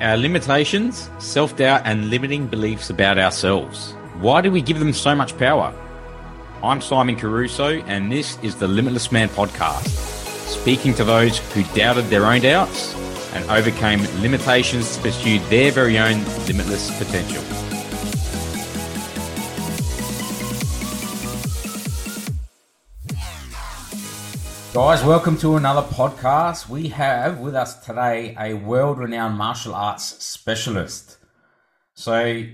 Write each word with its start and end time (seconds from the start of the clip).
our 0.00 0.16
limitations, 0.16 1.10
self 1.18 1.56
doubt, 1.56 1.82
and 1.84 2.10
limiting 2.10 2.46
beliefs 2.46 2.90
about 2.90 3.18
ourselves. 3.18 3.92
Why 4.20 4.40
do 4.40 4.50
we 4.50 4.62
give 4.62 4.78
them 4.78 4.92
so 4.92 5.14
much 5.14 5.36
power? 5.38 5.74
I'm 6.62 6.80
Simon 6.80 7.16
Caruso, 7.16 7.80
and 7.86 8.10
this 8.10 8.38
is 8.42 8.56
the 8.56 8.68
Limitless 8.68 9.12
Man 9.12 9.28
podcast, 9.28 9.88
speaking 10.46 10.94
to 10.94 11.04
those 11.04 11.38
who 11.52 11.62
doubted 11.74 12.06
their 12.06 12.26
own 12.26 12.40
doubts 12.40 12.94
and 13.32 13.48
overcame 13.50 14.02
limitations 14.20 14.96
to 14.96 15.02
pursue 15.02 15.38
their 15.50 15.70
very 15.70 15.98
own 15.98 16.24
limitless 16.46 16.96
potential. 16.98 17.67
Guys, 24.80 25.02
welcome 25.02 25.36
to 25.38 25.56
another 25.56 25.82
podcast. 25.82 26.68
We 26.68 26.86
have 26.90 27.40
with 27.40 27.56
us 27.56 27.84
today 27.84 28.36
a 28.38 28.54
world 28.54 28.98
renowned 28.98 29.36
martial 29.36 29.74
arts 29.74 30.24
specialist. 30.24 31.16
So, 31.94 32.44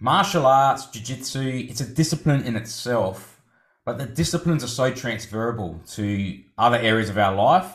martial 0.00 0.46
arts, 0.46 0.86
jiu 0.86 1.02
jitsu, 1.02 1.66
it's 1.68 1.82
a 1.82 1.86
discipline 1.86 2.42
in 2.44 2.56
itself, 2.56 3.42
but 3.84 3.98
the 3.98 4.06
disciplines 4.06 4.64
are 4.64 4.68
so 4.68 4.92
transferable 4.92 5.78
to 5.88 6.42
other 6.56 6.78
areas 6.78 7.10
of 7.10 7.18
our 7.18 7.34
life. 7.34 7.70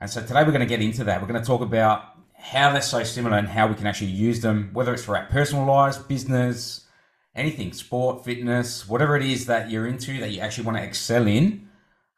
And 0.00 0.08
so, 0.08 0.22
today 0.22 0.42
we're 0.42 0.52
going 0.52 0.60
to 0.60 0.66
get 0.66 0.80
into 0.80 1.04
that. 1.04 1.20
We're 1.20 1.28
going 1.28 1.42
to 1.42 1.46
talk 1.46 1.60
about 1.60 2.04
how 2.34 2.72
they're 2.72 2.80
so 2.80 3.02
similar 3.02 3.36
and 3.36 3.48
how 3.48 3.66
we 3.66 3.74
can 3.74 3.86
actually 3.86 4.12
use 4.12 4.40
them, 4.40 4.70
whether 4.72 4.94
it's 4.94 5.04
for 5.04 5.18
our 5.18 5.26
personal 5.26 5.66
lives, 5.66 5.98
business, 5.98 6.86
anything, 7.34 7.74
sport, 7.74 8.24
fitness, 8.24 8.88
whatever 8.88 9.16
it 9.18 9.22
is 9.22 9.44
that 9.44 9.70
you're 9.70 9.86
into 9.86 10.18
that 10.18 10.30
you 10.30 10.40
actually 10.40 10.64
want 10.64 10.78
to 10.78 10.82
excel 10.82 11.26
in 11.26 11.67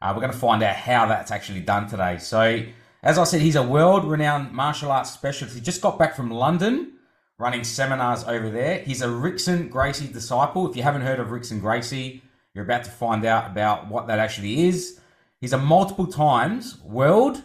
uh, 0.01 0.11
we're 0.15 0.21
going 0.21 0.31
to 0.31 0.37
find 0.37 0.63
out 0.63 0.75
how 0.75 1.05
that's 1.05 1.31
actually 1.31 1.59
done 1.59 1.87
today. 1.87 2.17
So, 2.17 2.63
as 3.03 3.17
I 3.17 3.23
said, 3.23 3.41
he's 3.41 3.55
a 3.55 3.63
world 3.63 4.05
renowned 4.05 4.51
martial 4.51 4.91
arts 4.91 5.11
specialist. 5.11 5.55
He 5.55 5.61
just 5.61 5.81
got 5.81 5.99
back 5.99 6.15
from 6.15 6.31
London 6.31 6.93
running 7.37 7.63
seminars 7.63 8.23
over 8.25 8.49
there. 8.49 8.79
He's 8.79 9.01
a 9.01 9.07
Rickson 9.07 9.69
Gracie 9.69 10.07
disciple. 10.07 10.69
If 10.69 10.75
you 10.75 10.83
haven't 10.83 11.01
heard 11.01 11.19
of 11.19 11.29
Rickson 11.29 11.59
Gracie, 11.59 12.21
you're 12.53 12.63
about 12.63 12.83
to 12.83 12.91
find 12.91 13.25
out 13.25 13.49
about 13.49 13.87
what 13.87 14.07
that 14.07 14.19
actually 14.19 14.67
is. 14.67 14.99
He's 15.39 15.53
a 15.53 15.57
multiple 15.57 16.05
times 16.05 16.79
world 16.83 17.41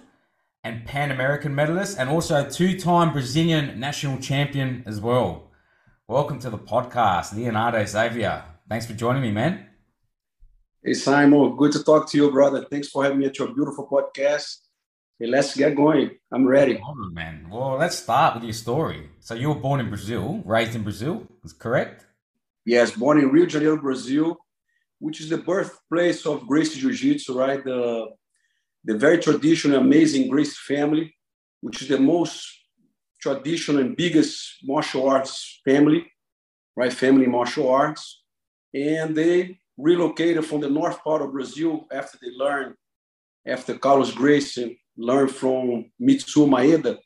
and 0.63 0.85
Pan 0.85 1.11
American 1.11 1.55
medalist 1.55 1.99
and 1.99 2.11
also 2.11 2.49
two 2.49 2.79
time 2.79 3.13
Brazilian 3.13 3.81
national 3.81 4.19
champion 4.19 4.83
as 4.85 5.01
well. 5.01 5.51
Welcome 6.09 6.41
to 6.41 6.51
the 6.51 6.59
podcast, 6.59 7.35
Leonardo 7.35 7.85
Xavier. 7.85 8.45
Thanks 8.69 8.87
for 8.87 8.93
joining 8.93 9.23
me, 9.23 9.31
man. 9.31 9.67
Hey, 10.87 10.95
Simon, 10.95 11.57
good 11.57 11.73
to 11.73 11.83
talk 11.83 12.09
to 12.11 12.17
you, 12.17 12.31
brother. 12.31 12.65
Thanks 12.71 12.91
for 12.91 13.03
having 13.03 13.19
me 13.19 13.27
at 13.27 13.37
your 13.41 13.53
beautiful 13.53 13.89
podcast. 13.89 14.59
Hey, 15.19 15.27
let's 15.27 15.57
get 15.57 15.75
going. 15.75 16.13
I'm 16.31 16.47
ready. 16.47 16.81
Oh, 16.81 16.95
man. 17.11 17.49
Well, 17.51 17.77
let's 17.77 17.99
start 17.99 18.37
with 18.37 18.45
your 18.45 18.53
story. 18.53 19.11
So 19.19 19.35
you 19.35 19.49
were 19.49 19.57
born 19.57 19.81
in 19.81 19.89
Brazil, 19.89 20.43
raised 20.45 20.77
in 20.77 20.85
Brazil, 20.85 21.27
is 21.43 21.53
correct? 21.53 22.07
Yes, 22.65 22.93
born 22.93 23.19
in 23.19 23.33
Rio 23.33 23.47
de 23.47 23.51
Janeiro, 23.51 23.77
Brazil, 23.77 24.37
which 25.01 25.21
is 25.21 25.29
the 25.29 25.39
birthplace 25.39 26.25
of 26.25 26.47
Gracie 26.47 26.79
Jiu-Jitsu, 26.79 27.37
right? 27.37 27.65
The, 27.65 28.07
the 28.85 28.97
very 28.97 29.19
traditional, 29.19 29.81
amazing 29.81 30.29
Gracie 30.29 30.55
family, 30.69 31.17
which 31.63 31.83
is 31.83 31.89
the 31.89 31.99
most 31.99 32.47
traditional 33.21 33.83
and 33.83 33.97
biggest 33.97 34.59
martial 34.63 35.09
arts 35.09 35.61
family, 35.65 36.07
right? 36.77 36.93
Family 36.93 37.27
martial 37.27 37.69
arts. 37.69 38.23
And 38.73 39.17
they 39.17 39.59
relocated 39.77 40.45
from 40.45 40.61
the 40.61 40.71
north 40.71 41.03
part 41.05 41.23
of 41.23 41.33
Brazil 41.33 41.87
after 41.93 42.19
they 42.21 42.31
learned, 42.37 42.75
after 43.47 43.77
Carlos 43.79 44.13
Gracie 44.13 44.81
learned 44.97 45.31
from 45.31 45.91
Mitsuo 46.01 46.49
Maeda, 46.49 46.99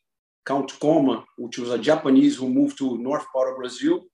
Count 0.47 0.73
Koma, 0.81 1.25
which 1.37 1.59
was 1.59 1.71
a 1.71 1.79
Japanese 1.79 2.37
who 2.37 2.49
moved 2.49 2.79
to 2.79 2.99
north 2.99 3.27
part 3.33 3.51
of 3.51 3.57
Brazil. 3.57 4.05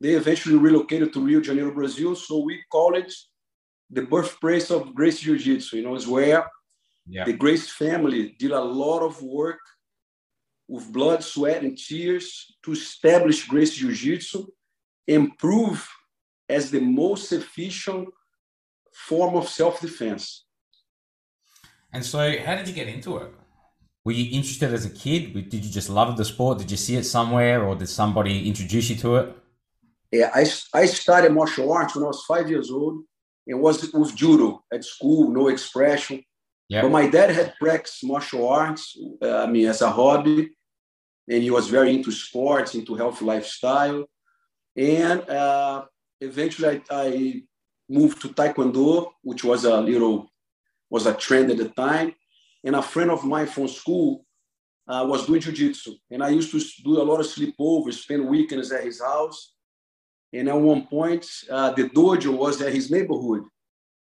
They 0.00 0.10
eventually 0.10 0.56
relocated 0.56 1.12
to 1.12 1.20
Rio 1.20 1.40
de 1.40 1.46
Janeiro, 1.46 1.74
Brazil. 1.74 2.14
So 2.14 2.38
we 2.38 2.62
call 2.70 2.94
it 2.94 3.12
the 3.90 4.02
birthplace 4.02 4.70
of 4.70 4.94
Gracie 4.94 5.24
Jiu-Jitsu. 5.24 5.78
You 5.78 5.84
know, 5.84 5.96
is 5.96 6.06
where 6.06 6.46
yeah. 7.06 7.24
the 7.24 7.32
Gracie 7.32 7.68
family 7.68 8.36
did 8.38 8.52
a 8.52 8.60
lot 8.60 9.00
of 9.00 9.20
work 9.22 9.58
with 10.68 10.92
blood, 10.92 11.24
sweat, 11.24 11.62
and 11.62 11.76
tears 11.76 12.54
to 12.64 12.72
establish 12.72 13.48
Gracie 13.48 13.80
Jiu-Jitsu, 13.80 14.46
improve 15.06 15.88
as 16.48 16.70
the 16.70 16.80
most 16.80 17.32
efficient 17.32 18.08
form 18.92 19.36
of 19.36 19.48
self-defense. 19.48 20.44
And 21.92 22.04
so, 22.04 22.18
how 22.44 22.56
did 22.56 22.68
you 22.68 22.74
get 22.74 22.88
into 22.88 23.16
it? 23.18 23.32
Were 24.04 24.12
you 24.12 24.36
interested 24.38 24.72
as 24.72 24.84
a 24.86 24.90
kid? 24.90 25.32
Did 25.50 25.64
you 25.64 25.70
just 25.70 25.90
love 25.90 26.16
the 26.16 26.24
sport? 26.24 26.58
Did 26.58 26.70
you 26.70 26.76
see 26.76 26.96
it 26.96 27.04
somewhere, 27.04 27.64
or 27.64 27.74
did 27.74 27.88
somebody 27.88 28.48
introduce 28.48 28.90
you 28.90 28.96
to 28.96 29.16
it? 29.16 29.36
Yeah, 30.10 30.30
I, 30.34 30.46
I 30.72 30.86
started 30.86 31.32
martial 31.32 31.72
arts 31.72 31.94
when 31.94 32.04
I 32.04 32.08
was 32.08 32.24
five 32.24 32.48
years 32.48 32.70
old. 32.70 33.02
It 33.46 33.54
was 33.54 33.92
with 33.92 34.14
judo 34.14 34.62
at 34.72 34.84
school, 34.84 35.30
no 35.30 35.48
expression. 35.48 36.22
Yep. 36.68 36.82
But 36.82 36.90
my 36.90 37.06
dad 37.08 37.30
had 37.30 37.54
practiced 37.58 38.04
martial 38.04 38.48
arts, 38.48 38.96
uh, 39.22 39.44
I 39.44 39.46
mean, 39.46 39.66
as 39.66 39.80
a 39.80 39.90
hobby, 39.90 40.50
and 41.28 41.42
he 41.42 41.50
was 41.50 41.68
very 41.68 41.94
into 41.94 42.12
sports, 42.12 42.74
into 42.74 42.94
healthy 42.94 43.24
lifestyle. 43.24 44.04
And 44.76 45.28
uh, 45.28 45.84
eventually 46.20 46.68
I, 46.68 46.82
I 46.90 47.42
moved 47.88 48.20
to 48.22 48.28
Taekwondo, 48.28 49.12
which 49.22 49.44
was 49.44 49.64
a 49.64 49.80
little 49.80 50.30
was 50.90 51.06
a 51.06 51.14
trend 51.14 51.50
at 51.50 51.58
the 51.58 51.68
time. 51.70 52.14
And 52.64 52.74
a 52.76 52.82
friend 52.82 53.10
of 53.10 53.24
mine 53.24 53.46
from 53.46 53.68
school 53.68 54.24
uh, 54.88 55.06
was 55.08 55.26
doing 55.26 55.40
jiu-jitsu. 55.40 55.94
And 56.10 56.22
I 56.22 56.30
used 56.30 56.50
to 56.50 56.82
do 56.82 57.00
a 57.00 57.04
lot 57.04 57.20
of 57.20 57.26
sleepovers, 57.26 57.94
spend 57.94 58.26
weekends 58.26 58.72
at 58.72 58.84
his 58.84 59.00
house. 59.00 59.52
And 60.32 60.48
at 60.48 60.58
one 60.58 60.86
point, 60.86 61.26
uh, 61.50 61.72
the 61.72 61.84
dojo 61.84 62.36
was 62.36 62.60
at 62.60 62.72
his 62.72 62.90
neighborhood, 62.90 63.44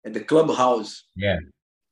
at 0.04 0.12
the 0.12 0.20
clubhouse. 0.20 1.04
Yeah. 1.16 1.38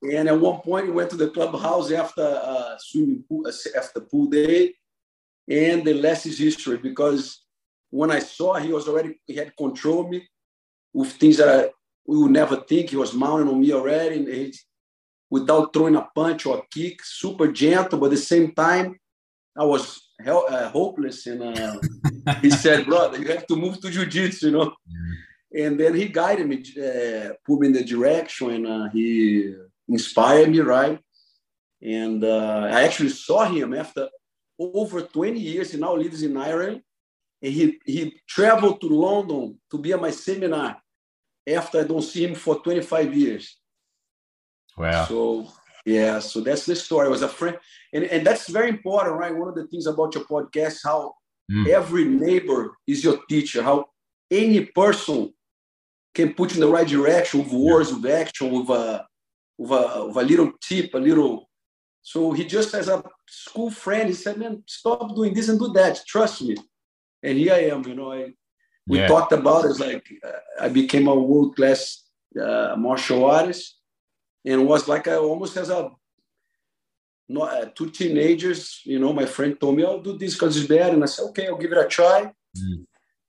And 0.03 0.29
at 0.29 0.39
one 0.39 0.61
point, 0.61 0.87
we 0.87 0.91
went 0.93 1.09
to 1.11 1.15
the 1.15 1.29
clubhouse 1.29 1.91
after 1.91 2.21
uh, 2.21 2.75
swimming 2.79 3.23
pool, 3.27 3.47
uh, 3.47 3.77
after 3.77 4.01
pool 4.01 4.27
day. 4.27 4.73
And 5.49 5.83
the 5.83 6.01
rest 6.01 6.25
is 6.25 6.37
history 6.37 6.77
because 6.77 7.43
when 7.91 8.09
I 8.09 8.19
saw 8.19 8.55
he 8.55 8.73
was 8.73 8.87
already, 8.87 9.21
he 9.27 9.35
had 9.35 9.55
controlled 9.55 10.09
me 10.09 10.27
with 10.93 11.11
things 11.11 11.37
that 11.37 11.65
I, 11.65 11.69
we 12.07 12.17
would 12.17 12.31
never 12.31 12.55
think. 12.55 12.89
He 12.89 12.95
was 12.95 13.13
mounting 13.13 13.49
on 13.49 13.59
me 13.59 13.73
already, 13.73 14.15
and 14.15 14.27
he, 14.27 14.53
without 15.29 15.71
throwing 15.73 15.97
a 15.97 16.07
punch 16.15 16.45
or 16.45 16.59
a 16.59 16.63
kick, 16.73 17.03
super 17.03 17.51
gentle, 17.51 17.99
but 17.99 18.07
at 18.07 18.11
the 18.11 18.17
same 18.17 18.53
time, 18.53 18.97
I 19.57 19.65
was 19.65 20.09
hell, 20.23 20.45
uh, 20.49 20.69
hopeless. 20.69 21.27
And 21.27 21.43
uh, 21.43 21.77
he 22.41 22.49
said, 22.63 22.85
brother, 22.85 23.19
you 23.19 23.27
have 23.27 23.45
to 23.47 23.55
move 23.55 23.79
to 23.81 23.91
jiu-jitsu, 23.91 24.47
you 24.47 24.51
know? 24.53 24.73
And 25.53 25.77
then 25.77 25.93
he 25.93 26.07
guided 26.07 26.47
me, 26.47 26.63
uh, 26.77 27.33
put 27.45 27.59
me 27.59 27.67
in 27.67 27.73
the 27.73 27.83
direction, 27.83 28.51
and 28.51 28.67
uh, 28.67 28.89
he 28.89 29.53
inspired 29.89 30.49
me, 30.49 30.59
right? 30.59 30.97
And 31.81 32.23
uh, 32.23 32.69
I 32.71 32.83
actually 32.83 33.09
saw 33.09 33.43
him 33.43 33.73
after 33.73 34.07
over 34.57 35.01
20 35.01 35.37
years. 35.37 35.71
He 35.71 35.79
now 35.79 35.95
lives 35.95 36.23
in 36.23 36.37
Ireland 36.37 36.71
and 36.71 36.83
he, 37.41 37.79
he 37.85 38.21
traveled 38.27 38.79
to 38.81 38.87
London 38.87 39.59
to 39.71 39.77
be 39.77 39.91
at 39.93 40.01
my 40.01 40.11
seminar 40.11 40.77
after 41.47 41.79
I 41.79 41.83
don't 41.83 42.03
see 42.03 42.25
him 42.25 42.35
for 42.35 42.61
25 42.61 43.15
years. 43.15 43.57
Wow. 44.77 45.05
So, 45.05 45.47
yeah, 45.85 46.19
so 46.19 46.41
that's 46.41 46.65
the 46.67 46.75
story. 46.75 47.07
I 47.07 47.09
was 47.09 47.23
a 47.23 47.27
friend. 47.27 47.57
And, 47.93 48.03
and 48.05 48.25
that's 48.25 48.47
very 48.47 48.69
important, 48.69 49.17
right? 49.17 49.35
One 49.35 49.49
of 49.49 49.55
the 49.55 49.65
things 49.67 49.87
about 49.87 50.13
your 50.13 50.23
podcast, 50.25 50.79
how 50.83 51.15
mm. 51.51 51.67
every 51.67 52.05
neighbor 52.05 52.77
is 52.85 53.03
your 53.03 53.19
teacher, 53.27 53.63
how 53.63 53.85
any 54.29 54.65
person 54.65 55.33
can 56.13 56.33
put 56.35 56.51
you 56.51 56.61
in 56.61 56.67
the 56.67 56.73
right 56.73 56.87
direction 56.87 57.43
with 57.43 57.53
words, 57.53 57.89
yeah. 57.89 57.95
with 57.95 58.05
action, 58.05 58.51
with 58.51 58.69
a, 58.69 59.05
with, 59.57 59.71
a, 59.71 60.05
with 60.05 60.17
a 60.17 60.23
little 60.23 60.51
tip, 60.61 60.93
a 60.93 60.99
little. 60.99 61.49
So 62.03 62.31
he 62.33 62.45
just 62.45 62.73
as 62.75 62.87
a 62.87 63.03
school 63.27 63.71
friend, 63.71 64.09
he 64.09 64.13
said, 64.13 64.37
man, 64.37 64.63
stop 64.67 65.15
doing 65.15 65.33
this 65.33 65.49
and 65.49 65.59
do 65.59 65.69
that. 65.73 66.01
Trust 66.05 66.43
me 66.43 66.55
and 67.23 67.37
here 67.37 67.53
I 67.53 67.65
am. 67.65 67.85
You 67.85 67.95
know, 67.95 68.11
I 68.11 68.33
we 68.87 68.99
yeah. 68.99 69.07
talked 69.07 69.31
about 69.31 69.65
it 69.65 69.79
like 69.79 70.07
uh, 70.25 70.65
I 70.65 70.69
became 70.69 71.07
a 71.07 71.15
world 71.15 71.55
class 71.55 72.03
uh, 72.39 72.75
martial 72.77 73.25
artist, 73.25 73.77
and 74.45 74.67
was 74.67 74.87
like 74.87 75.07
I 75.07 75.15
almost 75.15 75.57
as 75.57 75.69
a 75.69 75.91
not 77.29 77.53
uh, 77.53 77.65
two 77.75 77.89
teenagers. 77.89 78.81
You 78.83 78.99
know, 78.99 79.13
my 79.13 79.25
friend 79.25 79.59
told 79.59 79.75
me, 79.75 79.85
"I'll 79.85 80.01
do 80.01 80.17
this 80.17 80.33
because 80.33 80.57
it's 80.57 80.67
bad," 80.67 80.93
and 80.93 81.03
I 81.03 81.07
said, 81.07 81.23
"Okay, 81.29 81.47
I'll 81.47 81.57
give 81.57 81.71
it 81.71 81.77
a 81.77 81.87
try." 81.87 82.31
Mm. 82.57 82.85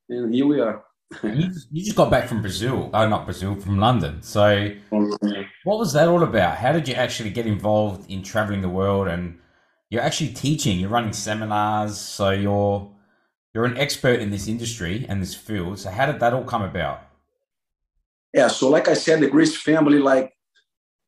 And 0.09 0.35
here 0.35 0.47
we 0.47 0.61
are. 0.61 0.85
you, 1.23 1.50
you, 1.71 1.85
just 1.85 1.97
got 1.97 2.11
back 2.11 2.27
from 2.27 2.41
Brazil, 2.41 2.91
oh, 2.93 3.09
not 3.09 3.27
Brazil, 3.27 3.55
from 3.55 3.79
London. 3.79 4.23
So, 4.23 4.75
what 4.91 5.79
was 5.79 5.93
that 5.93 6.09
all 6.09 6.23
about? 6.23 6.56
How 6.56 6.73
did 6.73 6.89
you 6.89 6.94
actually 6.94 7.31
get 7.31 7.47
involved 7.47 8.11
in 8.11 8.23
traveling 8.23 8.62
the 8.62 8.69
world? 8.69 9.09
And 9.09 9.39
you're 9.91 10.03
actually 10.03 10.31
teaching, 10.31 10.81
you're 10.81 10.89
running 10.89 11.12
seminars, 11.12 11.99
so 11.99 12.31
you're 12.31 12.91
you're 13.54 13.64
an 13.64 13.76
expert 13.76 14.20
in 14.20 14.31
this 14.31 14.49
industry 14.49 15.06
and 15.08 15.20
this 15.20 15.34
field. 15.34 15.78
So 15.78 15.90
how 15.90 16.06
did 16.06 16.20
that 16.20 16.32
all 16.32 16.44
come 16.44 16.62
about? 16.62 17.02
Yeah, 18.32 18.49
so 18.49 18.70
like 18.70 18.88
I 18.88 18.94
said, 18.94 19.20
the 19.20 19.28
Gracie 19.28 19.56
family 19.56 19.99
like 19.99 20.32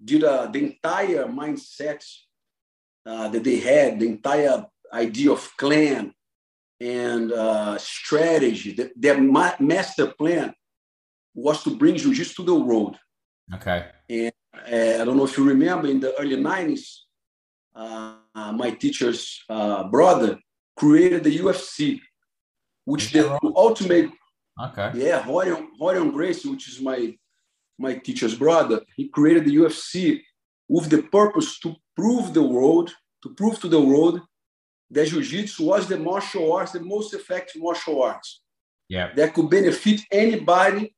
did 0.04 0.24
uh, 0.24 0.46
the 0.46 0.58
entire 0.58 1.24
mindset 1.26 2.04
uh, 3.06 3.28
that 3.28 3.42
they 3.42 3.60
had, 3.60 3.98
the 3.98 4.06
entire 4.06 4.66
idea 4.92 5.32
of 5.32 5.56
clan, 5.56 6.12
and 6.80 7.32
uh, 7.32 7.78
strategy. 7.78 8.72
The, 8.72 8.92
their 8.94 9.18
ma- 9.20 9.56
master 9.58 10.08
plan 10.08 10.54
was 11.34 11.62
to 11.64 11.76
bring 11.76 11.96
jiu-jitsu 11.96 12.34
to 12.36 12.42
the 12.42 12.54
world. 12.54 12.96
Okay. 13.54 13.86
And 14.08 14.32
uh, 14.54 15.00
I 15.00 15.04
don't 15.04 15.16
know 15.16 15.24
if 15.24 15.38
you 15.38 15.44
remember 15.44 15.88
in 15.88 16.00
the 16.00 16.18
early 16.20 16.36
90s, 16.36 17.00
uh, 17.74 18.16
my 18.52 18.70
teacher's 18.70 19.42
uh, 19.48 19.84
brother 19.84 20.38
created 20.76 21.24
the 21.24 21.38
UFC, 21.38 22.00
which 22.84 23.12
the 23.12 23.38
ultimate, 23.56 24.10
Okay. 24.62 24.90
yeah, 24.94 25.22
Rorion, 25.24 25.66
Rorion 25.80 26.12
Gracie, 26.12 26.48
which 26.48 26.68
is 26.68 26.80
my 26.80 27.16
my 27.76 27.94
teacher's 27.94 28.36
brother, 28.36 28.80
he 28.96 29.08
created 29.08 29.44
the 29.46 29.56
UFC 29.56 30.22
with 30.68 30.88
the 30.90 31.02
purpose 31.02 31.58
to 31.58 31.74
prove 31.96 32.32
the 32.32 32.42
world, 32.42 32.94
to 33.22 33.34
prove 33.34 33.58
to 33.60 33.68
the 33.68 33.80
world 33.80 34.20
that 34.90 35.08
jiu-jitsu 35.08 35.64
was 35.64 35.88
the 35.88 35.98
martial 35.98 36.52
arts, 36.52 36.70
the 36.70 36.80
most 36.80 37.12
effective 37.14 37.60
martial 37.60 38.00
arts 38.00 38.42
Yeah. 38.88 39.12
that 39.16 39.34
could 39.34 39.50
benefit 39.50 39.98
anybody, 40.12 40.94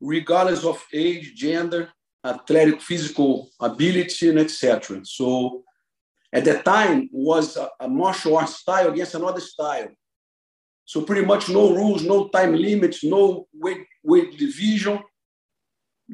regardless 0.00 0.64
of 0.64 0.84
age, 0.92 1.34
gender, 1.36 1.92
athletic, 2.24 2.80
physical 2.80 3.48
ability, 3.60 4.30
and 4.30 4.40
etc. 4.40 5.04
So 5.04 5.62
at 6.32 6.44
that 6.44 6.64
time 6.64 7.08
was 7.12 7.56
a, 7.56 7.70
a 7.78 7.88
martial 7.88 8.36
arts 8.36 8.56
style 8.56 8.88
against 8.92 9.14
another 9.14 9.40
style. 9.40 9.88
So 10.90 11.02
pretty 11.02 11.24
much 11.24 11.48
no 11.48 11.72
rules, 11.72 12.02
no 12.02 12.26
time 12.30 12.52
limits, 12.56 13.04
no 13.04 13.46
weight 13.54 13.86
weight 14.02 14.36
division, 14.36 14.98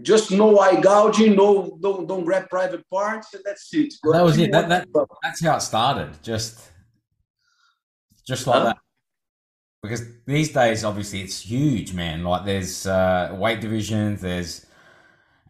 just 0.03 0.31
no 0.31 0.59
eye 0.59 0.79
gouging, 0.79 1.35
no 1.35 1.79
don't 1.81 2.07
don't 2.07 2.27
grab 2.27 2.51
private 2.51 2.85
parts, 2.91 3.33
and 3.33 3.43
that's 3.43 3.73
it. 3.73 3.95
That 4.13 4.23
was 4.23 4.37
it. 4.37 4.53
That, 4.53 4.69
that 4.69 4.87
that's 5.23 5.43
how 5.43 5.57
it 5.57 5.63
started. 5.63 6.11
Just 6.23 6.61
just 8.29 8.47
like 8.47 8.59
Huh? 8.59 8.65
that. 8.65 8.79
Because 9.83 10.03
these 10.27 10.53
days, 10.53 10.85
obviously, 10.85 11.23
it's 11.23 11.41
huge, 11.41 11.95
man. 11.95 12.23
Like 12.23 12.45
there's 12.45 12.87
uh, 12.87 13.35
weight 13.41 13.63
divisions, 13.63 14.21
there's 14.21 14.67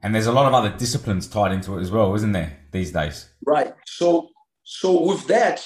and 0.05 0.15
there's 0.15 0.29
a 0.29 0.37
lot 0.39 0.47
of 0.47 0.55
other 0.55 0.71
disciplines 0.79 1.27
tied 1.27 1.51
into 1.51 1.77
it 1.77 1.81
as 1.81 1.91
well, 1.91 2.15
isn't 2.15 2.31
there? 2.31 2.61
These 2.71 2.93
days. 2.93 3.29
Right. 3.45 3.75
So, 3.87 4.29
so 4.63 5.03
with 5.03 5.27
that, 5.27 5.59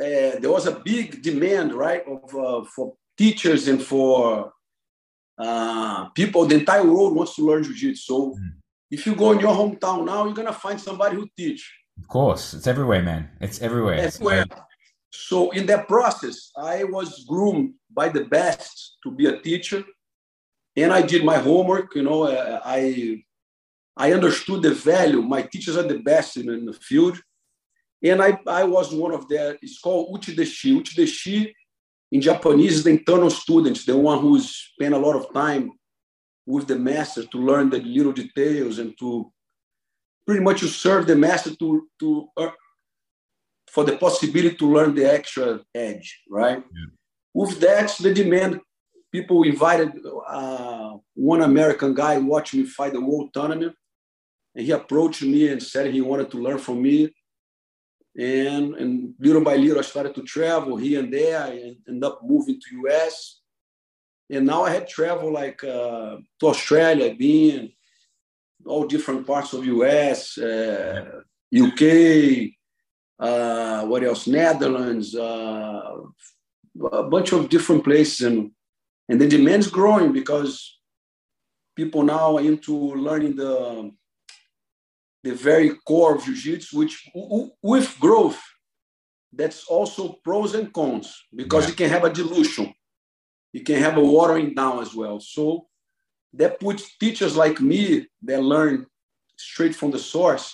uh, 0.00 0.40
there 0.40 0.50
was 0.50 0.66
a 0.66 0.80
big 0.82 1.22
demand, 1.22 1.74
right, 1.74 2.02
of 2.06 2.34
uh, 2.34 2.64
for 2.74 2.94
teachers 3.22 3.62
and 3.72 3.80
for 3.90 4.52
uh, 5.44 6.00
people. 6.20 6.40
The 6.50 6.56
entire 6.62 6.86
world 6.94 7.12
wants 7.18 7.32
to 7.36 7.42
learn 7.48 7.62
jiu-jitsu. 7.66 8.04
So, 8.10 8.16
Mm. 8.38 8.52
if 8.96 9.00
you 9.06 9.12
go 9.22 9.26
in 9.34 9.38
your 9.44 9.54
hometown 9.60 10.00
now, 10.12 10.20
you're 10.24 10.38
gonna 10.40 10.60
find 10.66 10.78
somebody 10.88 11.14
who 11.18 11.26
teach 11.40 11.62
Of 12.02 12.06
course, 12.18 12.44
it's 12.56 12.66
everywhere, 12.74 13.02
man. 13.10 13.22
It's 13.46 13.58
everywhere. 13.68 13.98
everywhere. 14.08 14.44
So, 15.28 15.36
in 15.58 15.64
that 15.70 15.82
process, 15.94 16.36
I 16.74 16.76
was 16.96 17.08
groomed 17.32 17.68
by 17.98 18.06
the 18.16 18.24
best 18.38 18.74
to 19.02 19.08
be 19.18 19.24
a 19.32 19.36
teacher, 19.48 19.80
and 20.80 20.88
I 20.98 21.00
did 21.12 21.22
my 21.32 21.38
homework. 21.48 21.88
You 21.98 22.04
know, 22.08 22.20
uh, 22.34 22.60
I 22.78 22.80
I 24.06 24.08
understood 24.18 24.60
the 24.66 24.74
value. 24.94 25.20
My 25.36 25.42
teachers 25.52 25.76
are 25.80 25.88
the 25.94 26.00
best 26.12 26.30
in, 26.40 26.46
in 26.58 26.64
the 26.70 26.76
field. 26.88 27.16
And 28.10 28.18
I, 28.28 28.30
I 28.62 28.64
was 28.76 28.86
one 29.04 29.14
of 29.18 29.22
their, 29.30 29.48
it's 29.64 29.78
called 29.84 30.04
Uchideshi. 30.14 30.68
Uchideshi 30.80 31.38
in 32.12 32.20
Japanese 32.20 32.84
the 32.84 32.90
internal 32.90 33.30
students, 33.30 33.84
the 33.84 33.96
one 33.96 34.20
who's 34.20 34.54
spent 34.74 34.94
a 34.94 34.98
lot 34.98 35.16
of 35.16 35.32
time 35.32 35.72
with 36.46 36.66
the 36.66 36.78
master 36.78 37.24
to 37.24 37.38
learn 37.38 37.70
the 37.70 37.80
little 37.80 38.12
details 38.12 38.78
and 38.78 38.96
to 38.98 39.32
pretty 40.26 40.42
much 40.42 40.60
you 40.62 40.68
serve 40.68 41.06
the 41.06 41.16
master 41.16 41.56
to, 41.56 41.88
to 41.98 42.28
uh, 42.36 42.50
for 43.68 43.84
the 43.84 43.96
possibility 43.96 44.54
to 44.54 44.70
learn 44.70 44.94
the 44.94 45.10
extra 45.10 45.60
edge, 45.74 46.22
right? 46.28 46.62
With 47.32 47.58
that, 47.60 47.96
the 47.98 48.12
demand, 48.12 48.60
people 49.10 49.42
invited 49.44 49.92
uh, 50.28 50.96
one 51.14 51.40
American 51.40 51.94
guy 51.94 52.18
watch 52.18 52.52
me 52.52 52.64
fight 52.64 52.92
the 52.92 53.00
world 53.00 53.30
tournament 53.32 53.74
and 54.54 54.66
he 54.66 54.72
approached 54.72 55.22
me 55.22 55.48
and 55.48 55.62
said 55.62 55.92
he 55.92 56.02
wanted 56.02 56.30
to 56.30 56.36
learn 56.36 56.58
from 56.58 56.82
me. 56.82 57.14
And, 58.16 58.74
and 58.74 59.14
little 59.18 59.42
by 59.42 59.56
little, 59.56 59.78
I 59.78 59.82
started 59.82 60.14
to 60.16 60.22
travel 60.22 60.76
here 60.76 61.00
and 61.00 61.12
there. 61.12 61.42
I 61.42 61.74
ended 61.88 62.04
up 62.04 62.20
moving 62.22 62.60
to 62.60 62.88
US. 62.88 63.40
And 64.30 64.46
now 64.46 64.64
I 64.64 64.70
had 64.70 64.88
traveled 64.88 65.32
like 65.32 65.62
uh, 65.64 66.16
to 66.40 66.46
Australia, 66.46 67.14
been 67.14 67.72
all 68.64 68.86
different 68.86 69.26
parts 69.26 69.52
of 69.52 69.66
US, 69.66 70.38
uh, 70.38 71.22
UK, 71.54 72.52
uh, 73.18 73.86
what 73.86 74.02
else? 74.02 74.26
Netherlands, 74.26 75.14
uh, 75.14 75.96
a 76.92 77.02
bunch 77.04 77.32
of 77.32 77.48
different 77.48 77.84
places. 77.84 78.26
And, 78.26 78.50
and 79.08 79.20
the 79.20 79.28
demand's 79.28 79.68
growing 79.68 80.12
because 80.12 80.78
people 81.76 82.02
now 82.02 82.36
are 82.36 82.42
into 82.42 82.74
learning 82.94 83.36
the 83.36 83.92
the 85.22 85.34
very 85.34 85.70
core 85.86 86.16
of 86.16 86.24
jiu-jitsu, 86.24 86.78
which 86.78 87.08
with 87.62 87.98
growth, 88.00 88.40
that's 89.32 89.64
also 89.66 90.18
pros 90.24 90.54
and 90.54 90.72
cons 90.72 91.08
because 91.34 91.64
Yeah. 91.64 91.70
you 91.70 91.76
can 91.76 91.90
have 91.90 92.04
a 92.04 92.12
dilution, 92.12 92.74
you 93.52 93.62
can 93.62 93.78
have 93.86 93.96
a 93.96 94.04
watering 94.04 94.54
down 94.54 94.80
as 94.80 94.94
well. 94.94 95.20
So 95.20 95.68
that 96.34 96.60
puts 96.60 96.96
teachers 96.98 97.36
like 97.36 97.60
me 97.60 98.06
that 98.22 98.42
learn 98.42 98.86
straight 99.36 99.74
from 99.74 99.90
the 99.90 99.98
source 99.98 100.46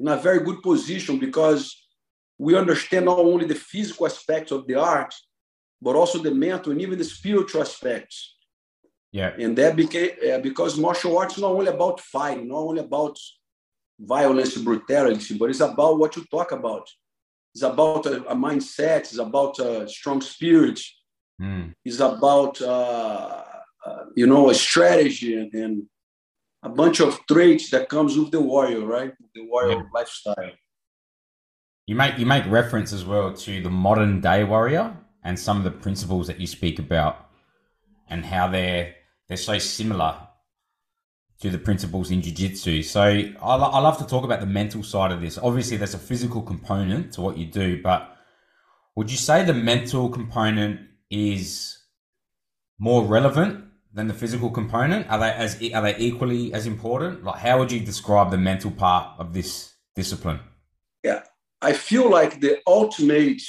in 0.00 0.08
a 0.08 0.16
very 0.16 0.40
good 0.40 0.62
position 0.62 1.18
because 1.18 1.62
we 2.38 2.54
understand 2.56 3.06
not 3.06 3.18
only 3.18 3.46
the 3.46 3.54
physical 3.54 4.06
aspects 4.06 4.52
of 4.52 4.66
the 4.66 4.74
art, 4.74 5.14
but 5.80 5.96
also 5.96 6.18
the 6.18 6.34
mental 6.34 6.72
and 6.72 6.80
even 6.80 6.98
the 6.98 7.04
spiritual 7.04 7.62
aspects. 7.62 8.36
Yeah. 9.12 9.32
And 9.38 9.56
that 9.58 9.76
became 9.76 10.10
uh, 10.30 10.38
because 10.38 10.78
martial 10.78 11.16
arts 11.18 11.36
is 11.36 11.42
not 11.42 11.52
only 11.52 11.68
about 11.68 12.00
fighting, 12.00 12.48
not 12.48 12.58
only 12.58 12.80
about 12.80 13.18
violence, 13.98 14.56
brutality, 14.56 15.36
but 15.38 15.50
it's 15.50 15.60
about 15.60 15.98
what 15.98 16.16
you 16.16 16.24
talk 16.30 16.52
about. 16.52 16.88
It's 17.54 17.62
about 17.62 18.06
a, 18.06 18.30
a 18.30 18.34
mindset. 18.34 19.00
It's 19.00 19.18
about 19.18 19.58
a 19.58 19.88
strong 19.88 20.20
spirit. 20.20 20.80
Mm. 21.40 21.72
It's 21.84 22.00
about 22.00 22.60
uh, 22.60 23.42
uh, 23.86 24.04
you 24.14 24.26
know 24.26 24.50
a 24.50 24.54
strategy 24.54 25.36
and, 25.36 25.52
and 25.54 25.82
a 26.62 26.68
bunch 26.68 27.00
of 27.00 27.18
traits 27.26 27.70
that 27.70 27.88
comes 27.88 28.18
with 28.18 28.30
the 28.30 28.40
warrior, 28.40 28.84
right? 28.84 29.12
The 29.34 29.46
warrior 29.46 29.76
Yeah. 29.78 29.82
lifestyle. 29.94 30.50
You 31.86 31.94
make 31.94 32.18
you 32.18 32.26
make 32.26 32.44
reference 32.46 32.92
as 32.92 33.04
well 33.04 33.32
to 33.32 33.62
the 33.62 33.70
modern 33.70 34.20
day 34.20 34.44
warrior 34.44 34.96
and 35.22 35.38
some 35.38 35.56
of 35.58 35.64
the 35.64 35.70
principles 35.70 36.26
that 36.26 36.40
you 36.40 36.46
speak 36.46 36.78
about 36.78 37.30
and 38.08 38.24
how 38.26 38.48
they're 38.48 38.94
they're 39.28 39.36
so 39.36 39.58
similar 39.58 40.25
to 41.40 41.50
the 41.50 41.58
principles 41.58 42.10
in 42.10 42.22
jiu-jitsu. 42.22 42.82
So 42.82 43.02
I, 43.02 43.34
I 43.42 43.78
love 43.80 43.98
to 43.98 44.06
talk 44.06 44.24
about 44.24 44.40
the 44.40 44.46
mental 44.46 44.82
side 44.82 45.12
of 45.12 45.20
this. 45.20 45.38
Obviously 45.38 45.76
there's 45.76 45.94
a 45.94 45.98
physical 45.98 46.42
component 46.42 47.12
to 47.14 47.20
what 47.20 47.36
you 47.36 47.46
do, 47.46 47.82
but 47.82 48.16
would 48.94 49.10
you 49.10 49.18
say 49.18 49.44
the 49.44 49.52
mental 49.52 50.08
component 50.08 50.80
is 51.10 51.78
more 52.78 53.04
relevant 53.04 53.64
than 53.92 54.08
the 54.08 54.14
physical 54.14 54.50
component? 54.50 55.08
Are 55.10 55.18
they 55.18 55.30
as 55.30 55.62
are 55.74 55.82
they 55.82 55.96
equally 55.98 56.52
as 56.54 56.66
important? 56.66 57.24
Like 57.24 57.40
how 57.40 57.58
would 57.58 57.70
you 57.70 57.80
describe 57.80 58.30
the 58.30 58.38
mental 58.38 58.70
part 58.70 59.18
of 59.18 59.32
this 59.34 59.74
discipline? 59.94 60.40
Yeah 61.02 61.22
i 61.62 61.72
feel 61.72 62.10
like 62.10 62.40
the 62.40 62.60
ultimate 62.66 63.42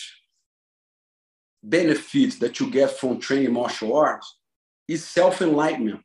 benefit 1.61 2.39
that 2.39 2.59
you 2.59 2.69
get 2.69 2.91
from 2.91 3.19
training 3.19 3.53
martial 3.53 3.95
arts 3.95 4.37
is 4.87 5.03
self 5.03 5.41
enlightenment. 5.41 6.01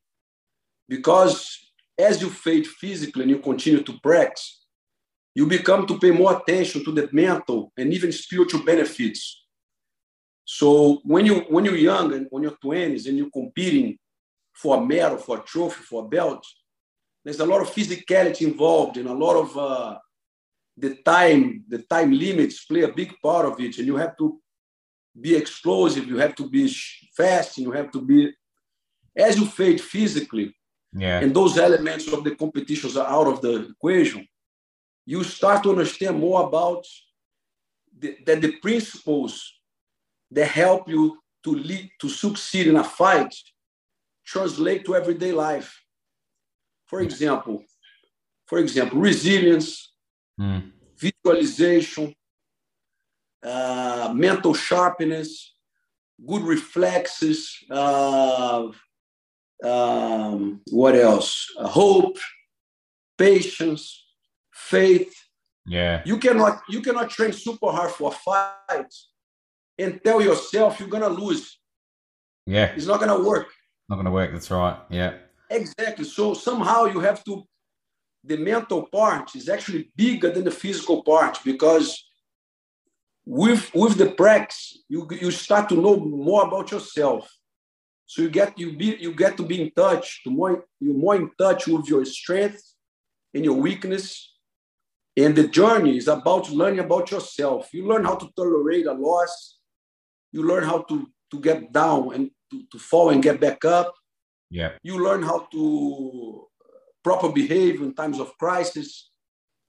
Because 0.88 1.61
as 1.98 2.20
you 2.20 2.30
fade 2.30 2.66
physically 2.66 3.22
and 3.22 3.30
you 3.30 3.38
continue 3.38 3.82
to 3.82 3.98
practice, 4.02 4.64
you 5.34 5.46
become 5.46 5.86
to 5.86 5.98
pay 5.98 6.10
more 6.10 6.36
attention 6.36 6.84
to 6.84 6.92
the 6.92 7.08
mental 7.12 7.72
and 7.76 7.92
even 7.92 8.12
spiritual 8.12 8.62
benefits. 8.64 9.44
So 10.44 11.00
when 11.04 11.24
you 11.24 11.40
when 11.48 11.64
you're 11.64 11.76
young 11.76 12.12
and 12.12 12.26
when 12.30 12.42
you're 12.42 12.58
20s 12.64 13.06
and 13.06 13.16
you're 13.16 13.30
competing 13.30 13.98
for 14.52 14.76
a 14.76 14.84
medal, 14.84 15.16
for 15.16 15.38
a 15.38 15.42
trophy, 15.42 15.82
for 15.82 16.04
a 16.04 16.08
belt, 16.08 16.44
there's 17.24 17.40
a 17.40 17.46
lot 17.46 17.62
of 17.62 17.70
physicality 17.70 18.42
involved 18.42 18.96
and 18.96 19.08
a 19.08 19.14
lot 19.14 19.36
of 19.36 19.56
uh, 19.56 19.98
the 20.76 20.96
time, 21.04 21.64
the 21.68 21.78
time 21.78 22.12
limits 22.12 22.64
play 22.64 22.82
a 22.82 22.92
big 22.92 23.14
part 23.22 23.46
of 23.46 23.60
it, 23.60 23.78
and 23.78 23.86
you 23.86 23.96
have 23.96 24.16
to 24.18 24.40
be 25.18 25.36
explosive, 25.36 26.06
you 26.06 26.18
have 26.18 26.34
to 26.34 26.48
be 26.48 26.72
fast, 27.16 27.58
and 27.58 27.66
you 27.66 27.72
have 27.72 27.90
to 27.92 28.00
be 28.00 28.32
as 29.16 29.38
you 29.38 29.44
fade 29.44 29.80
physically, 29.80 30.54
Yeah. 30.94 31.20
and 31.20 31.34
those 31.34 31.56
elements 31.58 32.06
of 32.12 32.22
the 32.22 32.34
competitions 32.36 32.96
are 32.96 33.06
out 33.08 33.26
of 33.26 33.40
the 33.40 33.70
equation. 33.70 34.26
You 35.06 35.24
start 35.24 35.62
to 35.62 35.70
understand 35.70 36.18
more 36.18 36.42
about 36.46 36.84
the, 37.98 38.16
that 38.26 38.40
the 38.42 38.52
principles 38.58 39.52
that 40.30 40.46
help 40.46 40.88
you 40.88 41.18
to 41.44 41.50
lead 41.54 41.90
to 42.00 42.08
succeed 42.08 42.66
in 42.68 42.76
a 42.76 42.84
fight 42.84 43.34
translate 44.24 44.84
to 44.84 44.94
everyday 44.94 45.32
life. 45.32 45.82
For 46.86 47.00
example, 47.00 47.64
for 48.46 48.58
example, 48.58 48.98
resilience, 49.00 49.88
Mm. 50.40 50.72
visualization, 50.96 52.14
uh, 53.42 54.12
mental 54.14 54.54
sharpness, 54.54 55.54
good 56.26 56.42
reflexes. 56.42 57.58
Uh, 57.70 58.70
um, 59.62 60.60
what 60.70 60.94
else? 60.94 61.46
Uh, 61.58 61.68
hope, 61.68 62.18
patience, 63.16 64.04
faith. 64.52 65.14
Yeah. 65.66 66.02
You 66.04 66.18
cannot 66.18 66.62
you 66.68 66.80
cannot 66.80 67.10
train 67.10 67.32
super 67.32 67.70
hard 67.70 67.92
for 67.92 68.10
a 68.10 68.14
fight 68.14 68.92
and 69.78 70.00
tell 70.02 70.20
yourself 70.20 70.80
you're 70.80 70.88
gonna 70.88 71.08
lose. 71.08 71.58
Yeah. 72.46 72.72
It's 72.76 72.86
not 72.86 73.00
gonna 73.00 73.20
work. 73.22 73.48
Not 73.88 73.96
gonna 73.96 74.10
work. 74.10 74.32
That's 74.32 74.50
right. 74.50 74.78
Yeah. 74.90 75.14
Exactly. 75.50 76.04
So 76.04 76.34
somehow 76.34 76.86
you 76.86 77.00
have 77.00 77.22
to. 77.24 77.46
The 78.24 78.36
mental 78.36 78.86
part 78.86 79.34
is 79.34 79.48
actually 79.48 79.90
bigger 79.96 80.30
than 80.30 80.44
the 80.44 80.50
physical 80.50 81.02
part 81.02 81.38
because 81.44 82.04
with 83.24 83.70
with 83.74 83.96
the 83.98 84.10
practice 84.12 84.78
you 84.88 85.08
you 85.20 85.30
start 85.30 85.68
to 85.68 85.76
know 85.76 85.96
more 85.96 86.46
about 86.46 86.70
yourself. 86.70 87.30
So 88.06 88.22
you 88.22 88.30
get 88.30 88.58
you 88.58 88.76
be 88.76 88.96
you 89.00 89.14
get 89.14 89.36
to 89.36 89.44
be 89.44 89.60
in 89.62 89.70
touch. 89.70 90.22
To 90.24 90.30
more 90.30 90.64
you're 90.80 90.94
more 90.94 91.16
in 91.16 91.30
touch 91.38 91.66
with 91.66 91.88
your 91.88 92.04
strength 92.04 92.62
and 93.34 93.44
your 93.44 93.56
weakness. 93.56 94.28
And 95.16 95.36
the 95.36 95.46
journey 95.46 95.98
is 95.98 96.08
about 96.08 96.50
learning 96.50 96.80
about 96.80 97.10
yourself. 97.10 97.68
You 97.72 97.86
learn 97.86 98.04
how 98.04 98.16
to 98.16 98.28
tolerate 98.34 98.86
a 98.86 98.92
loss. 98.92 99.58
You 100.32 100.42
learn 100.46 100.64
how 100.64 100.82
to 100.82 101.06
to 101.30 101.40
get 101.40 101.72
down 101.72 102.14
and 102.14 102.30
to, 102.50 102.62
to 102.72 102.78
fall 102.78 103.10
and 103.10 103.22
get 103.22 103.40
back 103.40 103.64
up 103.64 103.94
yeah. 104.52 104.72
You 104.82 105.02
learn 105.02 105.22
how 105.22 105.48
to 105.50 106.46
proper 107.02 107.30
behave 107.32 107.80
in 107.80 107.94
times 107.94 108.20
of 108.20 108.36
crisis, 108.36 109.10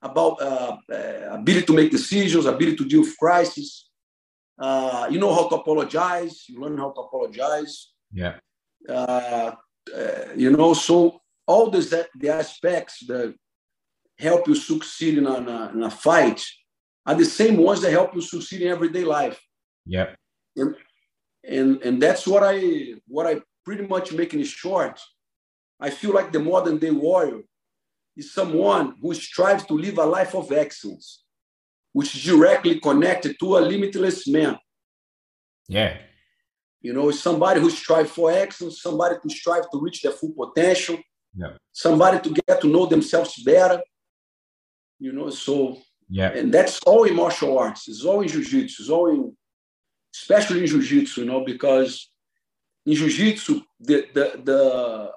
about 0.02 0.40
uh, 0.42 0.76
uh, 0.92 1.38
ability 1.40 1.64
to 1.64 1.72
make 1.72 1.90
decisions, 1.90 2.44
ability 2.44 2.76
to 2.76 2.84
deal 2.84 3.00
with 3.00 3.16
crisis. 3.16 3.88
Uh, 4.58 5.08
you 5.10 5.18
know 5.18 5.34
how 5.34 5.48
to 5.48 5.56
apologize. 5.56 6.44
You 6.48 6.60
learn 6.60 6.76
how 6.76 6.90
to 6.90 7.00
apologize. 7.00 7.93
Yeah. 8.14 8.36
Uh, 8.88 9.52
uh, 9.94 10.10
you 10.34 10.50
know, 10.50 10.72
so 10.72 11.20
all 11.46 11.70
these 11.70 11.90
the 11.90 12.28
aspects 12.28 13.04
that 13.06 13.34
help 14.18 14.48
you 14.48 14.54
succeed 14.54 15.18
in 15.18 15.26
a, 15.26 15.70
in 15.74 15.82
a 15.82 15.90
fight 15.90 16.42
are 17.04 17.14
the 17.14 17.24
same 17.24 17.56
ones 17.58 17.82
that 17.82 17.90
help 17.90 18.14
you 18.14 18.22
succeed 18.22 18.62
in 18.62 18.68
everyday 18.68 19.04
life. 19.04 19.38
Yeah. 19.84 20.14
And, 20.56 20.76
and 21.46 21.82
and 21.82 22.02
that's 22.02 22.26
what 22.26 22.42
I 22.42 22.94
what 23.06 23.26
I 23.26 23.42
pretty 23.64 23.86
much 23.86 24.12
making 24.12 24.40
it 24.40 24.46
short, 24.46 25.00
I 25.80 25.90
feel 25.90 26.14
like 26.14 26.32
the 26.32 26.40
modern 26.40 26.78
day 26.78 26.90
warrior 26.90 27.40
is 28.16 28.32
someone 28.32 28.94
who 29.00 29.12
strives 29.14 29.64
to 29.66 29.74
live 29.74 29.98
a 29.98 30.04
life 30.04 30.34
of 30.34 30.52
excellence, 30.52 31.24
which 31.92 32.14
is 32.14 32.24
directly 32.24 32.78
connected 32.78 33.36
to 33.40 33.56
a 33.56 33.60
limitless 33.60 34.28
man. 34.28 34.56
Yeah. 35.68 35.98
You 36.84 36.92
know, 36.92 37.10
somebody 37.10 37.60
who 37.60 37.70
strives 37.70 38.10
for 38.10 38.30
excellence, 38.30 38.82
somebody 38.82 39.14
who 39.22 39.30
strives 39.30 39.66
to 39.72 39.80
reach 39.80 40.02
their 40.02 40.12
full 40.12 40.34
potential, 40.42 40.98
yeah. 41.34 41.52
somebody 41.72 42.20
to 42.20 42.30
get 42.46 42.60
to 42.60 42.68
know 42.68 42.84
themselves 42.84 43.42
better. 43.42 43.80
You 44.98 45.12
know, 45.12 45.30
so 45.30 45.78
yeah, 46.10 46.30
and 46.38 46.52
that's 46.52 46.78
all 46.82 47.04
in 47.04 47.16
martial 47.16 47.58
arts. 47.58 47.88
It's 47.88 48.04
all 48.04 48.20
in 48.20 48.28
jiu-jitsu. 48.28 48.82
It's 48.82 48.90
all 48.90 49.08
in, 49.10 49.34
especially 50.14 50.60
in 50.60 50.66
jiu-jitsu. 50.66 51.22
You 51.22 51.26
know, 51.26 51.42
because 51.42 52.10
in 52.84 52.94
jiu-jitsu, 52.96 53.62
the, 53.80 54.06
the, 54.12 54.26
the, 54.44 55.10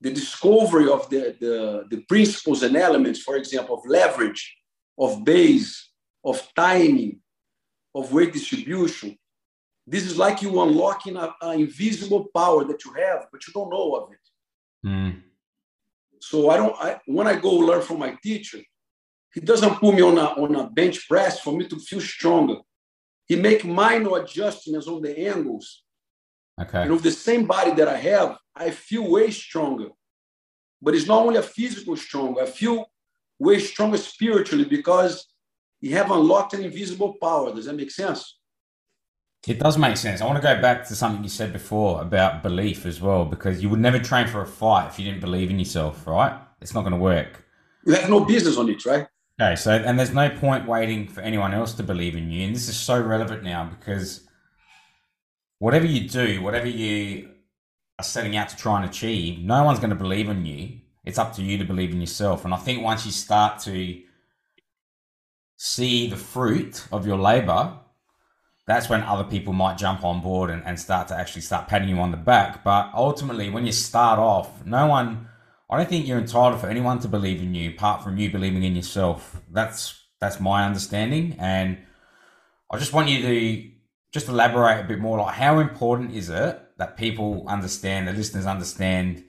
the 0.00 0.10
discovery 0.10 0.90
of 0.90 1.08
the, 1.08 1.36
the, 1.38 1.86
the 1.88 2.02
principles 2.08 2.64
and 2.64 2.76
elements, 2.76 3.20
for 3.22 3.36
example, 3.36 3.76
of 3.78 3.86
leverage, 3.86 4.56
of 4.98 5.24
base, 5.24 5.88
of 6.24 6.36
timing, 6.56 7.20
of 7.94 8.12
weight 8.12 8.32
distribution, 8.32 9.16
this 9.92 10.04
is 10.04 10.16
like 10.24 10.42
you 10.42 10.50
unlocking 10.60 11.16
an 11.16 11.32
invisible 11.64 12.22
power 12.34 12.64
that 12.64 12.84
you 12.84 12.92
have, 12.94 13.20
but 13.30 13.46
you 13.46 13.52
don't 13.52 13.70
know 13.70 13.88
of 13.98 14.04
it. 14.16 14.24
Mm. 14.88 15.22
So 16.20 16.36
I 16.50 16.56
don't. 16.56 16.76
I, 16.86 17.00
when 17.06 17.26
I 17.26 17.36
go 17.46 17.52
learn 17.68 17.82
from 17.82 17.98
my 17.98 18.12
teacher, 18.26 18.60
he 19.34 19.40
doesn't 19.40 19.76
put 19.82 19.94
me 19.94 20.02
on 20.02 20.18
a 20.18 20.26
on 20.42 20.54
a 20.56 20.64
bench 20.70 21.08
press 21.08 21.40
for 21.40 21.52
me 21.58 21.64
to 21.68 21.78
feel 21.78 22.00
stronger. 22.00 22.56
He 23.26 23.36
make 23.36 23.64
minor 23.64 24.12
adjustments 24.20 24.86
on 24.88 25.02
the 25.02 25.12
angles 25.32 25.66
Okay. 26.60 26.84
You 26.84 26.90
know, 26.90 26.98
the 26.98 27.10
same 27.10 27.46
body 27.46 27.72
that 27.72 27.88
I 27.88 27.96
have, 27.96 28.36
I 28.54 28.70
feel 28.70 29.10
way 29.10 29.30
stronger. 29.30 29.88
But 30.80 30.94
it's 30.94 31.06
not 31.06 31.24
only 31.24 31.38
a 31.38 31.42
physical 31.42 31.96
stronger, 31.96 32.42
I 32.42 32.46
feel 32.46 32.86
way 33.38 33.58
stronger 33.58 33.96
spiritually 33.96 34.64
because 34.64 35.26
you 35.80 35.96
have 35.96 36.10
unlocked 36.10 36.54
an 36.54 36.64
invisible 36.64 37.14
power. 37.20 37.54
Does 37.54 37.66
that 37.66 37.74
make 37.74 37.90
sense? 37.90 38.38
It 39.46 39.58
does 39.58 39.76
make 39.76 39.96
sense. 39.96 40.20
I 40.20 40.26
want 40.26 40.36
to 40.36 40.42
go 40.42 40.60
back 40.62 40.86
to 40.86 40.94
something 40.94 41.22
you 41.22 41.28
said 41.28 41.52
before 41.52 42.00
about 42.00 42.44
belief 42.44 42.86
as 42.86 43.00
well, 43.00 43.24
because 43.24 43.62
you 43.62 43.68
would 43.70 43.80
never 43.80 43.98
train 43.98 44.28
for 44.28 44.40
a 44.40 44.46
fight 44.46 44.88
if 44.88 44.98
you 44.98 45.04
didn't 45.04 45.20
believe 45.20 45.50
in 45.50 45.58
yourself, 45.58 46.06
right? 46.06 46.40
It's 46.60 46.74
not 46.74 46.82
going 46.82 46.92
to 46.92 46.98
work. 46.98 47.44
You 47.84 47.94
have 47.94 48.08
no 48.08 48.24
business 48.24 48.56
on 48.56 48.68
it, 48.68 48.84
right? 48.86 49.06
Okay, 49.40 49.56
so 49.56 49.72
and 49.72 49.98
there's 49.98 50.14
no 50.14 50.30
point 50.30 50.68
waiting 50.68 51.08
for 51.08 51.22
anyone 51.22 51.52
else 51.52 51.74
to 51.74 51.82
believe 51.82 52.14
in 52.14 52.30
you, 52.30 52.46
and 52.46 52.54
this 52.54 52.68
is 52.68 52.76
so 52.76 53.00
relevant 53.00 53.42
now 53.42 53.64
because 53.64 54.28
whatever 55.58 55.86
you 55.86 56.08
do, 56.08 56.40
whatever 56.42 56.68
you 56.68 57.30
are 57.98 58.04
setting 58.04 58.36
out 58.36 58.48
to 58.50 58.56
try 58.56 58.80
and 58.80 58.88
achieve, 58.88 59.40
no 59.40 59.64
one's 59.64 59.80
going 59.80 59.90
to 59.90 59.96
believe 59.96 60.28
in 60.28 60.46
you. 60.46 60.78
It's 61.04 61.18
up 61.18 61.34
to 61.34 61.42
you 61.42 61.58
to 61.58 61.64
believe 61.64 61.90
in 61.90 62.00
yourself. 62.00 62.44
And 62.44 62.54
I 62.54 62.58
think 62.58 62.84
once 62.84 63.04
you 63.04 63.10
start 63.10 63.60
to 63.62 64.00
see 65.56 66.08
the 66.08 66.16
fruit 66.16 66.86
of 66.92 67.06
your 67.06 67.18
labor, 67.18 67.78
that's 68.66 68.88
when 68.88 69.02
other 69.02 69.24
people 69.24 69.52
might 69.52 69.76
jump 69.76 70.04
on 70.04 70.20
board 70.20 70.50
and, 70.50 70.62
and 70.64 70.78
start 70.78 71.08
to 71.08 71.16
actually 71.16 71.42
start 71.42 71.68
patting 71.68 71.88
you 71.88 71.98
on 71.98 72.10
the 72.10 72.16
back. 72.16 72.62
But 72.62 72.90
ultimately, 72.94 73.50
when 73.50 73.66
you 73.66 73.72
start 73.72 74.18
off, 74.18 74.64
no 74.64 74.86
one, 74.86 75.28
I 75.68 75.76
don't 75.76 75.88
think 75.88 76.06
you're 76.06 76.18
entitled 76.18 76.60
for 76.60 76.68
anyone 76.68 77.00
to 77.00 77.08
believe 77.08 77.42
in 77.42 77.54
you 77.54 77.70
apart 77.70 78.04
from 78.04 78.18
you 78.18 78.30
believing 78.30 78.62
in 78.62 78.76
yourself. 78.76 79.40
That's 79.50 79.98
that's 80.20 80.38
my 80.38 80.64
understanding. 80.64 81.36
And 81.40 81.78
I 82.70 82.78
just 82.78 82.92
want 82.92 83.08
you 83.08 83.22
to 83.22 83.70
just 84.12 84.28
elaborate 84.28 84.84
a 84.84 84.84
bit 84.84 85.00
more 85.00 85.18
like 85.18 85.34
how 85.34 85.58
important 85.58 86.14
is 86.14 86.28
it 86.28 86.60
that 86.78 86.96
people 86.96 87.44
understand 87.48 88.06
the 88.06 88.12
listeners 88.12 88.46
understand 88.46 89.24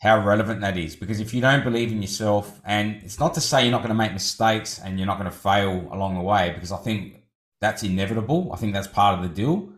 how 0.00 0.24
relevant 0.24 0.60
that 0.60 0.76
is 0.76 0.94
because 0.94 1.20
if 1.20 1.34
you 1.34 1.40
don't 1.40 1.64
believe 1.64 1.90
in 1.90 2.00
yourself 2.00 2.60
and 2.64 3.02
it's 3.02 3.18
not 3.18 3.34
to 3.34 3.40
say 3.40 3.62
you're 3.62 3.72
not 3.72 3.78
going 3.78 3.88
to 3.88 3.94
make 3.94 4.12
mistakes 4.12 4.78
and 4.78 4.98
you're 4.98 5.06
not 5.06 5.18
going 5.18 5.30
to 5.30 5.36
fail 5.36 5.88
along 5.90 6.14
the 6.14 6.20
way 6.20 6.52
because 6.54 6.70
i 6.70 6.76
think 6.76 7.22
that's 7.60 7.82
inevitable. 7.82 8.50
I 8.52 8.56
think 8.56 8.72
that's 8.72 8.88
part 8.88 9.18
of 9.18 9.22
the 9.22 9.34
deal. 9.34 9.68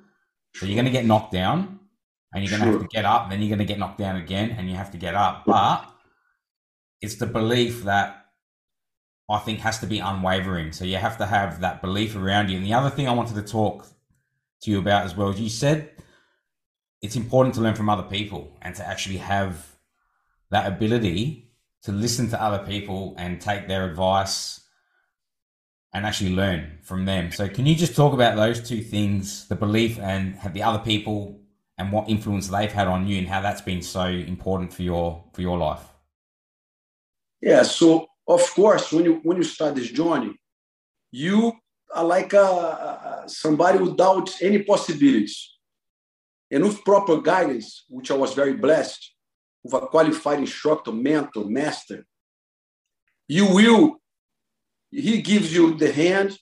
So 0.55 0.67
you're 0.67 0.75
going 0.75 0.87
to 0.87 0.91
get 0.91 1.05
knocked 1.05 1.33
down 1.33 1.81
and 2.35 2.43
you're 2.43 2.59
going 2.59 2.71
to 2.71 2.79
have 2.79 2.89
to 2.89 2.89
get 2.89 3.05
up 3.05 3.25
and 3.25 3.33
then 3.33 3.41
you're 3.41 3.49
going 3.49 3.67
to 3.67 3.73
get 3.73 3.79
knocked 3.79 3.99
down 3.99 4.17
again 4.17 4.51
and 4.51 4.69
you 4.69 4.77
have 4.77 4.91
to 4.93 4.99
get 4.99 5.15
up. 5.15 5.45
But 5.47 5.89
it's 7.01 7.17
the 7.17 7.27
belief 7.27 7.85
that 7.85 8.25
i 9.31 9.39
think 9.39 9.61
has 9.61 9.79
to 9.81 9.87
be 9.87 9.99
unwavering. 9.99 10.73
So 10.73 10.85
you 10.85 10.97
have 10.97 11.19
to 11.19 11.27
have 11.27 11.61
that 11.61 11.81
belief 11.83 12.17
around 12.17 12.51
you. 12.51 12.57
And 12.57 12.67
the 12.67 12.75
other 12.75 12.91
thing 12.91 13.07
i 13.09 13.13
wanted 13.13 13.35
to 13.35 13.43
talk 13.43 13.87
to 14.63 14.71
you 14.71 14.79
about 14.79 15.05
as 15.05 15.17
well. 15.17 15.35
You 15.35 15.49
said 15.49 15.91
it's 17.03 17.17
important 17.17 17.55
to 17.55 17.61
learn 17.61 17.75
from 17.75 17.89
other 17.89 18.03
people 18.03 18.57
and 18.63 18.75
to 18.75 18.87
actually 18.87 19.19
have 19.19 19.77
that 20.51 20.67
ability 20.67 21.53
to 21.83 21.93
listen 21.93 22.29
to 22.31 22.43
other 22.43 22.67
people 22.67 23.15
and 23.19 23.41
take 23.41 23.69
their 23.69 23.89
advice 23.89 24.61
and 25.93 26.05
actually 26.05 26.35
learn 26.35 26.79
from 26.83 27.05
them. 27.05 27.33
So, 27.33 27.49
can 27.49 27.67
you 27.67 27.75
just 27.75 27.97
talk 27.97 28.13
about 28.13 28.37
those 28.37 28.67
two 28.67 28.83
things 28.83 29.49
the 29.49 29.57
belief 29.57 29.99
and 29.99 30.35
have 30.37 30.55
the 30.55 30.63
other 30.63 30.79
people 30.79 31.41
and 31.79 31.93
what 31.93 32.09
influence 32.09 32.49
they've 32.49 32.73
had 32.73 32.89
on 32.89 33.07
you 33.07 33.19
and 33.19 33.29
how 33.29 33.41
that's 33.41 33.61
been 33.61 33.83
so 33.83 34.05
important 34.07 34.73
for 34.73 34.83
your 34.83 35.25
for 35.33 35.43
your 35.43 35.57
life 35.57 35.85
yeah 37.41 37.63
so 37.63 38.09
of 38.27 38.43
course 38.53 38.91
when 38.91 39.05
you 39.05 39.21
when 39.23 39.37
you 39.37 39.45
start 39.45 39.77
this 39.77 39.89
journey 39.89 40.35
you 41.11 41.53
are 41.95 42.05
like 42.05 42.33
a, 42.33 43.25
somebody 43.27 43.79
without 43.79 44.31
any 44.43 44.63
possibilities. 44.63 45.55
And 46.51 46.65
with 46.65 46.85
proper 46.85 47.21
guidance, 47.21 47.85
which 47.89 48.11
I 48.11 48.15
was 48.15 48.35
very 48.35 48.55
blessed, 48.55 49.13
with 49.63 49.75
a 49.75 49.87
qualified 49.87 50.39
instructor, 50.39 50.93
mentor, 50.93 51.45
master, 51.45 52.07
you 53.27 53.47
will, 53.53 53.98
he 54.91 55.23
gives 55.23 55.55
you 55.55 55.75
the 55.75 55.93
hand 55.93 56.39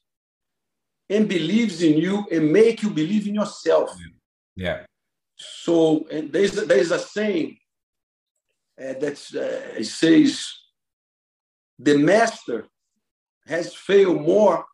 and 1.08 1.28
believes 1.28 1.82
in 1.82 1.98
you 1.98 2.26
and 2.30 2.52
make 2.52 2.82
you 2.82 2.90
believe 2.90 3.26
in 3.26 3.34
yourself. 3.34 3.96
Yeah. 4.54 4.84
So 5.36 6.06
and 6.10 6.32
there's, 6.32 6.52
there's 6.52 6.90
a 6.90 6.98
saying 6.98 7.58
uh, 8.80 8.94
that 8.94 9.18
uh, 9.34 9.82
says, 9.82 10.46
the 11.78 11.98
master 11.98 12.66
has 13.46 13.74
failed 13.74 14.22
more 14.22 14.64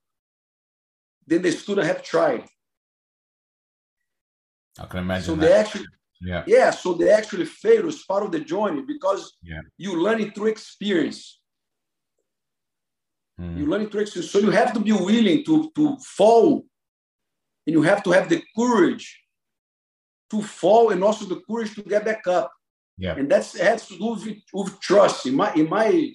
than 1.26 1.42
the 1.42 1.50
student 1.52 1.86
have 1.86 2.02
tried. 2.02 2.44
I 4.78 4.86
can 4.86 5.00
imagine. 5.00 5.26
So 5.26 5.34
that. 5.34 5.40
they 5.40 5.52
actually, 5.52 5.86
yeah, 6.20 6.44
yeah. 6.46 6.70
So 6.70 6.94
they 6.94 7.10
actually 7.10 7.46
fail 7.46 7.86
as 7.88 8.02
part 8.04 8.24
of 8.24 8.32
the 8.32 8.40
journey 8.40 8.82
because 8.86 9.36
yeah. 9.42 9.60
you 9.76 10.00
learn 10.00 10.20
it 10.20 10.34
through 10.34 10.48
experience. 10.48 11.40
Mm. 13.40 13.58
You 13.58 13.66
learn 13.66 13.88
through 13.88 14.02
experience. 14.02 14.30
So 14.30 14.38
you 14.38 14.50
have 14.50 14.72
to 14.74 14.80
be 14.80 14.92
willing 14.92 15.44
to 15.44 15.70
to 15.74 15.96
fall 15.98 16.64
and 17.66 17.74
you 17.74 17.82
have 17.82 18.02
to 18.04 18.10
have 18.10 18.28
the 18.28 18.42
courage 18.56 19.20
to 20.30 20.42
fall 20.42 20.90
and 20.90 21.02
also 21.04 21.24
the 21.26 21.40
courage 21.48 21.74
to 21.74 21.82
get 21.82 22.04
back 22.04 22.26
up. 22.26 22.52
Yeah. 22.98 23.14
And 23.16 23.30
that 23.30 23.46
has 23.52 23.86
to 23.88 23.98
do 23.98 24.10
with, 24.10 24.38
with 24.52 24.80
trust. 24.80 25.26
In 25.26 25.34
my 25.34 25.52
in 25.54 25.68
my 25.68 26.12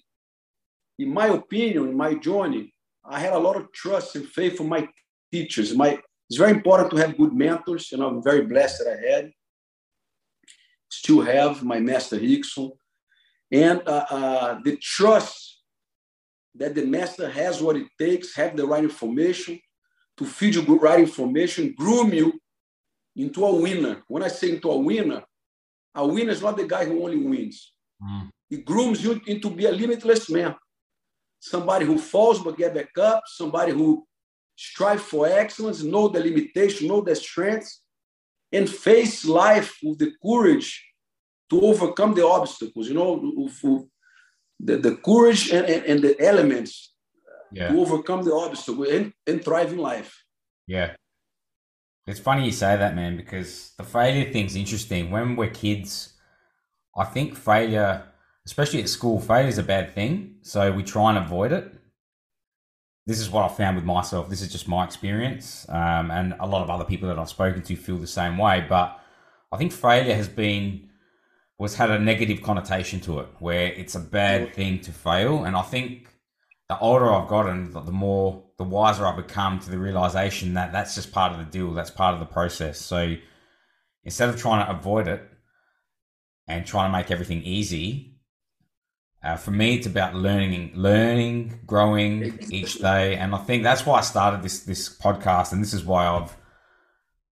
in 0.99 1.13
my 1.13 1.27
opinion, 1.27 1.89
in 1.89 1.97
my 1.97 2.15
journey, 2.15 2.73
I 3.05 3.19
had 3.19 3.33
a 3.33 3.39
lot 3.39 3.55
of 3.55 3.71
trust 3.71 4.15
and 4.15 4.27
faith 4.27 4.59
in 4.59 4.69
my 4.69 4.87
teachers. 5.31 5.75
My 5.75 5.99
it's 6.29 6.37
very 6.37 6.51
important 6.51 6.91
to 6.91 6.97
have 6.97 7.17
good 7.17 7.33
mentors, 7.33 7.91
and 7.93 8.03
I'm 8.03 8.21
very 8.21 8.41
blessed 8.45 8.79
that 8.79 8.97
I 8.97 9.11
had. 9.11 9.31
Still 10.89 11.21
have 11.21 11.63
my 11.63 11.79
master 11.79 12.17
Rickson, 12.17 12.71
and 13.51 13.81
uh, 13.87 14.05
uh, 14.09 14.59
the 14.63 14.77
trust 14.77 15.56
that 16.57 16.75
the 16.75 16.85
master 16.85 17.29
has 17.29 17.61
what 17.61 17.75
it 17.75 17.87
takes, 17.99 18.35
have 18.35 18.55
the 18.55 18.65
right 18.65 18.83
information 18.83 19.59
to 20.17 20.25
feed 20.25 20.55
you 20.55 20.61
the 20.61 20.73
right 20.73 20.99
information, 20.99 21.73
groom 21.77 22.13
you 22.13 22.39
into 23.15 23.45
a 23.45 23.55
winner. 23.55 24.03
When 24.07 24.23
I 24.23 24.27
say 24.27 24.51
into 24.51 24.69
a 24.71 24.77
winner, 24.77 25.23
a 25.95 26.07
winner 26.07 26.31
is 26.31 26.41
not 26.41 26.57
the 26.57 26.67
guy 26.67 26.85
who 26.85 27.03
only 27.03 27.17
wins. 27.17 27.73
Mm. 28.01 28.29
He 28.49 28.57
grooms 28.57 29.03
you 29.03 29.21
into 29.27 29.49
be 29.49 29.65
a 29.65 29.71
limitless 29.71 30.29
man. 30.29 30.55
Somebody 31.39 31.85
who 31.85 31.97
falls 31.97 32.43
but 32.43 32.57
get 32.57 32.73
back 32.73 32.97
up, 32.97 33.23
somebody 33.27 33.71
who 33.71 34.05
strive 34.55 35.01
for 35.01 35.27
excellence, 35.27 35.83
know 35.83 36.07
the 36.07 36.19
limitation, 36.19 36.87
know 36.87 37.01
the 37.01 37.15
strengths, 37.15 37.81
and 38.51 38.69
face 38.69 39.25
life 39.25 39.77
with 39.83 39.99
the 39.99 40.13
courage 40.25 40.83
to 41.49 41.61
overcome 41.61 42.13
the 42.13 42.25
obstacles, 42.25 42.87
you 42.87 42.95
know, 42.95 43.49
the, 44.59 44.77
the 44.77 44.95
courage 44.95 45.49
and, 45.51 45.65
and, 45.65 45.85
and 45.85 46.01
the 46.01 46.19
elements 46.19 46.93
yeah. 47.51 47.69
to 47.69 47.79
overcome 47.79 48.23
the 48.23 48.33
obstacle 48.33 48.83
and, 48.83 49.13
and 49.25 49.43
thrive 49.43 49.71
in 49.71 49.77
life. 49.77 50.23
Yeah. 50.67 50.95
It's 52.07 52.19
funny 52.19 52.45
you 52.45 52.51
say 52.51 52.77
that, 52.77 52.95
man, 52.95 53.17
because 53.17 53.73
the 53.77 53.83
failure 53.83 54.31
thing's 54.31 54.55
interesting. 54.55 55.11
When 55.11 55.35
we're 55.35 55.49
kids, 55.49 56.13
I 56.95 57.03
think 57.03 57.35
failure, 57.35 58.03
especially 58.45 58.81
at 58.81 58.89
school, 58.89 59.19
failure 59.19 59.49
is 59.49 59.57
a 59.57 59.63
bad 59.63 59.93
thing. 59.93 60.37
So 60.41 60.71
we 60.71 60.83
try 60.83 61.09
and 61.09 61.17
avoid 61.17 61.51
it. 61.51 61.73
This 63.05 63.19
is 63.19 63.29
what 63.29 63.49
I 63.49 63.53
found 63.53 63.75
with 63.75 63.85
myself. 63.85 64.29
This 64.29 64.41
is 64.41 64.51
just 64.51 64.67
my 64.67 64.83
experience. 64.83 65.65
Um, 65.69 66.11
and 66.11 66.33
a 66.39 66.47
lot 66.47 66.61
of 66.61 66.69
other 66.69 66.85
people 66.85 67.07
that 67.09 67.19
I've 67.19 67.29
spoken 67.29 67.61
to 67.61 67.75
feel 67.75 67.97
the 67.97 68.07
same 68.07 68.37
way. 68.37 68.65
But 68.67 68.99
I 69.51 69.57
think 69.57 69.71
failure 69.71 70.15
has 70.15 70.27
been, 70.27 70.86
was 71.59 71.75
had 71.75 71.89
a 71.89 71.99
negative 71.99 72.41
connotation 72.41 72.99
to 73.01 73.19
it, 73.19 73.27
where 73.39 73.71
it's 73.73 73.95
a 73.95 73.99
bad 73.99 74.53
thing 74.53 74.79
to 74.81 74.91
fail. 74.91 75.43
And 75.43 75.55
I 75.55 75.63
think 75.63 76.07
the 76.69 76.77
older 76.79 77.11
I've 77.11 77.27
gotten, 77.27 77.71
the 77.71 77.91
more 77.91 78.43
the 78.57 78.63
wiser 78.63 79.05
I've 79.05 79.15
become 79.17 79.59
to 79.59 79.69
the 79.71 79.79
realization 79.79 80.53
that 80.55 80.71
that's 80.71 80.95
just 80.95 81.11
part 81.11 81.31
of 81.31 81.39
the 81.39 81.45
deal. 81.45 81.73
That's 81.73 81.89
part 81.89 82.13
of 82.13 82.19
the 82.19 82.25
process. 82.25 82.79
So 82.79 83.15
instead 84.03 84.29
of 84.29 84.37
trying 84.37 84.65
to 84.65 84.71
avoid 84.71 85.07
it 85.07 85.21
and 86.47 86.65
trying 86.65 86.91
to 86.91 86.97
make 86.97 87.11
everything 87.11 87.41
easy, 87.43 88.17
uh, 89.23 89.35
for 89.35 89.51
me, 89.51 89.75
it's 89.75 89.87
about 89.87 90.13
learning, 90.13 90.71
learning, 90.75 91.59
growing 91.65 92.39
each 92.51 92.75
day, 92.75 93.15
and 93.15 93.33
I 93.33 93.39
think 93.39 93.63
that's 93.63 93.85
why 93.85 93.97
I 93.97 94.01
started 94.01 94.43
this 94.43 94.59
this 94.59 94.95
podcast, 94.95 95.51
and 95.51 95.61
this 95.61 95.73
is 95.73 95.83
why 95.83 96.05
I've, 96.05 96.37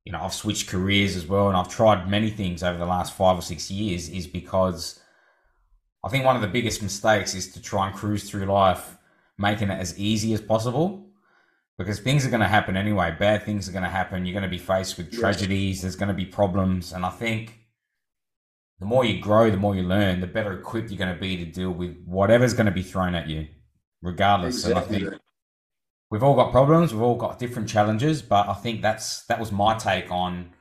you 0.06 0.12
know, 0.12 0.22
I've 0.22 0.34
switched 0.34 0.70
careers 0.70 1.16
as 1.16 1.26
well, 1.26 1.48
and 1.48 1.58
I've 1.58 1.68
tried 1.68 2.10
many 2.10 2.30
things 2.30 2.64
over 2.64 2.78
the 2.78 2.86
last 2.86 3.14
five 3.14 3.38
or 3.38 3.42
six 3.42 3.70
years, 3.70 4.08
is 4.08 4.28
because 4.28 5.00
I 6.04 6.10
think 6.10 6.24
one 6.24 6.36
of 6.36 6.44
the 6.44 6.48
biggest 6.48 6.84
mistakes 6.84 7.34
is 7.34 7.52
to 7.54 7.62
try 7.62 7.88
and 7.88 7.96
cruise 7.96 8.30
through 8.30 8.46
life 8.46 8.98
making 9.38 9.70
it 9.70 9.80
as 9.80 9.98
easy 10.00 10.34
as 10.34 10.40
possible 10.40 11.10
because 11.78 12.00
things 12.00 12.26
are 12.26 12.30
going 12.30 12.42
to 12.42 12.48
happen 12.48 12.78
anyway. 12.78 13.16
Bad 13.18 13.44
things 13.44 13.68
are 13.68 13.72
going 13.72 13.84
to 13.84 13.90
happen. 13.90 14.26
You're 14.26 14.34
going 14.34 14.44
to 14.44 14.50
be 14.50 14.58
faced 14.58 14.98
with 14.98 15.12
tragedies. 15.12 15.82
There's 15.82 15.96
going 15.96 16.08
to 16.10 16.14
be 16.14 16.26
problems. 16.26 16.94
And 16.94 17.06
I 17.06 17.10
think 17.10 17.60
the 18.80 18.86
more 18.86 19.04
you 19.04 19.20
grow, 19.20 19.50
the 19.50 19.58
more 19.58 19.76
you 19.76 19.84
learn, 19.84 20.22
the 20.22 20.28
better 20.28 20.54
equipped 20.54 20.90
you're 20.90 20.98
going 20.98 21.14
to 21.14 21.20
be 21.20 21.38
to 21.38 21.46
deal 21.46 21.72
with 21.72 21.98
whatever's 22.06 22.54
going 22.54 22.68
to 22.68 22.72
be 22.72 22.84
thrown 22.84 23.16
at 23.16 23.28
you, 23.28 23.48
regardless. 24.02 24.66
Exactly. 24.66 24.98
And 24.98 25.08
I 25.08 25.10
think 25.10 25.22
we've 26.10 26.24
all 26.24 26.36
got 26.36 26.52
problems. 26.52 26.94
We've 26.94 27.02
all 27.02 27.16
got 27.16 27.40
different 27.40 27.70
challenges. 27.70 28.22
But 28.22 28.48
I 28.48 28.54
think 28.54 28.82
that's 28.82 29.26
that 29.26 29.40
was 29.40 29.52
my 29.52 29.76
take 29.78 30.12
on 30.12 30.52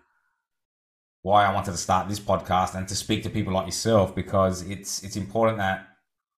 why 1.23 1.47
I 1.47 1.55
wanted 1.55 1.73
to 1.73 1.79
start 1.79 2.09
this 2.09 2.21
podcast 2.21 2.75
and 2.75 2.87
to 2.89 2.95
speak 2.95 3.23
to 3.23 3.31
people 3.31 3.53
like 3.53 3.67
yourself 3.67 4.15
because 4.15 4.63
it's 4.69 5.03
it's 5.03 5.17
important 5.17 5.59
that 5.59 5.89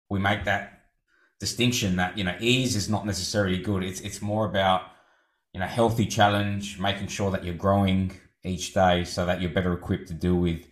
we 0.09 0.21
make 0.21 0.45
that 0.45 0.85
distinction 1.41 1.97
that 1.97 2.17
you 2.17 2.25
know 2.25 2.37
ease 2.41 2.77
is 2.77 2.89
not 2.89 3.05
necessarily 3.05 3.59
good. 3.59 3.83
It's 3.83 4.01
it's 4.01 4.23
more 4.23 4.47
about 4.47 4.83
you 5.53 5.61
know 5.61 5.67
healthy 5.67 6.07
challenge, 6.07 6.79
making 6.79 7.09
sure 7.09 7.31
that 7.31 7.45
you're 7.45 7.55
growing 7.55 8.13
each 8.45 8.75
day 8.75 9.05
so 9.05 9.27
that 9.27 9.41
you're 9.41 9.51
better 9.51 9.73
equipped 9.73 10.09
to 10.09 10.15
deal 10.15 10.37
with 10.37 10.67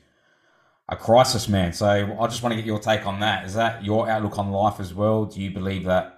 a 0.89 0.97
crisis, 0.97 1.49
man. 1.49 1.73
So 1.73 1.87
I 1.89 2.27
just 2.27 2.43
want 2.43 2.53
to 2.53 2.57
get 2.57 2.67
your 2.67 2.79
take 2.79 3.07
on 3.07 3.21
that. 3.21 3.45
Is 3.47 3.55
that 3.55 3.85
your 3.85 4.09
outlook 4.09 4.39
on 4.39 4.51
life 4.51 4.81
as 4.81 4.95
well? 4.95 5.25
Do 5.25 5.41
you 5.41 5.51
believe 5.51 5.85
that 5.85 6.14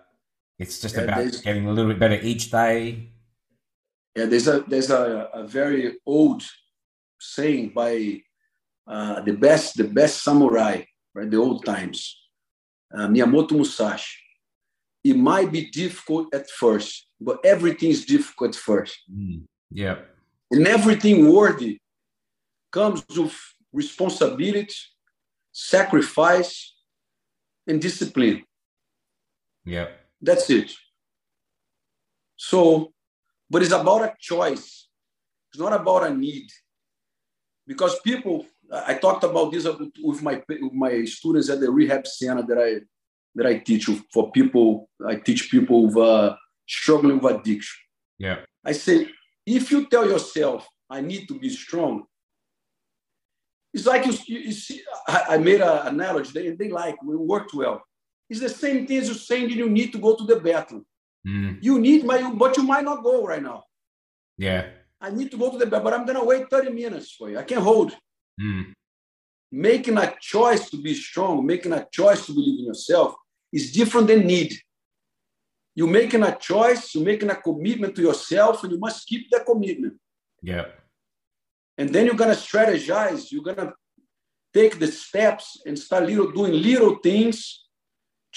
it's 0.59 0.81
just 0.81 0.97
yeah, 0.97 1.03
about 1.03 1.43
getting 1.43 1.67
a 1.67 1.73
little 1.73 1.91
bit 1.91 2.01
better 2.01 2.19
each 2.23 2.51
day? 2.51 3.11
Yeah, 4.15 4.27
there's 4.27 4.49
a 4.49 4.61
there's 4.67 4.91
a, 4.91 5.29
a 5.35 5.47
very 5.47 5.99
old 6.07 6.43
saying 7.21 7.73
by 7.75 8.23
uh, 8.87 9.21
the 9.21 9.33
best 9.33 9.77
the 9.77 9.85
best 9.85 10.23
samurai, 10.23 10.83
right? 11.15 11.31
The 11.31 11.37
old 11.37 11.65
times, 11.65 12.17
uh, 12.95 13.09
Miyamoto 13.09 13.53
Musashi 13.53 14.27
it 15.11 15.17
might 15.17 15.53
be 15.53 15.71
difficult 15.71 16.35
at 16.35 16.51
first, 16.51 17.07
but 17.21 17.39
everything 17.45 17.91
is 17.91 18.05
difficult 18.05 18.57
at 18.57 18.61
first. 18.61 18.97
Mm, 19.09 19.43
yeah. 19.71 19.99
And 20.51 20.67
everything 20.67 21.33
worthy 21.33 21.79
comes 22.73 23.05
with 23.17 23.37
responsibility, 23.73 24.75
sacrifice, 25.53 26.75
and 27.69 27.81
discipline. 27.81 28.43
Yeah. 29.65 29.89
That's 30.27 30.51
it. 30.51 30.73
So, 32.37 32.93
but 33.49 33.63
it's 33.63 33.73
about 33.73 34.03
a 34.03 34.15
choice. 34.19 34.89
It's 35.51 35.61
not 35.61 35.73
about 35.73 36.09
a 36.09 36.15
need. 36.15 36.49
Because 37.67 37.99
people, 38.01 38.45
I 38.73 38.95
talked 38.95 39.25
about 39.25 39.53
this 39.53 39.67
with 40.09 40.23
my 40.23 40.43
with 40.49 40.73
my 40.73 41.05
students 41.05 41.49
at 41.49 41.61
the 41.61 41.71
rehab 41.71 42.07
center 42.07 42.45
that 42.49 42.59
I 42.59 42.71
that 43.37 43.47
I 43.47 43.59
teach 43.59 43.89
for 44.13 44.31
people. 44.33 44.89
I 45.07 45.17
teach 45.17 45.51
people 45.51 45.89
who 45.89 46.01
are 46.01 46.31
uh, 46.31 46.37
struggling 46.67 47.19
with 47.21 47.37
addiction. 47.37 47.79
Yeah. 48.19 48.39
I 48.65 48.73
say, 48.73 49.09
if 49.45 49.71
you 49.71 49.87
tell 49.89 50.07
yourself, 50.09 50.67
I 50.91 51.01
need 51.01 51.29
to 51.29 51.39
be 51.39 51.51
strong, 51.51 52.05
it's 53.73 53.87
like 53.87 54.07
you, 54.07 54.15
you 54.27 54.53
see, 54.53 54.83
I, 55.07 55.19
I 55.35 55.39
made 55.39 55.61
an 55.61 55.87
analogy, 55.89 56.31
they, 56.33 56.51
they 56.51 56.71
like, 56.71 57.01
we 57.03 57.15
worked 57.15 57.53
well. 57.55 57.83
It's 58.29 58.41
the 58.41 58.49
same 58.49 58.87
thing 58.87 58.99
as 58.99 59.09
you 59.09 59.15
saying 59.15 59.51
you 59.51 59.69
need 59.69 59.93
to 59.93 59.99
go 59.99 60.17
to 60.17 60.25
the 60.25 60.37
bathroom. 60.37 60.85
Mm. 61.27 61.59
You 61.63 61.79
need, 61.79 62.05
my, 62.05 62.31
but 62.33 62.57
you 62.57 62.63
might 62.63 62.85
not 62.85 63.03
go 63.03 63.25
right 63.25 63.43
now. 63.43 63.65
Yeah. 64.37 64.67
I 65.01 65.11
need 65.11 65.31
to 65.31 65.37
go 65.37 65.51
to 65.51 65.59
the 65.59 65.67
bathroom, 65.67 65.85
but 65.85 65.95
I'm 65.95 66.07
going 66.07 66.19
to 66.19 66.25
wait 66.25 66.51
30 66.51 66.71
minutes 66.71 67.13
for 67.13 67.31
you. 67.31 67.39
I 67.39 67.43
can't 67.43 67.63
hold. 67.63 67.97
Mm. 68.41 68.73
Making 69.53 69.99
a 69.99 70.15
choice 70.21 70.69
to 70.71 70.83
be 70.83 70.95
strong, 70.95 71.47
making 71.47 71.73
a 71.73 71.87
choice 71.93 72.27
to 72.27 72.33
believe 72.33 72.59
in 72.59 72.67
yourself, 72.67 73.15
is 73.53 73.73
different 73.73 74.09
than 74.09 74.27
need. 74.27 74.55
You're 75.75 75.89
making 75.89 76.23
a 76.23 76.35
choice, 76.35 76.95
you're 76.95 77.05
making 77.05 77.31
a 77.31 77.37
commitment 77.37 77.95
to 77.97 78.03
yourself, 78.03 78.65
and 78.65 78.73
you 78.73 78.79
must 78.79 79.07
keep 79.07 79.31
that 79.31 79.45
commitment. 79.45 79.95
Yeah. 80.43 80.67
And 81.79 81.91
then 81.91 82.07
you're 82.07 82.15
gonna 82.15 82.33
strategize, 82.33 83.31
you're 83.31 83.43
gonna 83.43 83.75
take 84.55 84.79
the 84.79 84.87
steps 84.87 85.61
and 85.67 85.79
start 85.79 86.05
little 86.05 86.33
doing 86.33 86.53
little 86.53 86.97
things, 86.97 87.66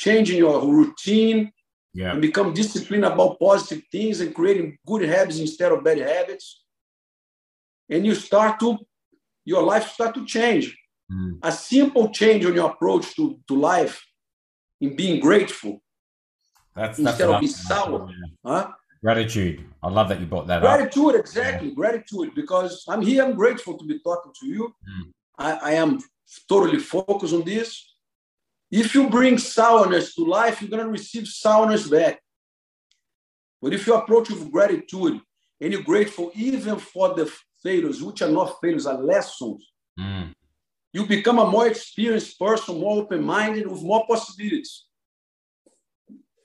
changing 0.06 0.38
your 0.38 0.58
routine, 0.66 1.52
yeah. 1.94 2.12
and 2.12 2.22
become 2.22 2.54
disciplined 2.54 3.06
about 3.06 3.40
positive 3.40 3.84
things 3.92 4.22
and 4.22 4.34
creating 4.34 4.78
good 4.86 5.02
habits 5.02 5.40
instead 5.40 5.72
of 5.72 5.84
bad 5.84 5.98
habits. 5.98 6.64
And 7.90 8.06
you 8.06 8.16
start 8.16 8.60
to, 8.62 8.78
your 9.44 9.64
life 9.64 9.86
start 9.90 10.16
to 10.16 10.26
change. 10.26 10.66
Mm. 11.12 11.40
A 11.44 11.52
simple 11.52 12.10
change 12.10 12.46
on 12.46 12.54
your 12.54 12.70
approach 12.70 13.16
to, 13.16 13.40
to 13.48 13.56
life 13.56 14.06
in 14.80 14.96
being 14.96 15.20
grateful 15.20 15.82
that's, 16.76 17.00
instead 17.00 17.28
that's 17.28 17.36
of 17.36 17.42
be 17.42 17.48
sour. 17.48 18.10
Huh? 18.46 18.72
Gratitude. 19.04 19.66
I 19.82 19.90
love 19.90 20.08
that 20.10 20.20
you 20.20 20.28
brought 20.28 20.48
that 20.48 20.64
up. 20.64 20.70
gratitude, 20.70 21.16
up. 21.16 21.22
exactly. 21.22 21.70
Yeah. 21.70 21.76
Gratitude, 21.82 22.36
because 22.36 22.86
I'm 22.88 23.02
here, 23.02 23.24
I'm 23.24 23.36
grateful 23.36 23.78
to 23.78 23.86
be 23.86 24.00
talking 24.00 24.32
to 24.40 24.46
you. 24.46 24.64
Mm. 24.90 25.12
I, 25.38 25.52
I 25.70 25.72
am 25.74 26.00
totally 26.48 26.80
focused 26.80 27.34
on 27.34 27.44
this. 27.44 27.68
If 28.72 28.94
you 28.94 29.10
bring 29.10 29.38
sourness 29.38 30.16
to 30.16 30.24
life, 30.24 30.62
you're 30.62 30.70
going 30.70 30.84
to 30.84 30.92
receive 30.92 31.28
sourness 31.28 31.88
back. 31.88 32.20
But 33.62 33.74
if 33.74 33.88
you 33.88 33.96
approach 33.96 34.30
with 34.30 34.52
gratitude 34.52 35.20
and 35.60 35.74
you're 35.74 35.84
grateful 35.84 36.32
even 36.36 36.78
for 36.78 37.14
the 37.16 37.32
failures, 37.64 38.02
which 38.02 38.22
are 38.22 38.30
not 38.30 38.58
failures, 38.62 38.86
are 38.86 39.02
lessons, 39.02 39.66
mm 40.00 40.34
you 40.94 41.06
become 41.06 41.40
a 41.40 41.50
more 41.50 41.68
experienced 41.68 42.40
person, 42.40 42.80
more 42.80 43.02
open 43.02 43.24
minded, 43.24 43.68
with 43.68 43.84
more 43.84 44.06
possibilities. 44.08 44.86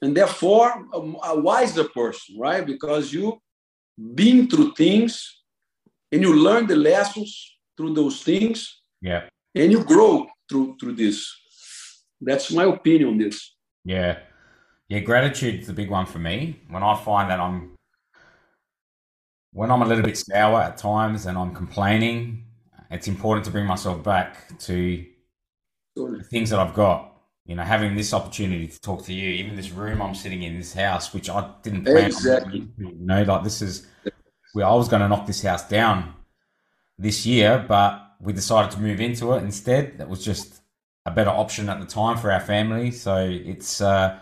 And 0.02 0.14
therefore, 0.14 0.86
a, 0.92 0.98
a 0.98 1.40
wiser 1.40 1.84
person, 1.84 2.38
right? 2.38 2.64
Because 2.64 3.12
you've 3.12 3.38
been 4.14 4.48
through 4.48 4.74
things 4.74 5.40
and 6.12 6.20
you 6.20 6.34
learn 6.34 6.66
the 6.66 6.76
lessons 6.76 7.56
through 7.76 7.94
those 7.94 8.22
things. 8.22 8.82
Yeah. 9.00 9.28
And 9.54 9.72
you 9.72 9.82
grow 9.82 10.26
through 10.48 10.76
through 10.78 10.96
this. 10.96 11.26
That's 12.24 12.50
my 12.52 12.64
opinion 12.64 13.10
on 13.10 13.18
this. 13.18 13.54
Yeah. 13.84 14.18
Yeah, 14.88 15.00
gratitude's 15.00 15.66
the 15.66 15.72
big 15.72 15.90
one 15.90 16.06
for 16.06 16.18
me. 16.18 16.60
When 16.68 16.82
I 16.82 16.94
find 16.96 17.30
that 17.30 17.40
I'm 17.40 17.74
when 19.52 19.70
I'm 19.70 19.82
a 19.82 19.86
little 19.86 20.04
bit 20.04 20.18
sour 20.18 20.60
at 20.60 20.76
times 20.76 21.26
and 21.26 21.38
I'm 21.38 21.54
complaining, 21.54 22.44
it's 22.90 23.08
important 23.08 23.44
to 23.46 23.52
bring 23.52 23.66
myself 23.66 24.02
back 24.02 24.58
to 24.60 25.04
the 25.96 26.24
things 26.24 26.50
that 26.50 26.58
I've 26.58 26.74
got. 26.74 27.12
You 27.46 27.54
know, 27.54 27.62
having 27.62 27.94
this 27.94 28.12
opportunity 28.12 28.66
to 28.66 28.80
talk 28.80 29.04
to 29.04 29.12
you, 29.12 29.28
even 29.30 29.54
this 29.54 29.70
room 29.70 30.02
I'm 30.02 30.14
sitting 30.14 30.42
in, 30.42 30.58
this 30.58 30.72
house, 30.72 31.12
which 31.12 31.28
I 31.28 31.50
didn't 31.62 31.84
plan 31.84 32.06
exactly. 32.06 32.60
on. 32.60 32.72
You 32.78 32.94
know, 32.98 33.22
like 33.22 33.44
this 33.44 33.62
is 33.62 33.86
where 34.54 34.66
I 34.66 34.74
was 34.74 34.88
going 34.88 35.02
to 35.02 35.08
knock 35.08 35.26
this 35.26 35.42
house 35.42 35.68
down 35.68 36.14
this 36.98 37.26
year, 37.26 37.64
but 37.68 38.16
we 38.20 38.32
decided 38.32 38.70
to 38.72 38.80
move 38.80 39.00
into 39.00 39.32
it 39.34 39.42
instead. 39.42 39.98
That 39.98 40.08
was 40.08 40.24
just 40.24 40.62
a 41.06 41.10
better 41.10 41.30
option 41.30 41.68
at 41.68 41.80
the 41.80 41.86
time 41.86 42.16
for 42.16 42.30
our 42.32 42.40
family. 42.40 42.90
So 42.90 43.16
it's, 43.16 43.80
uh, 43.80 44.18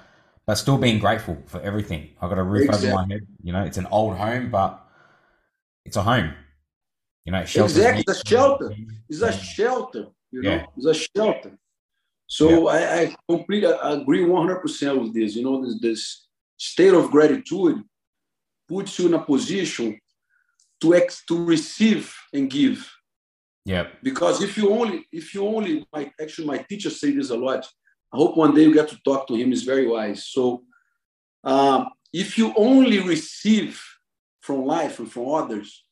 but 0.47 0.57
still 0.57 0.79
being 0.79 0.99
grateful 0.99 1.38
for 1.47 1.61
everything. 1.61 2.11
I've 2.21 2.29
got 2.29 2.38
a 2.38 2.42
roof 2.42 2.64
Exactly. 2.64 2.88
over 2.90 2.97
my 3.07 3.12
head. 3.14 3.27
You 3.42 3.53
know, 3.53 3.62
it's 3.62 3.77
an 3.79 3.87
old 3.90 4.16
home, 4.16 4.51
but 4.51 4.85
it's 5.85 5.97
a 5.97 6.03
home. 6.03 6.35
You 7.25 7.33
know, 7.33 7.40
it 7.40 7.49
shelters 7.49 7.77
Exactly, 7.77 8.05
it's 8.09 8.21
a 8.23 8.27
shelter. 8.27 8.75
It's 9.09 9.23
a 9.23 9.33
shelter, 9.33 10.07
you 10.33 10.42
know, 10.42 10.51
Yeah. 10.51 10.66
it's 10.77 10.87
a 10.87 10.95
shelter. 10.95 11.57
So 12.27 12.68
I, 12.68 13.01
I 13.01 13.16
completely 13.29 13.71
agree 13.83 14.25
100% 14.25 15.01
with 15.01 15.14
this. 15.14 15.37
You 15.37 15.45
know, 15.45 15.64
this, 15.64 15.79
this 15.81 16.29
state 16.57 16.95
of 16.95 17.11
gratitude 17.11 17.85
puts 18.68 18.99
you 18.99 19.07
in 19.07 19.14
a 19.14 19.21
position 19.23 20.01
to 20.81 20.95
ex, 20.95 21.25
to 21.27 21.45
receive 21.45 22.12
and 22.33 22.51
give. 22.51 22.90
Yeah, 23.64 23.88
Because 24.03 24.42
if 24.42 24.57
you 24.57 24.70
only, 24.70 25.07
if 25.12 25.35
you 25.35 25.46
only, 25.46 25.87
my 25.92 26.11
actually 26.20 26.46
my 26.48 26.59
teacher 26.59 26.90
say 26.90 27.12
this 27.12 27.31
a 27.31 27.37
lot. 27.37 27.64
I 28.12 28.16
hope 28.16 28.37
one 28.37 28.55
day 28.55 28.62
you 28.62 28.75
get 28.75 28.88
to 28.88 28.98
talk 29.05 29.27
to 29.29 29.35
him. 29.35 29.48
He's 29.51 29.62
very 29.62 29.87
wise. 29.87 30.27
So 30.27 30.64
um, 31.44 31.88
if 32.12 32.37
you 32.37 32.53
only 32.57 32.98
receive 33.01 33.81
from 34.40 34.64
life 34.64 34.98
and 34.98 35.11
from 35.11 35.29
others, 35.33 35.85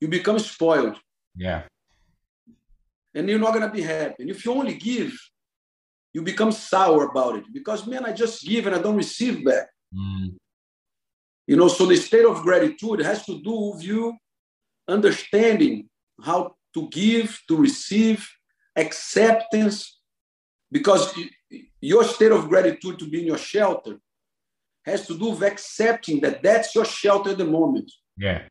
you 0.00 0.08
become 0.08 0.38
spoiled 0.38 0.98
yeah, 1.36 1.62
and 3.14 3.28
you're 3.28 3.38
not 3.38 3.52
going 3.54 3.66
to 3.66 3.72
be 3.72 3.82
happy. 3.82 4.22
And 4.22 4.30
if 4.30 4.44
you 4.44 4.52
only 4.52 4.74
give, 4.74 5.12
you 6.12 6.22
become 6.22 6.50
sour 6.52 7.04
about 7.06 7.36
it 7.36 7.44
because, 7.52 7.86
man, 7.86 8.04
I 8.04 8.12
just 8.12 8.44
give 8.44 8.66
and 8.66 8.74
I 8.74 8.80
don't 8.80 8.96
receive 8.96 9.44
back. 9.44 9.68
mm, 9.94 10.34
You 11.46 11.56
know, 11.56 11.68
so 11.68 11.86
the 11.86 11.96
state 11.96 12.24
of 12.24 12.42
gratitude 12.42 13.00
has 13.00 13.24
to 13.26 13.40
do 13.40 13.72
with 13.72 13.84
you 13.84 14.16
understanding 14.88 15.88
how 16.22 16.55
to 16.76 16.82
give, 17.00 17.28
to 17.48 17.54
receive, 17.56 18.18
acceptance, 18.84 19.76
because 20.70 21.02
your 21.80 22.04
state 22.04 22.32
of 22.32 22.48
gratitude 22.52 22.98
to 22.98 23.06
be 23.12 23.20
in 23.22 23.26
your 23.32 23.38
shelter 23.52 23.94
has 24.84 25.06
to 25.08 25.14
do 25.18 25.30
with 25.30 25.42
accepting 25.42 26.20
that 26.20 26.42
that's 26.42 26.74
your 26.76 26.84
shelter 26.84 27.30
at 27.30 27.38
the 27.38 27.44
moment. 27.58 27.90
yeah, 28.16 28.42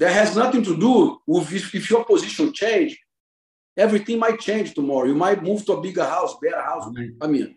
That 0.00 0.12
has 0.20 0.30
nothing 0.42 0.62
to 0.64 0.74
do 0.86 1.18
with 1.26 1.52
if, 1.52 1.74
if 1.74 1.84
your 1.90 2.04
position 2.04 2.52
change, 2.52 2.98
everything 3.76 4.18
might 4.18 4.40
change 4.40 4.68
tomorrow. 4.74 5.06
You 5.06 5.14
might 5.26 5.42
move 5.42 5.64
to 5.66 5.72
a 5.74 5.80
bigger 5.80 6.04
house, 6.04 6.32
better 6.42 6.62
house. 6.70 6.84
I 7.24 7.26
mean, 7.26 7.56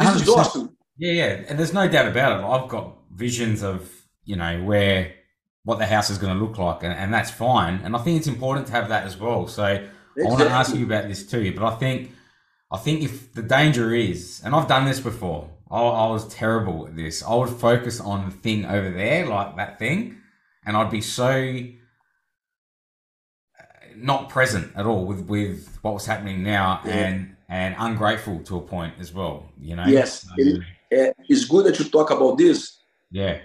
this 0.00 0.22
is 0.22 0.28
100%. 0.28 0.36
awesome. 0.36 0.76
Yeah, 0.96 1.12
yeah, 1.12 1.32
and 1.48 1.58
there's 1.58 1.72
no 1.74 1.88
doubt 1.88 2.08
about 2.08 2.30
it. 2.40 2.44
I've 2.44 2.68
got 2.68 2.86
visions 3.12 3.62
of 3.62 3.90
you 4.24 4.36
know 4.36 4.62
where 4.62 5.12
what 5.64 5.78
the 5.78 5.86
house 5.86 6.10
is 6.10 6.18
going 6.18 6.36
to 6.36 6.44
look 6.44 6.58
like, 6.58 6.82
and, 6.82 6.92
and 6.92 7.12
that's 7.12 7.30
fine. 7.30 7.80
And 7.84 7.96
I 7.96 7.98
think 8.00 8.18
it's 8.18 8.26
important 8.26 8.66
to 8.66 8.72
have 8.74 8.88
that 8.90 9.04
as 9.06 9.16
well. 9.16 9.46
So 9.48 9.64
I 9.64 9.88
want 10.16 10.40
to 10.40 10.48
ask 10.50 10.74
you 10.74 10.84
about 10.84 11.08
this 11.08 11.26
too. 11.26 11.52
But 11.54 11.64
I 11.64 11.74
think 11.76 12.12
I 12.70 12.76
think 12.78 13.02
if 13.02 13.32
the 13.32 13.42
danger 13.42 13.94
is, 13.94 14.42
and 14.44 14.54
I've 14.54 14.68
done 14.68 14.84
this 14.84 15.00
before, 15.00 15.48
I, 15.70 15.80
I 15.80 16.08
was 16.10 16.28
terrible 16.28 16.86
at 16.86 16.96
this. 16.96 17.22
I 17.22 17.34
would 17.34 17.48
focus 17.48 17.98
on 18.00 18.26
the 18.26 18.30
thing 18.36 18.66
over 18.66 18.90
there, 18.90 19.26
like 19.26 19.56
that 19.56 19.78
thing, 19.78 20.18
and 20.66 20.76
I'd 20.76 20.90
be 20.90 21.00
so 21.00 21.30
uh, 23.58 23.62
not 23.96 24.28
present 24.28 24.72
at 24.76 24.86
all 24.86 25.04
with 25.06 25.20
with 25.28 25.78
what 25.82 25.94
was 25.94 26.06
happening 26.06 26.42
now, 26.42 26.80
Yeah. 26.84 26.92
and 27.06 27.36
and 27.48 27.74
ungrateful 27.78 28.40
to 28.44 28.56
a 28.56 28.60
point 28.60 28.94
as 28.98 29.12
well. 29.12 29.46
You 29.60 29.76
know. 29.76 29.86
Yes, 29.86 30.26
it- 30.36 30.62
it's 30.90 31.44
good 31.46 31.64
that 31.66 31.76
you 31.78 31.86
talk 31.86 32.10
about 32.10 32.38
this. 32.38 32.78
yeah. 33.10 33.38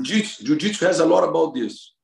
Jiu-jitsu, 0.00 0.86
has 0.86 1.00
a 1.00 1.06
lot 1.06 1.24
about 1.28 1.54
this 1.54 1.94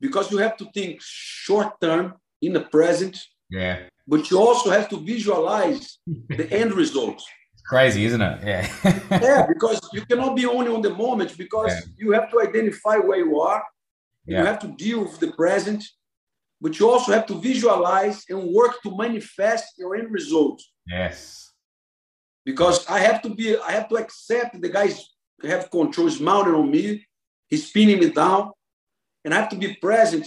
because 0.00 0.30
you 0.32 0.38
have 0.38 0.56
to 0.56 0.64
think 0.74 1.00
short 1.00 1.80
term 1.80 2.14
in 2.42 2.52
the 2.52 2.60
present, 2.62 3.16
Yeah. 3.50 3.80
but 4.06 4.30
you 4.30 4.38
also 4.38 4.70
have 4.70 4.88
to 4.88 4.96
visualize 4.98 5.98
the 6.06 6.50
end 6.60 6.72
result. 6.74 7.22
It's 7.52 7.62
crazy, 7.62 8.04
isn't 8.06 8.20
it? 8.22 8.42
Yeah. 8.44 8.66
Yeah, 9.10 9.46
because 9.54 9.78
you 9.92 10.02
cannot 10.06 10.34
be 10.36 10.46
only 10.46 10.70
on 10.72 10.82
the 10.82 10.94
moment 10.94 11.36
because 11.36 11.72
Yeah. 11.72 11.80
you 11.98 12.12
have 12.12 12.30
to 12.32 12.40
identify 12.40 12.96
where 12.96 13.18
you 13.18 13.40
are. 13.40 13.62
and 14.26 14.36
You 14.38 14.44
have 14.44 14.58
to 14.60 14.68
deal 14.68 15.00
with 15.02 15.18
the 15.20 15.30
present, 15.32 15.82
but 16.60 16.78
you 16.78 16.90
also 16.90 17.12
have 17.12 17.26
to 17.26 17.34
visualize 17.40 18.24
and 18.30 18.40
work 18.58 18.74
to 18.82 18.96
manifest 18.96 19.66
your 19.78 19.94
end 19.96 20.10
result. 20.10 20.58
yes. 20.86 21.18
Because 22.44 22.78
I 22.88 22.98
have 23.00 23.20
to 23.22 23.28
be, 23.38 23.46
I 23.68 23.72
have 23.72 23.88
to 23.90 23.96
accept 23.96 24.60
the 24.60 24.68
guys 24.78 24.94
have 25.44 25.70
control, 25.70 26.06
is 26.08 26.18
mounted 26.20 26.54
on 26.54 26.70
me, 26.70 27.06
he's 27.50 27.70
pinning 27.70 27.98
me 27.98 28.10
down, 28.10 28.52
and 29.24 29.34
I 29.34 29.40
have 29.40 29.50
to 29.50 29.56
be 29.56 29.74
present, 29.74 30.26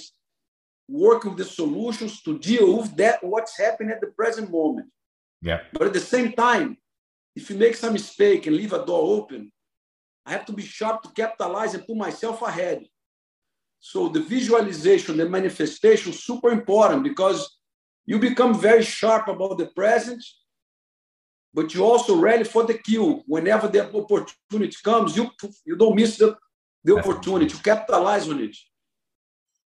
work 0.88 1.24
with 1.24 1.38
the 1.38 1.46
solutions 1.46 2.22
to 2.24 2.38
deal 2.38 2.78
with 2.78 2.96
that 2.98 3.24
what's 3.24 3.58
happening 3.58 3.92
at 3.92 4.02
the 4.02 4.08
present 4.08 4.52
moment. 4.52 4.90
Yeah. 5.42 5.62
But 5.74 5.88
at 5.88 5.94
the 5.94 6.00
same 6.00 6.34
time, 6.34 6.78
if 7.36 7.50
you 7.50 7.58
make 7.58 7.76
some 7.76 7.94
mistake 7.94 8.46
and 8.46 8.56
leave 8.56 8.74
a 8.74 8.86
door 8.86 9.18
open, 9.18 9.52
I 10.26 10.32
have 10.32 10.46
to 10.46 10.54
be 10.54 10.64
sharp 10.64 11.02
to 11.04 11.10
capitalize 11.10 11.74
and 11.74 11.86
put 11.86 11.98
myself 11.98 12.42
ahead. 12.42 12.86
So 13.80 14.08
the 14.08 14.22
visualization, 14.22 15.18
the 15.18 15.28
manifestation 15.28 16.14
is 16.14 16.24
super 16.24 16.52
important 16.52 17.04
because 17.04 17.58
you 18.06 18.20
become 18.20 18.60
very 18.60 18.84
sharp 18.84 19.28
about 19.28 19.58
the 19.58 19.68
present, 19.68 20.24
but 21.54 21.74
you're 21.74 21.86
also 21.86 22.16
ready 22.16 22.44
for 22.46 22.64
the 22.64 22.76
kill. 22.76 23.24
Whenever 23.28 23.68
the 23.68 23.86
opportunity 23.86 24.78
comes, 24.84 25.18
you, 25.18 25.30
you 25.66 25.76
don't 25.76 25.96
miss 25.96 26.18
the, 26.18 26.38
the 26.84 26.98
opportunity, 26.98 27.48
to 27.48 27.64
capitalize 27.64 28.28
on 28.30 28.40
it. 28.40 28.56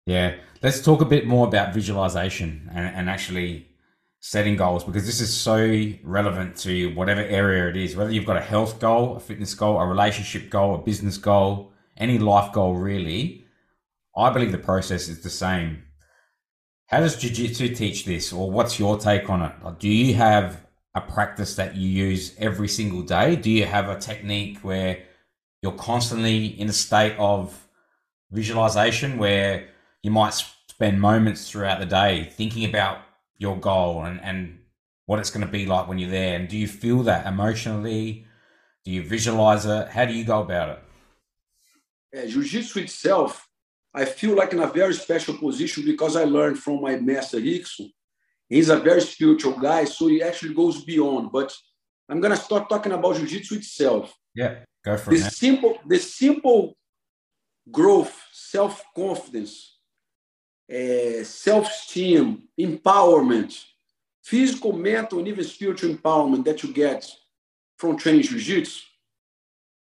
Yeah. 0.06 0.36
Let's 0.62 0.82
talk 0.82 1.00
a 1.00 1.04
bit 1.04 1.26
more 1.26 1.46
about 1.46 1.74
visualization 1.74 2.70
and, 2.72 2.94
and 2.94 3.10
actually 3.10 3.68
setting 4.20 4.56
goals 4.56 4.84
because 4.84 5.04
this 5.04 5.20
is 5.20 5.34
so 5.34 5.92
relevant 6.02 6.56
to 6.56 6.94
whatever 6.94 7.20
area 7.20 7.68
it 7.68 7.76
is, 7.76 7.94
whether 7.94 8.10
you've 8.10 8.24
got 8.24 8.38
a 8.38 8.40
health 8.40 8.80
goal, 8.80 9.16
a 9.16 9.20
fitness 9.20 9.54
goal, 9.54 9.78
a 9.78 9.86
relationship 9.86 10.48
goal, 10.48 10.74
a 10.74 10.78
business 10.78 11.18
goal, 11.18 11.72
any 11.98 12.18
life 12.18 12.50
goal 12.52 12.74
really. 12.74 13.44
I 14.16 14.30
believe 14.30 14.52
the 14.52 14.58
process 14.58 15.08
is 15.08 15.22
the 15.22 15.28
same. 15.28 15.82
How 16.86 17.00
does 17.00 17.16
Jiu 17.16 17.30
Jitsu 17.30 17.74
teach 17.74 18.04
this, 18.04 18.32
or 18.32 18.50
what's 18.50 18.78
your 18.78 18.98
take 18.98 19.28
on 19.28 19.42
it? 19.42 19.78
Do 19.78 19.88
you 19.88 20.14
have 20.14 20.64
a 20.94 21.00
practice 21.00 21.56
that 21.56 21.76
you 21.76 21.88
use 21.88 22.34
every 22.38 22.68
single 22.68 23.02
day? 23.02 23.36
Do 23.36 23.50
you 23.50 23.66
have 23.66 23.88
a 23.88 23.98
technique 23.98 24.58
where 24.60 25.02
you're 25.64 25.72
constantly 25.72 26.44
in 26.60 26.68
a 26.68 26.74
state 26.74 27.16
of 27.18 27.66
visualization 28.30 29.16
where 29.16 29.66
you 30.02 30.10
might 30.10 30.34
spend 30.68 31.00
moments 31.00 31.50
throughout 31.50 31.80
the 31.80 31.86
day 31.86 32.28
thinking 32.32 32.68
about 32.68 32.98
your 33.38 33.56
goal 33.56 34.04
and, 34.04 34.20
and 34.20 34.58
what 35.06 35.18
it's 35.18 35.30
going 35.30 35.46
to 35.46 35.50
be 35.50 35.64
like 35.64 35.88
when 35.88 35.98
you're 35.98 36.10
there? 36.10 36.36
And 36.36 36.48
do 36.50 36.58
you 36.58 36.68
feel 36.68 37.02
that 37.04 37.26
emotionally? 37.26 38.26
Do 38.84 38.90
you 38.90 39.02
visualize 39.02 39.64
it? 39.64 39.88
How 39.88 40.04
do 40.04 40.12
you 40.12 40.22
go 40.22 40.42
about 40.42 40.68
it? 40.68 40.80
Uh, 42.18 42.26
Jiu-Jitsu 42.26 42.80
itself, 42.80 43.48
I 43.94 44.04
feel 44.04 44.36
like 44.36 44.52
in 44.52 44.60
a 44.60 44.66
very 44.66 44.92
special 44.92 45.38
position 45.38 45.86
because 45.86 46.14
I 46.14 46.24
learned 46.24 46.58
from 46.58 46.82
my 46.82 46.96
master 46.96 47.38
Rickson. 47.38 47.90
He's 48.50 48.68
a 48.68 48.80
very 48.80 49.00
spiritual 49.00 49.58
guy, 49.58 49.84
so 49.84 50.08
he 50.08 50.22
actually 50.22 50.52
goes 50.52 50.84
beyond. 50.84 51.32
But 51.32 51.56
I'm 52.10 52.20
gonna 52.20 52.36
start 52.36 52.68
talking 52.68 52.92
about 52.92 53.16
Jiu-Jitsu 53.16 53.54
itself. 53.54 54.14
Yeah, 54.34 54.56
go 54.84 54.96
for 54.96 55.10
The 55.10 55.16
it. 55.16 55.32
simple, 55.32 55.78
the 55.86 55.98
simple 55.98 56.76
growth, 57.70 58.14
self-confidence, 58.32 59.78
uh, 60.72 61.24
self-esteem, 61.24 62.42
empowerment, 62.58 63.64
physical, 64.22 64.72
mental, 64.72 65.18
and 65.18 65.28
even 65.28 65.44
spiritual 65.44 65.94
empowerment 65.94 66.44
that 66.44 66.62
you 66.62 66.72
get 66.72 67.10
from 67.76 67.96
training 67.96 68.22
Jiu-Jitsu 68.22 68.80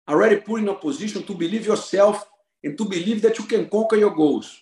already 0.07 0.37
put 0.37 0.61
in 0.61 0.69
a 0.69 0.75
position 0.75 1.23
to 1.23 1.33
believe 1.33 1.65
yourself 1.65 2.27
and 2.63 2.77
to 2.77 2.85
believe 2.85 3.21
that 3.21 3.37
you 3.39 3.45
can 3.45 3.67
conquer 3.69 3.95
your 3.95 4.13
goals. 4.13 4.61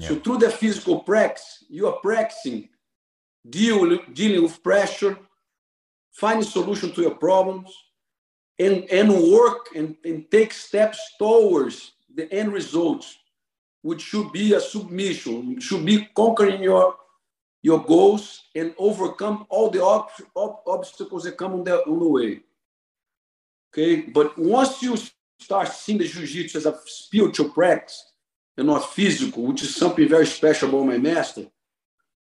So 0.00 0.14
through 0.16 0.38
the 0.38 0.50
physical 0.50 1.00
practice, 1.00 1.64
you 1.68 1.88
are 1.88 1.98
practicing 2.00 2.68
deal, 3.48 3.98
dealing 4.12 4.44
with 4.44 4.62
pressure, 4.62 5.18
finding 6.12 6.48
solution 6.48 6.92
to 6.92 7.02
your 7.02 7.16
problems, 7.16 7.74
and, 8.58 8.84
and 8.90 9.12
work 9.32 9.68
and, 9.76 9.96
and 10.04 10.30
take 10.30 10.52
steps 10.52 10.98
towards 11.18 11.92
the 12.14 12.32
end 12.32 12.52
results. 12.52 13.18
which 13.82 14.02
should 14.02 14.32
be 14.32 14.54
a 14.54 14.60
submission, 14.60 15.60
should 15.60 15.84
be 15.84 16.08
conquering 16.14 16.62
your 16.62 16.96
your 17.62 17.82
goals 17.84 18.42
and 18.54 18.72
overcome 18.78 19.44
all 19.48 19.68
the 19.68 19.82
ob- 19.82 20.10
ob- 20.36 20.60
obstacles 20.66 21.24
that 21.24 21.36
come 21.36 21.54
on 21.54 21.64
the, 21.64 21.76
on 21.84 21.98
the 21.98 22.08
way. 22.08 22.40
Okay, 23.72 24.02
but 24.02 24.38
once 24.38 24.80
you 24.80 24.96
start 25.40 25.68
seeing 25.68 25.98
the 25.98 26.06
jiu-jitsu 26.06 26.56
as 26.56 26.66
a 26.66 26.78
spiritual 26.86 27.50
practice 27.50 28.12
and 28.56 28.68
not 28.68 28.88
physical, 28.92 29.42
which 29.44 29.62
is 29.62 29.74
something 29.74 30.08
very 30.08 30.26
special 30.26 30.68
about 30.68 30.86
my 30.86 30.98
master, 30.98 31.46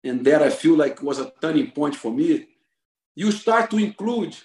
and 0.05 0.25
that 0.25 0.41
I 0.41 0.51
feel 0.51 0.77
like 0.77 1.03
was 1.03 1.19
a 1.19 1.33
turning 1.41 1.73
point 1.73 1.97
for 1.97 2.13
me, 2.13 2.47
you 3.17 3.33
start 3.33 3.71
to 3.71 3.79
include 3.79 4.37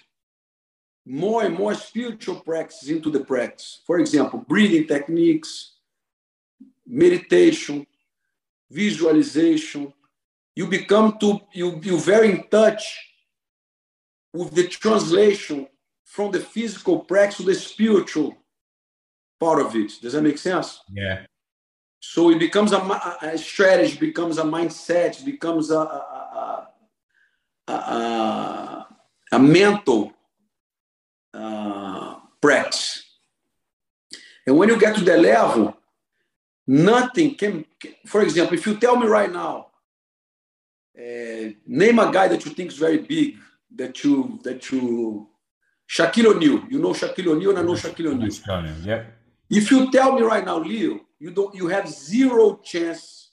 more 1.06 1.44
and 1.44 1.54
more 1.54 1.74
spiritual 1.74 2.40
practices 2.40 2.88
into 2.88 3.10
the 3.10 3.20
practice. 3.20 3.80
For 3.86 3.98
example, 3.98 4.44
breathing 4.46 4.86
techniques, 4.86 5.72
meditation, 6.86 7.86
visualization. 8.70 9.92
You 10.54 10.66
become 10.66 11.18
to 11.18 11.40
you 11.52 11.80
you 11.82 11.98
very 11.98 12.30
in 12.30 12.44
touch 12.48 12.98
with 14.32 14.54
the 14.54 14.66
translation 14.68 15.66
from 16.04 16.30
the 16.30 16.40
physical 16.40 17.00
practice 17.00 17.38
to 17.38 17.44
the 17.44 17.54
spiritual 17.54 18.36
part 19.38 19.60
of 19.60 19.74
it. 19.74 19.92
Does 20.02 20.12
that 20.12 20.22
make 20.22 20.38
sense? 20.38 20.80
Yeah. 20.92 21.24
So 22.00 22.30
it 22.30 22.38
becomes 22.38 22.72
a, 22.72 22.78
a 23.22 23.36
strategy, 23.36 23.98
becomes 23.98 24.38
a 24.38 24.42
mindset, 24.42 25.24
becomes 25.24 25.70
a, 25.70 25.78
a, 25.78 26.68
a, 27.68 27.72
a, 27.72 28.86
a 29.32 29.38
mental 29.38 30.12
uh, 31.32 32.16
practice. 32.40 33.04
And 34.46 34.56
when 34.56 34.68
you 34.68 34.78
get 34.78 34.96
to 34.96 35.04
the 35.04 35.16
level, 35.16 35.76
nothing 36.66 37.34
can, 37.34 37.64
for 38.06 38.22
example, 38.22 38.56
if 38.56 38.66
you 38.66 38.76
tell 38.76 38.96
me 38.96 39.06
right 39.06 39.30
now, 39.30 39.68
uh, 40.98 41.50
name 41.66 41.98
a 41.98 42.10
guy 42.12 42.28
that 42.28 42.44
you 42.44 42.50
think 42.52 42.72
is 42.72 42.78
very 42.78 42.98
big, 42.98 43.36
that 43.74 44.02
you, 44.02 44.40
that 44.42 44.70
you, 44.70 45.28
Shaquille 45.88 46.34
O'Neal, 46.34 46.64
you 46.68 46.78
know 46.78 46.90
Shaquille 46.90 47.28
O'Neal, 47.28 47.50
and 47.50 47.58
I 47.60 47.62
know 47.62 47.74
Shaquille 47.74 48.12
O'Neal. 48.12 48.74
Yep. 48.84 49.12
If 49.50 49.70
you 49.70 49.90
tell 49.90 50.14
me 50.14 50.22
right 50.22 50.44
now, 50.44 50.58
Leo, 50.58 51.00
you 51.18 51.30
don't, 51.30 51.54
you 51.54 51.68
have 51.68 51.88
zero 51.88 52.60
chance 52.62 53.30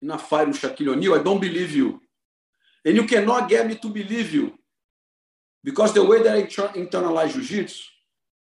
in 0.00 0.10
a 0.10 0.18
fight 0.18 0.48
with 0.48 0.60
Shaquille 0.60 0.92
O'Neal, 0.92 1.14
I 1.14 1.22
don't 1.22 1.40
believe 1.40 1.74
you. 1.74 2.00
And 2.84 2.96
you 2.96 3.06
cannot 3.06 3.48
get 3.48 3.66
me 3.66 3.76
to 3.76 3.88
believe 3.88 4.32
you 4.32 4.58
because 5.64 5.94
the 5.94 6.04
way 6.04 6.22
that 6.22 6.36
I 6.36 6.42
internalize 6.42 7.32
jiu-jitsu 7.32 7.82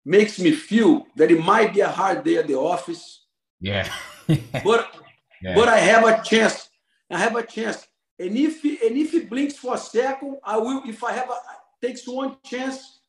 makes 0.05 0.39
me 0.39 0.51
feel 0.51 1.05
that 1.15 1.29
it 1.29 1.43
might 1.43 1.73
be 1.73 1.81
a 1.81 1.89
hard 1.89 2.23
day 2.23 2.37
at 2.37 2.47
the 2.47 2.55
office. 2.55 3.25
Yeah. 3.59 3.91
but 4.63 4.95
yeah. 5.41 5.53
but 5.53 5.67
I 5.67 5.77
have 5.77 6.05
a 6.05 6.23
chance. 6.23 6.69
I 7.11 7.19
have 7.19 7.35
a 7.35 7.43
chance. 7.43 7.85
And 8.17 8.37
if 8.37 8.61
he, 8.61 8.79
and 8.85 8.97
if 8.97 9.13
it 9.13 9.29
blinks 9.29 9.57
for 9.57 9.75
a 9.75 9.77
second, 9.77 10.37
I 10.43 10.57
will. 10.57 10.81
If 10.85 11.03
I 11.03 11.11
have 11.11 11.29
a 11.29 11.85
takes 11.85 12.07
one 12.07 12.37
chance, 12.45 13.01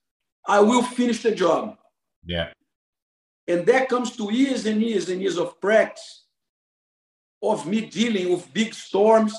I 0.47 0.61
will 0.61 0.83
finish 0.83 1.23
the 1.23 1.33
job. 1.33 1.77
Yeah. 2.25 2.51
And 3.47 3.67
that 3.67 3.89
comes 3.89 4.17
to 4.17 4.33
years 4.33 4.67
and 4.67 4.81
years 4.83 5.09
and 5.09 5.21
years 5.21 5.39
of 5.39 5.61
practice 5.61 6.25
of 7.43 7.67
me 7.67 7.83
dealing 7.83 8.33
with 8.33 8.53
big 8.55 8.73
storms 8.73 9.35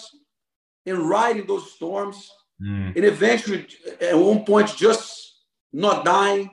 and 0.86 1.10
riding 1.10 1.47
those 1.47 1.71
storms 1.73 2.30
Mm. 2.62 2.96
And 2.96 3.06
eventually, 3.06 3.68
at 4.02 4.18
one 4.18 4.46
point, 4.46 4.76
just 4.76 5.36
not 5.72 6.06
dying. 6.06 6.50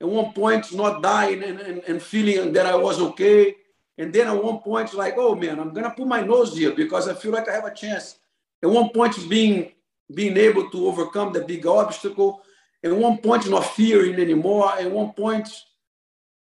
At 0.00 0.08
one 0.08 0.32
point, 0.32 0.72
not 0.74 1.02
dying 1.02 1.42
and, 1.42 1.60
and, 1.60 1.82
and 1.86 2.02
feeling 2.02 2.52
that 2.52 2.66
I 2.66 2.74
was 2.74 3.00
okay. 3.00 3.54
And 3.98 4.12
then 4.12 4.28
at 4.28 4.44
one 4.44 4.58
point, 4.58 4.94
like, 4.94 5.14
oh 5.18 5.34
man, 5.34 5.60
I'm 5.60 5.74
gonna 5.74 5.90
put 5.90 6.06
my 6.06 6.22
nose 6.22 6.56
here 6.56 6.72
because 6.72 7.06
I 7.06 7.14
feel 7.14 7.32
like 7.32 7.48
I 7.48 7.52
have 7.52 7.66
a 7.66 7.74
chance. 7.74 8.16
At 8.62 8.70
one 8.70 8.88
point, 8.90 9.16
being 9.28 9.72
being 10.14 10.36
able 10.36 10.70
to 10.70 10.86
overcome 10.86 11.32
the 11.32 11.40
big 11.40 11.66
obstacle. 11.66 12.42
At 12.82 12.92
one 12.92 13.18
point, 13.18 13.48
not 13.48 13.66
fearing 13.66 14.14
anymore. 14.14 14.72
At 14.78 14.90
one 14.90 15.12
point, 15.12 15.48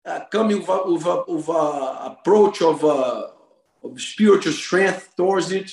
uh, 0.06 0.22
coming 0.32 0.60
with 0.60 0.70
a, 0.70 0.91
with 0.91 1.06
a, 1.06 1.24
with 1.28 1.48
a 1.50 2.12
approach 2.12 2.62
of, 2.62 2.84
uh, 2.84 3.28
of 3.84 4.02
spiritual 4.02 4.54
strength 4.54 5.13
towards 5.15 5.52
it. 5.52 5.72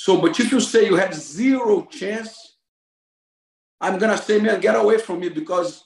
So, 0.00 0.20
but 0.20 0.38
if 0.38 0.52
you 0.52 0.60
say 0.60 0.86
you 0.86 0.94
have 0.94 1.12
zero 1.12 1.82
chance, 1.90 2.58
I'm 3.80 3.98
gonna 3.98 4.16
say, 4.16 4.38
man, 4.38 4.60
get 4.60 4.76
away 4.76 4.98
from 4.98 5.18
me 5.18 5.28
because 5.28 5.82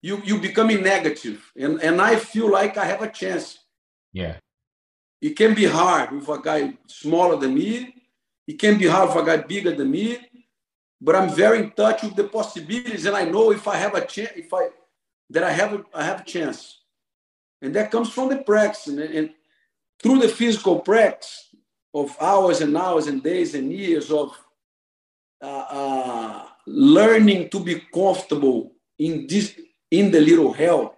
you 0.00 0.22
you 0.24 0.38
becoming 0.40 0.84
negative, 0.84 1.50
and 1.56 1.82
and 1.82 2.00
I 2.00 2.14
feel 2.14 2.48
like 2.48 2.78
I 2.78 2.84
have 2.84 3.02
a 3.02 3.10
chance. 3.10 3.58
Yeah, 4.12 4.36
it 5.20 5.30
can 5.30 5.52
be 5.52 5.64
hard 5.64 6.12
with 6.12 6.28
a 6.28 6.38
guy 6.38 6.74
smaller 6.86 7.36
than 7.36 7.54
me. 7.56 7.96
It 8.46 8.60
can 8.60 8.78
be 8.78 8.86
hard 8.86 9.08
with 9.08 9.24
a 9.24 9.26
guy 9.26 9.38
bigger 9.38 9.74
than 9.74 9.90
me, 9.90 10.18
but 11.00 11.16
I'm 11.16 11.28
very 11.28 11.58
in 11.58 11.72
touch 11.72 12.04
with 12.04 12.14
the 12.14 12.28
possibilities, 12.28 13.04
and 13.04 13.16
I 13.16 13.24
know 13.24 13.50
if 13.50 13.66
I 13.66 13.74
have 13.74 13.96
a 13.96 14.06
chance, 14.06 14.30
if 14.36 14.54
I 14.54 14.68
that 15.30 15.42
I 15.42 15.50
have 15.50 15.72
a, 15.72 15.84
I 15.92 16.04
have 16.04 16.20
a 16.20 16.24
chance, 16.24 16.82
and 17.60 17.74
that 17.74 17.90
comes 17.90 18.10
from 18.12 18.28
the 18.28 18.44
practice 18.44 18.86
and, 18.86 19.00
and 19.00 19.30
through 20.00 20.20
the 20.20 20.28
physical 20.28 20.78
practice 20.78 21.43
of 21.94 22.16
hours 22.20 22.60
and 22.60 22.76
hours 22.76 23.06
and 23.06 23.22
days 23.22 23.54
and 23.54 23.72
years 23.72 24.10
of 24.10 24.36
uh, 25.42 25.66
uh, 25.70 26.46
learning 26.66 27.48
to 27.50 27.60
be 27.60 27.82
comfortable 27.92 28.72
in 28.98 29.26
this 29.26 29.58
in 29.90 30.10
the 30.10 30.20
little 30.20 30.52
hell 30.52 30.96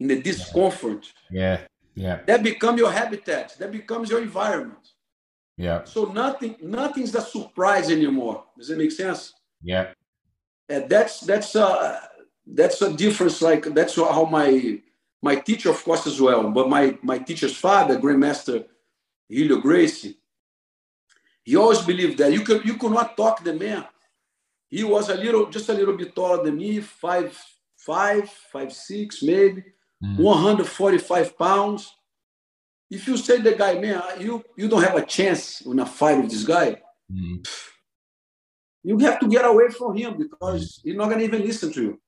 in 0.00 0.08
the 0.08 0.20
discomfort. 0.20 1.12
Yeah 1.30 1.60
yeah. 1.96 2.20
That 2.26 2.42
become 2.42 2.76
your 2.76 2.92
habitat. 2.92 3.56
That 3.58 3.72
becomes 3.72 4.10
your 4.10 4.20
environment. 4.20 4.86
Yeah. 5.56 5.84
So 5.84 6.04
nothing 6.04 6.56
nothing's 6.60 7.14
a 7.14 7.22
surprise 7.22 7.90
anymore. 7.90 8.44
Does 8.56 8.70
it 8.70 8.78
make 8.78 8.92
sense? 8.92 9.32
Yeah. 9.62 9.92
And 10.68 10.88
that's 10.90 11.20
that's 11.20 11.56
uh 11.56 11.98
that's 12.46 12.82
a 12.82 12.92
difference 12.92 13.40
like 13.40 13.64
that's 13.74 13.96
how 13.96 14.26
my 14.26 14.78
my 15.22 15.36
teacher 15.36 15.70
of 15.70 15.82
course 15.82 16.06
as 16.06 16.20
well 16.20 16.48
but 16.50 16.68
my 16.68 16.96
my 17.02 17.18
teacher's 17.18 17.56
father 17.56 17.98
grandmaster 17.98 18.66
Helio 19.28 19.60
Gracie, 19.60 20.18
he 21.42 21.56
always 21.56 21.80
believed 21.80 22.18
that 22.18 22.32
you 22.32 22.42
could 22.42 22.64
you 22.64 22.76
could 22.76 22.92
not 22.92 23.16
talk 23.16 23.42
the 23.42 23.54
man. 23.54 23.84
He 24.68 24.82
was 24.82 25.08
a 25.08 25.14
little, 25.14 25.46
just 25.46 25.68
a 25.68 25.72
little 25.72 25.96
bit 25.96 26.14
taller 26.14 26.44
than 26.44 26.56
me, 26.56 26.80
five, 26.80 27.38
five, 27.76 28.28
five, 28.52 28.72
six, 28.72 29.22
maybe, 29.22 29.62
mm. 30.02 30.18
145 30.18 31.38
pounds. 31.38 31.94
If 32.90 33.06
you 33.06 33.16
say 33.16 33.40
the 33.40 33.54
guy, 33.54 33.78
man, 33.78 34.02
you 34.18 34.44
you 34.56 34.68
don't 34.68 34.82
have 34.82 34.96
a 34.96 35.06
chance 35.06 35.60
in 35.60 35.78
a 35.78 35.86
fight 35.86 36.20
with 36.20 36.30
this 36.30 36.44
guy, 36.44 36.82
mm. 37.12 37.46
you 38.82 38.98
have 38.98 39.20
to 39.20 39.28
get 39.28 39.44
away 39.44 39.68
from 39.70 39.96
him 39.96 40.18
because 40.18 40.80
he's 40.82 40.96
not 40.96 41.10
gonna 41.10 41.22
even 41.22 41.42
listen 41.42 41.72
to 41.72 41.82
you. 41.82 42.00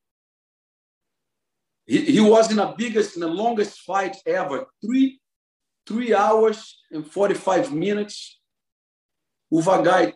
He, 1.87 2.05
he 2.13 2.21
was 2.21 2.51
in 2.51 2.59
the 2.59 2.75
biggest, 2.77 3.17
in 3.17 3.23
the 3.23 3.29
longest 3.29 3.81
fight 3.81 4.17
ever, 4.27 4.67
three 4.85 5.21
three 5.89 6.15
hours 6.15 6.83
and 6.93 7.07
45 7.07 7.73
minutes 7.73 8.39
with 9.51 9.67
a 9.67 9.83
guy 9.83 10.13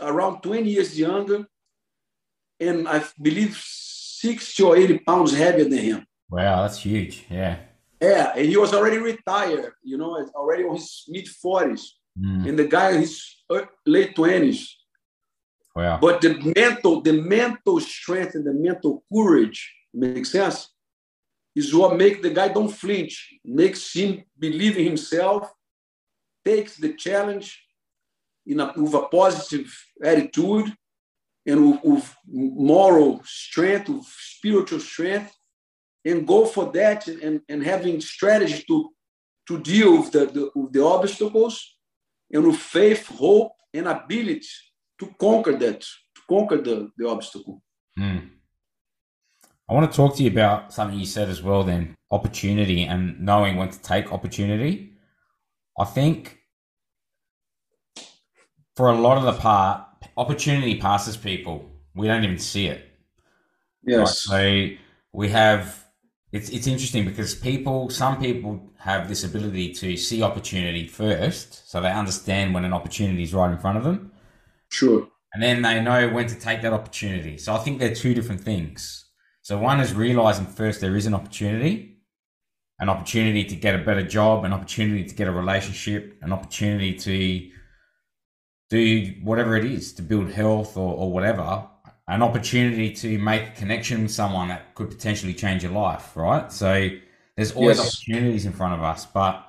around 0.00 0.42
20 0.42 0.68
years 0.70 0.98
younger 0.98 1.46
and 2.60 2.86
I 2.86 3.02
believe 3.20 3.56
60 3.56 4.62
or 4.62 4.76
80 4.76 4.98
pounds 4.98 5.34
heavier 5.34 5.64
than 5.64 5.78
him. 5.78 6.06
Wow, 6.30 6.62
that's 6.62 6.80
huge. 6.80 7.24
Yeah. 7.30 7.56
Yeah, 8.00 8.32
and 8.36 8.46
he 8.46 8.56
was 8.56 8.74
already 8.74 8.98
retired, 8.98 9.72
you 9.82 9.96
know, 9.96 10.10
already 10.34 10.64
on 10.64 10.76
his 10.76 11.04
mid 11.08 11.26
40s. 11.26 11.82
Mm. 12.18 12.48
And 12.48 12.58
the 12.58 12.66
guy 12.66 12.90
in 12.92 13.00
his 13.00 13.42
late 13.86 14.14
20s. 14.14 14.66
Wow. 15.74 15.98
But 16.00 16.20
the 16.20 16.52
mental, 16.54 17.00
the 17.00 17.14
mental 17.14 17.80
strength 17.80 18.34
and 18.34 18.46
the 18.46 18.52
mental 18.52 19.02
courage, 19.12 19.74
makes 19.92 20.30
sense, 20.30 20.73
is 21.54 21.74
what 21.74 21.96
makes 21.96 22.20
the 22.20 22.30
guy 22.30 22.48
don't 22.48 22.68
flinch, 22.68 23.34
makes 23.44 23.92
him 23.92 24.24
believe 24.38 24.76
in 24.76 24.84
himself, 24.84 25.50
takes 26.44 26.76
the 26.76 26.94
challenge 26.94 27.60
in 28.46 28.60
a, 28.60 28.72
with 28.76 28.94
a 28.94 29.02
positive 29.02 29.72
attitude 30.02 30.74
and 31.46 31.70
with, 31.70 31.80
with 31.84 32.16
moral 32.26 33.20
strength, 33.24 33.88
with 33.88 34.06
spiritual 34.06 34.80
strength, 34.80 35.32
and 36.04 36.26
go 36.26 36.44
for 36.44 36.70
that 36.72 37.06
and, 37.08 37.40
and 37.48 37.62
having 37.62 38.00
strategy 38.00 38.64
to, 38.66 38.90
to 39.48 39.58
deal 39.60 39.98
with 39.98 40.12
the, 40.12 40.26
the, 40.26 40.50
with 40.54 40.72
the 40.72 40.84
obstacles 40.84 41.76
and 42.32 42.46
with 42.46 42.56
faith, 42.56 43.06
hope, 43.06 43.52
and 43.72 43.86
ability 43.86 44.46
to 44.98 45.14
conquer 45.18 45.56
that, 45.56 45.80
to 45.80 46.22
conquer 46.28 46.58
the, 46.58 46.90
the 46.96 47.08
obstacle. 47.08 47.62
Mm. 47.98 48.30
I 49.68 49.72
want 49.72 49.90
to 49.90 49.96
talk 49.96 50.16
to 50.16 50.22
you 50.22 50.30
about 50.30 50.72
something 50.72 50.98
you 50.98 51.06
said 51.06 51.28
as 51.28 51.42
well, 51.42 51.64
then 51.64 51.94
opportunity 52.10 52.84
and 52.84 53.18
knowing 53.20 53.56
when 53.56 53.70
to 53.70 53.80
take 53.80 54.12
opportunity. 54.12 54.92
I 55.78 55.84
think 55.84 56.38
for 58.76 58.88
a 58.88 58.94
lot 58.94 59.16
of 59.16 59.24
the 59.24 59.32
part, 59.40 59.86
opportunity 60.16 60.78
passes 60.78 61.16
people. 61.16 61.70
We 61.94 62.06
don't 62.06 62.24
even 62.24 62.38
see 62.38 62.66
it. 62.66 62.90
Yes. 63.86 64.28
Right? 64.28 64.76
So 64.76 64.82
we 65.12 65.28
have. 65.30 65.82
It's 66.32 66.50
it's 66.50 66.66
interesting 66.66 67.04
because 67.04 67.34
people, 67.34 67.90
some 67.90 68.20
people 68.20 68.68
have 68.78 69.08
this 69.08 69.22
ability 69.22 69.72
to 69.74 69.96
see 69.96 70.20
opportunity 70.20 70.88
first, 70.88 71.70
so 71.70 71.80
they 71.80 71.92
understand 71.92 72.52
when 72.52 72.64
an 72.64 72.72
opportunity 72.72 73.22
is 73.22 73.32
right 73.32 73.52
in 73.52 73.58
front 73.58 73.78
of 73.78 73.84
them. 73.84 74.10
Sure. 74.68 75.06
And 75.32 75.42
then 75.42 75.62
they 75.62 75.80
know 75.80 76.08
when 76.08 76.26
to 76.26 76.34
take 76.34 76.60
that 76.62 76.72
opportunity. 76.72 77.38
So 77.38 77.54
I 77.54 77.58
think 77.58 77.78
they're 77.78 77.94
two 77.94 78.14
different 78.14 78.40
things. 78.40 79.03
So 79.44 79.58
one 79.58 79.78
is 79.78 79.92
realizing 79.92 80.46
first 80.46 80.80
there 80.80 80.96
is 80.96 81.04
an 81.04 81.12
opportunity, 81.12 81.98
an 82.78 82.88
opportunity 82.88 83.44
to 83.44 83.54
get 83.54 83.74
a 83.74 83.78
better 83.84 84.02
job, 84.02 84.46
an 84.46 84.54
opportunity 84.54 85.04
to 85.04 85.14
get 85.14 85.28
a 85.28 85.32
relationship, 85.32 86.16
an 86.22 86.32
opportunity 86.32 86.94
to 86.94 87.50
do 88.70 89.14
whatever 89.22 89.54
it 89.54 89.66
is 89.66 89.92
to 89.92 90.02
build 90.02 90.30
health 90.30 90.78
or, 90.78 90.94
or 90.94 91.12
whatever, 91.12 91.68
an 92.08 92.22
opportunity 92.22 92.90
to 92.94 93.18
make 93.18 93.48
a 93.48 93.50
connection 93.50 94.04
with 94.04 94.12
someone 94.12 94.48
that 94.48 94.74
could 94.74 94.88
potentially 94.88 95.34
change 95.34 95.62
your 95.62 95.72
life, 95.72 96.16
right? 96.16 96.50
So 96.50 96.88
there's 97.36 97.52
always 97.52 97.76
yes. 97.76 97.86
opportunities 97.86 98.46
in 98.46 98.52
front 98.52 98.72
of 98.72 98.82
us, 98.82 99.04
but 99.04 99.46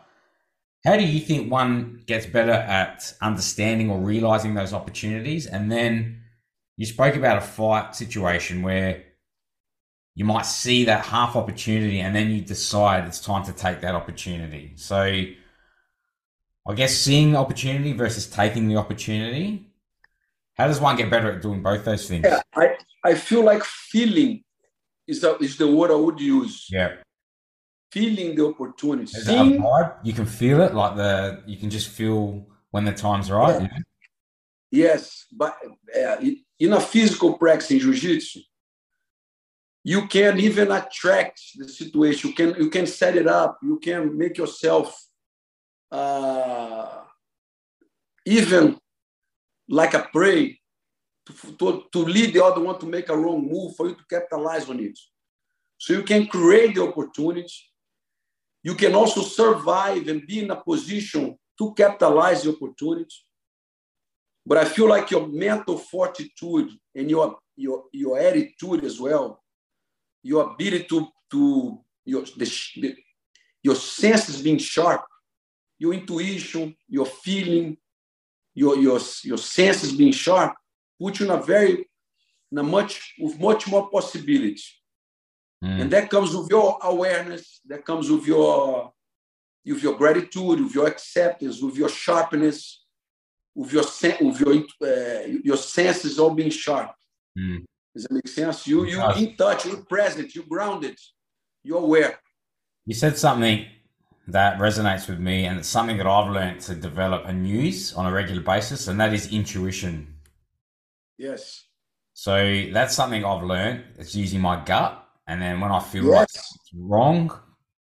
how 0.83 0.97
do 0.97 1.05
you 1.05 1.21
think 1.21 1.49
one 1.49 2.03
gets 2.05 2.25
better 2.25 2.51
at 2.51 3.13
understanding 3.21 3.89
or 3.89 3.99
realizing 3.99 4.55
those 4.55 4.73
opportunities? 4.73 5.47
And 5.47 5.71
then 5.71 6.19
you 6.75 6.85
spoke 6.85 7.15
about 7.15 7.37
a 7.37 7.41
fight 7.41 7.95
situation 7.95 8.61
where 8.61 9.01
you 10.15 10.25
might 10.25 10.45
see 10.45 10.85
that 10.85 11.05
half 11.05 11.35
opportunity 11.35 11.99
and 11.99 12.15
then 12.15 12.31
you 12.31 12.41
decide 12.41 13.05
it's 13.05 13.19
time 13.19 13.45
to 13.45 13.53
take 13.53 13.81
that 13.81 13.95
opportunity. 13.95 14.73
So 14.75 15.01
I 16.67 16.73
guess 16.73 16.95
seeing 16.95 17.35
opportunity 17.35 17.93
versus 17.93 18.27
taking 18.27 18.67
the 18.67 18.77
opportunity. 18.77 19.69
How 20.55 20.67
does 20.67 20.79
one 20.79 20.95
get 20.95 21.09
better 21.09 21.31
at 21.31 21.41
doing 21.41 21.61
both 21.61 21.83
those 21.83 22.07
things? 22.07 22.25
Yeah, 22.25 22.41
I, 22.55 22.77
I 23.03 23.15
feel 23.15 23.43
like 23.43 23.63
feeling 23.63 24.43
is 25.05 25.19
the, 25.19 25.37
is 25.39 25.57
the 25.57 25.67
word 25.67 25.91
I 25.91 25.95
would 25.95 26.19
use. 26.19 26.67
Yeah. 26.71 26.93
Feeling 27.91 28.35
the 28.35 28.47
opportunity. 28.47 29.03
Is 29.03 29.25
Seeing, 29.25 29.61
vibe? 29.61 29.97
You 30.03 30.13
can 30.13 30.25
feel 30.25 30.61
it, 30.61 30.73
like 30.73 30.95
the 30.95 31.43
you 31.45 31.57
can 31.57 31.69
just 31.69 31.89
feel 31.89 32.45
when 32.71 32.85
the 32.85 32.93
time's 32.93 33.29
right. 33.29 33.61
Yeah. 33.61 33.77
Yes, 34.71 35.27
but 35.31 35.57
uh, 35.95 36.17
in 36.59 36.73
a 36.73 36.81
physical 36.81 37.37
practice 37.37 37.71
in 37.71 37.79
jiu-jitsu, 37.79 38.41
you 39.87 40.07
can 40.07 40.39
even 40.39 40.71
attract 40.71 41.39
the 41.55 41.69
situation. 41.69 42.31
You 42.31 42.35
can 42.35 42.55
you 42.63 42.69
can 42.71 42.87
set 42.87 43.15
it 43.15 43.27
up. 43.27 43.59
You 43.61 43.77
can 43.77 44.17
make 44.17 44.35
yourself 44.35 44.99
uh, 45.91 47.01
even 48.25 48.79
like 49.69 49.93
a 49.93 50.07
prey 50.11 50.59
to, 51.27 51.33
to, 51.59 51.83
to 51.91 51.99
lead 51.99 52.33
the 52.33 52.43
other 52.43 52.61
one 52.61 52.79
to 52.79 52.87
make 52.87 53.09
a 53.09 53.15
wrong 53.15 53.47
move 53.47 53.75
for 53.75 53.87
you 53.87 53.93
to 53.93 54.03
capitalize 54.09 54.67
on 54.67 54.79
it. 54.79 54.97
So 55.77 55.93
you 55.93 56.01
can 56.01 56.25
create 56.25 56.73
the 56.73 56.87
opportunity. 56.87 57.53
You 58.63 58.73
can 58.73 58.95
also 58.95 59.21
survive 59.21 60.07
and 60.07 60.25
be 60.25 60.43
in 60.43 60.49
a 60.49 60.55
position 60.55 61.37
to 61.59 61.73
capitalize 61.75 62.41
the 62.41 62.55
opportunity. 62.55 63.15
But 64.47 64.57
I 64.57 64.65
feel 64.65 64.89
like 64.89 65.11
your 65.11 65.27
mental 65.27 65.77
fortitude 65.77 66.71
and 66.95 67.07
your, 67.07 67.37
your, 67.55 67.83
your 67.91 68.17
attitude 68.17 68.83
as 68.83 68.99
well 68.99 69.43
your 70.25 70.51
ability 70.51 70.85
to, 70.85 71.07
to 71.29 71.79
your, 72.03 72.23
the, 72.35 72.95
your 73.61 73.75
senses 73.75 74.41
being 74.41 74.57
sharp, 74.57 75.03
your 75.77 75.93
intuition, 75.93 76.75
your 76.89 77.05
feeling, 77.05 77.77
your, 78.55 78.75
your, 78.77 78.99
your 79.23 79.37
senses 79.37 79.91
being 79.91 80.11
sharp, 80.11 80.55
put 80.99 81.19
you 81.19 81.27
in 81.27 81.31
a 81.31 81.39
very, 81.41 81.87
in 82.51 82.57
a 82.57 82.63
much, 82.63 83.13
with 83.19 83.39
much 83.39 83.67
more 83.67 83.87
possibility. 83.91 84.63
Mm. 85.63 85.81
And 85.81 85.91
that 85.91 86.09
comes 86.09 86.35
with 86.35 86.49
your 86.49 86.79
awareness, 86.81 87.61
that 87.67 87.85
comes 87.85 88.09
with 88.09 88.25
your, 88.25 88.91
with 89.63 89.83
your 89.83 89.95
gratitude, 89.95 90.59
with 90.59 90.73
your 90.73 90.87
acceptance, 90.87 91.61
with 91.61 91.77
your 91.77 91.89
sharpness, 91.89 92.83
with 93.53 93.71
your, 93.71 93.83
with 94.21 94.39
your, 94.41 94.55
uh, 94.81 95.27
your 95.43 95.57
senses 95.57 96.17
all 96.17 96.33
being 96.33 96.49
sharp. 96.49 96.91
Mm. 97.37 97.63
Does 97.95 98.03
that 98.03 98.11
make 98.11 98.27
sense? 98.27 98.67
You 98.67 98.85
you 98.85 99.01
in 99.13 99.37
touch, 99.37 99.65
you're 99.65 99.77
present, 99.85 100.35
you're 100.35 100.43
grounded, 100.49 100.99
you're 101.63 101.79
aware. 101.79 102.19
You 102.85 102.93
said 102.93 103.17
something 103.17 103.65
that 104.27 104.59
resonates 104.59 105.07
with 105.07 105.19
me, 105.19 105.45
and 105.45 105.57
it's 105.57 105.69
something 105.69 105.97
that 105.97 106.05
I've 106.05 106.29
learned 106.29 106.59
to 106.61 106.75
develop 106.75 107.25
and 107.25 107.47
use 107.47 107.93
on 107.93 108.05
a 108.05 108.11
regular 108.11 108.41
basis, 108.41 108.89
and 108.89 108.99
that 108.99 109.13
is 109.13 109.31
intuition. 109.31 110.15
Yes. 111.17 111.63
So 112.13 112.65
that's 112.73 112.93
something 112.93 113.23
I've 113.23 113.43
learned. 113.43 113.85
It's 113.97 114.13
using 114.13 114.41
my 114.41 114.61
gut, 114.65 115.01
and 115.27 115.41
then 115.41 115.61
when 115.61 115.71
I 115.71 115.79
feel 115.79 116.03
yes. 116.03 116.11
like 116.13 116.23
it's 116.25 116.71
wrong, 116.75 117.31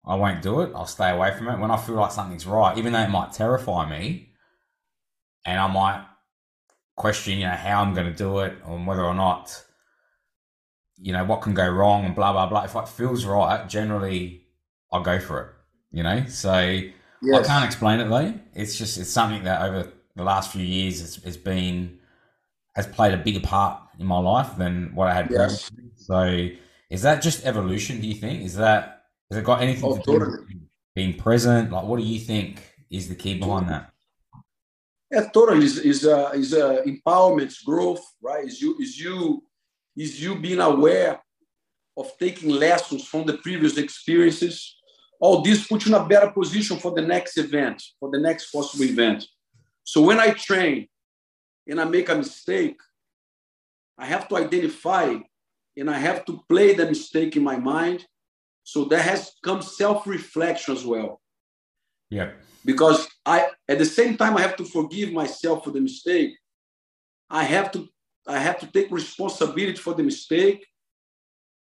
I 0.06 0.16
won't 0.16 0.42
do 0.42 0.62
it. 0.62 0.72
I'll 0.74 0.86
stay 0.86 1.10
away 1.12 1.36
from 1.36 1.50
it. 1.50 1.60
When 1.60 1.72
I 1.72 1.78
feel 1.78 1.96
like 1.96 2.12
something's 2.12 2.46
right, 2.46 2.78
even 2.78 2.94
though 2.94 3.02
it 3.02 3.10
might 3.10 3.34
terrify 3.34 3.90
me, 3.90 4.34
and 5.46 5.60
I 5.60 5.68
might 5.68 6.06
question, 6.96 7.38
you 7.40 7.48
know, 7.48 7.52
how 7.52 7.82
I'm 7.82 7.94
going 7.94 8.08
to 8.08 8.16
do 8.16 8.40
it, 8.40 8.58
or 8.66 8.78
whether 8.80 9.04
or 9.04 9.14
not 9.14 9.66
you 11.02 11.14
know, 11.14 11.24
what 11.24 11.42
can 11.42 11.54
go 11.54 11.68
wrong 11.68 12.06
and 12.06 12.16
blah, 12.16 12.32
blah, 12.32 12.48
blah. 12.48 12.64
If 12.64 12.76
it 12.76 12.88
feels 12.88 13.26
right, 13.26 13.68
generally 13.70 14.46
I'll 14.92 15.02
go 15.02 15.20
for 15.20 15.42
it, 15.42 15.48
you 15.92 16.04
know? 16.04 16.26
So 16.28 16.60
yes. 16.60 16.94
I 17.22 17.44
can't 17.44 17.66
explain 17.66 18.00
it 18.00 18.10
though. 18.10 18.34
It's 18.54 18.78
just, 18.78 18.98
it's 18.98 19.10
something 19.10 19.44
that 19.44 19.62
over 19.62 19.92
the 20.16 20.24
last 20.24 20.52
few 20.52 20.66
years 20.66 21.00
has, 21.02 21.16
has 21.24 21.38
been, 21.38 22.00
has 22.76 22.88
played 22.88 23.14
a 23.14 23.18
bigger 23.18 23.40
part 23.40 23.82
in 24.00 24.06
my 24.06 24.20
life 24.20 24.58
than 24.58 24.94
what 24.94 25.08
I 25.08 25.14
had 25.14 25.32
yes. 25.32 25.70
previously. 25.70 25.92
So 25.96 26.56
is 26.90 27.02
that 27.04 27.22
just 27.22 27.46
evolution, 27.46 28.02
do 28.02 28.08
you 28.08 28.16
think? 28.16 28.44
Is 28.44 28.56
that, 28.56 29.04
has 29.30 29.38
it 29.40 29.46
got 29.46 29.62
anything 29.62 29.86
oh, 29.92 29.98
to 29.98 30.04
do 30.04 30.20
with 30.20 30.48
being 30.96 31.18
present? 31.18 31.72
Like, 31.72 31.86
what 31.86 32.00
do 32.00 32.06
you 32.06 32.20
think 32.20 32.64
is 32.90 33.08
the 33.08 33.16
key 33.16 33.38
behind 33.38 33.70
that? 33.70 33.92
Yeah, 35.12 35.28
totally. 35.34 35.66
Is 35.66 35.80
is 35.80 36.06
uh, 36.06 36.30
is 36.36 36.54
uh, 36.54 36.84
empowerment, 36.86 37.52
growth, 37.66 38.04
right? 38.22 38.46
Is 38.46 38.62
you 38.62 38.78
is 38.80 39.00
you 39.00 39.44
is 40.00 40.22
you 40.24 40.34
being 40.36 40.62
aware 40.62 41.22
of 41.98 42.18
taking 42.18 42.50
lessons 42.50 43.06
from 43.06 43.26
the 43.26 43.38
previous 43.40 43.78
experiences. 43.78 44.78
All 45.20 45.42
this 45.42 45.68
puts 45.68 45.86
you 45.86 45.94
in 45.94 46.02
a 46.02 46.08
better 46.08 46.32
position 46.32 46.78
for 46.78 46.94
the 46.94 47.02
next 47.02 47.38
event, 47.38 47.84
for 48.00 48.10
the 48.10 48.20
next 48.20 48.50
possible 48.52 48.86
event. 48.86 49.26
So 49.84 50.02
when 50.02 50.18
I 50.18 50.30
train 50.30 50.88
and 51.68 51.82
I 51.82 51.84
make 51.84 52.08
a 52.08 52.16
mistake, 52.16 52.78
I 53.98 54.06
have 54.06 54.30
to 54.30 54.38
identify 54.38 55.18
and 55.76 55.90
I 55.90 55.98
have 55.98 56.24
to 56.26 56.42
play 56.48 56.74
the 56.74 56.86
mistake 56.86 57.36
in 57.36 57.44
my 57.44 57.58
mind. 57.58 58.06
So 58.64 58.86
that 58.86 59.02
has 59.02 59.34
come 59.44 59.62
self-reflection 59.62 60.74
as 60.74 60.86
well. 60.86 61.20
Yeah. 62.10 62.32
Because 62.64 63.06
I 63.26 63.50
at 63.68 63.80
the 63.80 63.86
same 63.86 64.16
time 64.16 64.38
I 64.38 64.42
have 64.42 64.56
to 64.58 64.64
forgive 64.64 65.12
myself 65.12 65.66
for 65.66 65.72
the 65.72 65.82
mistake. 65.82 66.32
I 67.30 67.44
have 67.44 67.72
to 67.74 67.90
I 68.30 68.38
have 68.38 68.60
to 68.60 68.68
take 68.68 68.92
responsibility 68.92 69.76
for 69.78 69.96
the 69.96 70.04
mistake 70.04 70.66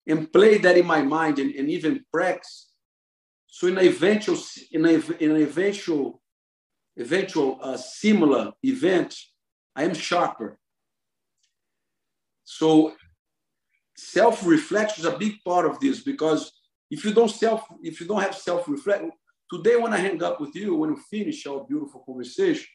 and 0.06 0.32
play 0.32 0.58
that 0.58 0.78
in 0.78 0.86
my 0.86 1.02
mind 1.02 1.40
and, 1.40 1.56
and 1.56 1.70
even 1.70 2.04
practice. 2.12 2.72
So 3.48 3.68
in 3.68 3.78
an 3.78 3.86
eventual, 3.86 4.38
in, 4.72 4.86
a, 4.86 4.94
in 5.24 5.32
an 5.32 5.42
eventual, 5.42 6.22
eventual 6.98 7.60
uh, 7.62 7.78
similar 7.78 8.52
event, 8.64 9.16
I 9.76 9.84
am 9.84 9.94
sharper. 9.94 10.60
So 12.44 12.94
self-reflection 13.96 15.06
is 15.06 15.14
a 15.14 15.18
big 15.18 15.36
part 15.46 15.66
of 15.66 15.80
this 15.80 16.02
because 16.02 16.52
if 16.92 17.06
you 17.06 17.14
don't 17.14 17.32
self, 17.32 17.64
if 17.82 18.02
you 18.02 18.08
don't 18.08 18.22
have 18.22 18.36
self-reflect, 18.36 19.06
today 19.52 19.78
when 19.78 19.94
I 19.94 19.98
hang 19.98 20.22
up 20.22 20.42
with 20.42 20.54
you, 20.54 20.76
when 20.76 20.94
we 20.94 21.00
finish 21.10 21.48
our 21.48 21.64
beautiful 21.64 22.04
conversation, 22.06 22.68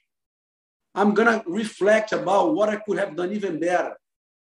I'm 0.95 1.15
gonna 1.15 1.43
reflect 1.47 2.13
about 2.13 2.55
what 2.55 2.69
I 2.69 2.77
could 2.77 2.99
have 2.99 3.17
done 3.17 3.33
even 3.33 3.59
better. 3.59 3.97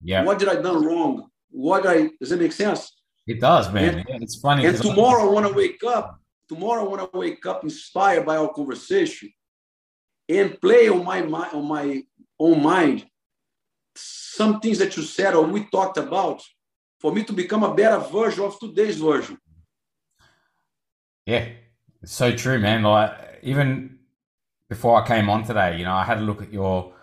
Yeah. 0.02 0.24
What 0.24 0.38
did 0.38 0.48
I 0.48 0.56
done 0.56 0.84
wrong? 0.84 1.28
What 1.50 1.86
I 1.86 2.10
does 2.20 2.32
it 2.32 2.40
make 2.40 2.52
sense? 2.52 2.92
It 3.26 3.40
does, 3.40 3.72
man. 3.72 3.98
And, 3.98 4.08
yeah, 4.08 4.18
it's 4.20 4.36
funny. 4.36 4.66
And 4.66 4.76
tomorrow 4.76 5.28
I 5.28 5.32
want 5.32 5.46
to 5.46 5.54
wake 5.54 5.82
up. 5.86 6.18
Tomorrow 6.48 6.84
I 6.84 6.88
want 6.88 7.12
to 7.12 7.18
wake 7.18 7.44
up 7.46 7.62
inspired 7.62 8.26
by 8.26 8.36
our 8.36 8.52
conversation 8.52 9.30
and 10.28 10.60
play 10.60 10.88
on 10.88 11.04
my 11.04 11.22
mind 11.22 11.52
on 11.52 11.66
my 11.66 12.02
own 12.38 12.62
mind 12.62 13.06
some 13.94 14.60
things 14.60 14.78
that 14.78 14.96
you 14.96 15.02
said 15.02 15.34
or 15.34 15.44
we 15.44 15.64
talked 15.66 15.98
about 15.98 16.42
for 16.98 17.12
me 17.12 17.22
to 17.24 17.32
become 17.32 17.62
a 17.62 17.74
better 17.74 17.98
version 17.98 18.44
of 18.44 18.58
today's 18.58 18.98
version. 18.98 19.38
Yeah, 21.26 21.48
it's 22.02 22.12
so 22.12 22.34
true, 22.34 22.58
man. 22.58 22.82
Like 22.82 23.40
even 23.42 23.99
before 24.70 25.02
I 25.02 25.06
came 25.06 25.28
on 25.28 25.44
today, 25.44 25.76
you 25.76 25.84
know, 25.84 25.92
I 25.92 26.04
had 26.04 26.18
a 26.18 26.22
look 26.22 26.40
at 26.40 26.52
your 26.52 26.94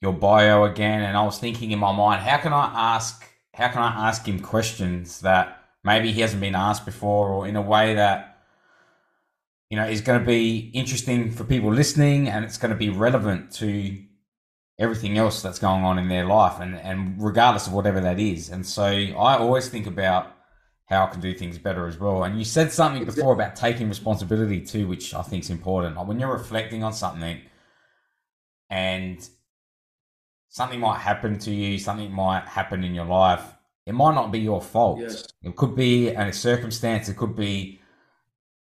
your 0.00 0.12
bio 0.12 0.64
again, 0.64 1.02
and 1.02 1.16
I 1.16 1.22
was 1.24 1.38
thinking 1.38 1.70
in 1.72 1.78
my 1.78 1.92
mind, 1.92 2.22
how 2.22 2.38
can 2.38 2.52
I 2.52 2.94
ask 2.94 3.28
how 3.52 3.68
can 3.68 3.82
I 3.82 4.08
ask 4.08 4.26
him 4.26 4.40
questions 4.40 5.20
that 5.20 5.62
maybe 5.84 6.10
he 6.12 6.22
hasn't 6.22 6.40
been 6.40 6.54
asked 6.54 6.86
before, 6.86 7.28
or 7.28 7.46
in 7.46 7.56
a 7.56 7.60
way 7.60 7.96
that 7.96 8.38
you 9.68 9.76
know 9.76 9.86
is 9.86 10.00
going 10.00 10.20
to 10.20 10.24
be 10.24 10.70
interesting 10.72 11.30
for 11.32 11.44
people 11.44 11.72
listening, 11.72 12.28
and 12.28 12.44
it's 12.44 12.56
going 12.56 12.70
to 12.70 12.78
be 12.78 12.88
relevant 12.88 13.50
to 13.54 13.98
everything 14.78 15.18
else 15.18 15.42
that's 15.42 15.58
going 15.58 15.82
on 15.84 15.98
in 15.98 16.08
their 16.08 16.24
life, 16.24 16.60
and 16.60 16.76
and 16.76 17.20
regardless 17.20 17.66
of 17.66 17.72
whatever 17.72 18.00
that 18.00 18.20
is. 18.20 18.48
And 18.48 18.64
so 18.64 18.84
I 18.84 19.36
always 19.36 19.68
think 19.68 19.88
about 19.88 20.31
how 20.92 21.06
I 21.06 21.10
can 21.10 21.20
do 21.20 21.34
things 21.34 21.58
better 21.58 21.86
as 21.86 21.98
well. 21.98 22.24
And 22.24 22.38
you 22.38 22.44
said 22.44 22.70
something 22.70 23.04
before 23.04 23.32
about 23.32 23.56
taking 23.56 23.88
responsibility 23.88 24.60
too, 24.60 24.86
which 24.86 25.14
I 25.14 25.22
think 25.22 25.44
is 25.44 25.50
important. 25.50 25.96
Like 25.96 26.06
when 26.06 26.20
you're 26.20 26.32
reflecting 26.32 26.84
on 26.84 26.92
something 26.92 27.40
and 28.70 29.28
something 30.48 30.80
might 30.80 30.98
happen 30.98 31.38
to 31.40 31.50
you, 31.50 31.78
something 31.78 32.12
might 32.12 32.46
happen 32.46 32.84
in 32.84 32.94
your 32.94 33.06
life, 33.06 33.42
it 33.86 33.94
might 33.94 34.14
not 34.14 34.30
be 34.30 34.40
your 34.40 34.60
fault. 34.60 35.00
Yes. 35.00 35.26
It 35.42 35.56
could 35.56 35.74
be 35.74 36.08
a 36.10 36.32
circumstance, 36.32 37.08
it 37.08 37.16
could 37.16 37.34
be 37.34 37.80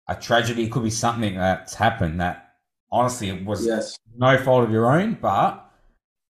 a 0.07 0.15
tragedy, 0.15 0.63
it 0.63 0.71
could 0.71 0.83
be 0.83 0.89
something 0.89 1.35
that's 1.35 1.75
happened 1.75 2.19
that 2.21 2.55
honestly 2.91 3.29
it 3.29 3.45
was 3.45 3.65
Yes. 3.65 3.97
no 4.17 4.37
fault 4.37 4.63
of 4.63 4.71
your 4.71 4.91
own, 4.91 5.17
but 5.21 5.61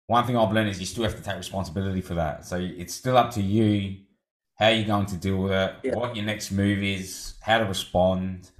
one 0.07 0.25
thing 0.25 0.37
I've 0.37 0.51
learned 0.51 0.69
is 0.69 0.79
you 0.79 0.85
still 0.85 1.03
have 1.03 1.15
to 1.15 1.21
take 1.21 1.37
responsibility 1.37 2.01
for 2.01 2.15
that. 2.15 2.45
So 2.45 2.57
it's 2.57 2.93
still 2.93 3.17
up 3.17 3.31
to 3.31 3.41
you 3.41 3.97
how 4.59 4.67
you're 4.69 4.85
going 4.85 5.05
to 5.05 5.15
deal 5.17 5.37
with 5.37 5.51
it, 5.53 5.75
Yeah. 5.83 5.95
what 5.95 6.15
your 6.15 6.25
next 6.25 6.51
move 6.51 6.83
is, 6.83 7.35
how 7.41 7.59
to 7.59 7.65
respond. 7.65 8.51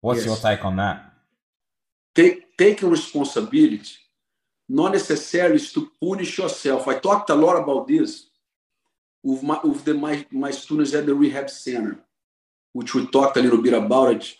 What's 0.00 0.20
Yes. 0.20 0.26
your 0.26 0.36
take 0.36 0.64
on 0.64 0.76
that? 0.76 1.12
Take, 2.14 2.56
taking 2.56 2.90
responsibility 2.90 3.96
not 4.68 4.92
necessarily 4.92 5.58
to 5.58 5.90
punish 6.00 6.38
yourself. 6.38 6.88
I 6.88 6.98
talked 6.98 7.28
a 7.30 7.34
lot 7.34 7.56
about 7.62 7.88
this 7.88 8.26
with 9.22 9.42
my 9.42 9.60
with 9.62 9.84
the, 9.84 9.92
my, 9.92 10.24
my 10.30 10.50
students 10.50 10.94
at 10.94 11.04
the 11.04 11.14
rehab 11.14 11.50
center, 11.50 11.98
which 12.72 12.94
we 12.94 13.06
talked 13.06 13.36
a 13.36 13.42
little 13.42 13.60
bit 13.60 13.74
about 13.74 14.14
it. 14.16 14.34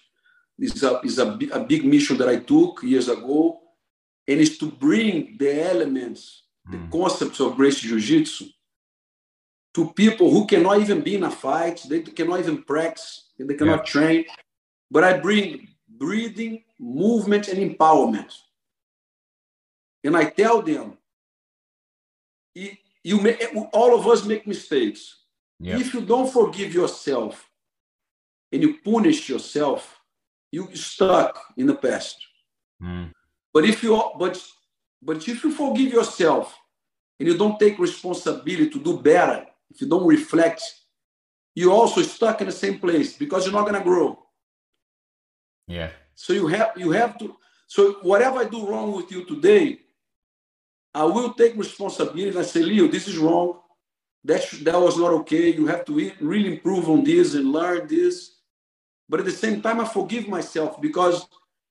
Is 0.59 0.83
a 0.85 1.01
is 1.01 1.19
a, 1.19 1.39
a 1.53 1.61
big 1.65 1.85
mission 1.85 2.17
that 2.19 2.29
I 2.29 2.37
took 2.37 2.83
years 2.83 3.09
ago, 3.09 3.61
and 4.29 4.41
is 4.41 4.57
to 4.59 4.67
bring 4.71 5.37
the 5.39 5.51
elements, 5.71 6.45
the 6.71 6.77
Mm. 6.79 6.91
concepts 6.93 7.41
of 7.41 7.57
Gracie 7.57 7.89
Jiu-Jitsu 7.89 8.47
to 9.75 9.93
people 9.93 10.31
who 10.31 10.47
cannot 10.47 10.81
even 10.81 11.01
be 11.01 11.15
in 11.15 11.25
a 11.25 11.31
fight, 11.31 11.83
they 11.89 12.03
cannot 12.03 12.41
even 12.41 12.63
practice, 12.63 13.31
they 13.39 13.55
cannot 13.55 13.87
train. 13.87 14.25
But 14.91 15.05
I 15.05 15.19
bring 15.19 15.69
breathing, 15.89 16.65
movement, 16.79 17.49
and 17.49 17.59
empowerment. 17.59 18.33
And 20.05 20.17
I 20.17 20.25
tell 20.27 20.63
them, 20.63 20.99
"You- 22.55 22.77
you 23.03 23.21
may, 23.21 23.37
all 23.73 23.95
of 23.99 24.07
us 24.07 24.25
make 24.25 24.47
mistakes. 24.47 25.25
Yeah. 25.59 25.79
If 25.79 25.95
you 25.95 26.01
don't 26.01 26.31
forgive 26.31 26.75
yourself 26.75 27.49
and 28.53 28.63
you 28.63 28.79
punish 28.83 29.29
yourself, 29.29 30.01
you 30.51 30.69
stuck 30.75 31.55
in 31.57 31.67
the 31.67 31.75
past. 31.75 32.17
Mm. 32.83 33.13
But 33.55 33.65
if 33.65 33.83
you 33.83 33.93
but 34.19 34.43
but 35.01 35.17
if 35.29 35.45
you 35.45 35.51
forgive 35.53 35.93
yourself 35.93 36.55
and 37.19 37.29
you 37.29 37.37
don't 37.39 37.59
take 37.59 37.79
responsibility 37.79 38.69
to 38.71 38.79
do 38.79 38.99
better, 38.99 39.47
if 39.73 39.81
you 39.81 39.89
don't 39.89 40.07
reflect, 40.07 40.63
you're 41.55 41.73
also 41.73 42.03
stuck 42.03 42.41
in 42.41 42.47
the 42.47 42.53
same 42.53 42.79
place 42.79 43.17
because 43.17 43.45
you're 43.45 43.55
not 43.55 43.67
gonna 43.67 43.83
grow. 43.83 44.19
Yeah. 45.67 45.91
So 46.15 46.33
you 46.33 46.47
have 46.49 46.73
you 46.77 46.91
have 46.93 47.19
to. 47.19 47.37
So 47.67 47.95
whatever 48.03 48.39
I 48.41 48.45
do 48.45 48.67
wrong 48.67 48.93
with 48.93 49.11
you 49.11 49.25
today, 49.25 49.81
I 50.95 51.05
will 51.05 51.33
take 51.33 51.57
responsibility 51.57 52.29
and 52.29 52.39
I 52.39 52.43
say, 52.43 52.63
Leo, 52.63 52.87
this 52.87 53.09
is 53.09 53.17
wrong. 53.17 53.61
That 54.25 54.47
that 54.63 54.79
was 54.79 54.99
not 54.99 55.13
okay. 55.21 55.53
You 55.53 55.67
have 55.67 55.85
to 55.87 55.93
re- 55.95 56.15
really 56.21 56.53
improve 56.55 56.89
on 56.89 57.03
this 57.03 57.35
and 57.35 57.51
learn 57.51 57.89
this. 57.89 58.37
But 59.09 59.21
at 59.21 59.27
the 59.27 59.33
same 59.45 59.61
time, 59.63 59.81
I 59.81 59.87
forgive 59.87 60.29
myself 60.29 60.81
because 60.81 61.27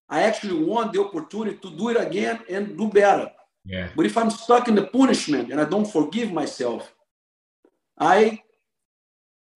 I 0.10 0.24
actually 0.24 0.64
want 0.64 0.93
the 0.93 1.02
opportunity 1.02 1.58
to 1.58 1.70
do 1.78 1.89
it 1.89 1.97
again 1.97 2.39
and 2.49 2.78
do 2.78 2.88
better. 2.89 3.32
Yeah. 3.64 3.89
But 3.95 4.06
if 4.06 4.18
I'm 4.18 4.32
stuck 4.32 4.68
in 4.68 4.76
the 4.76 4.88
punishment 4.88 5.52
and 5.52 5.62
I 5.62 5.66
don't 5.66 5.86
forgive 5.86 6.32
myself, 6.32 6.93
I, 7.97 8.41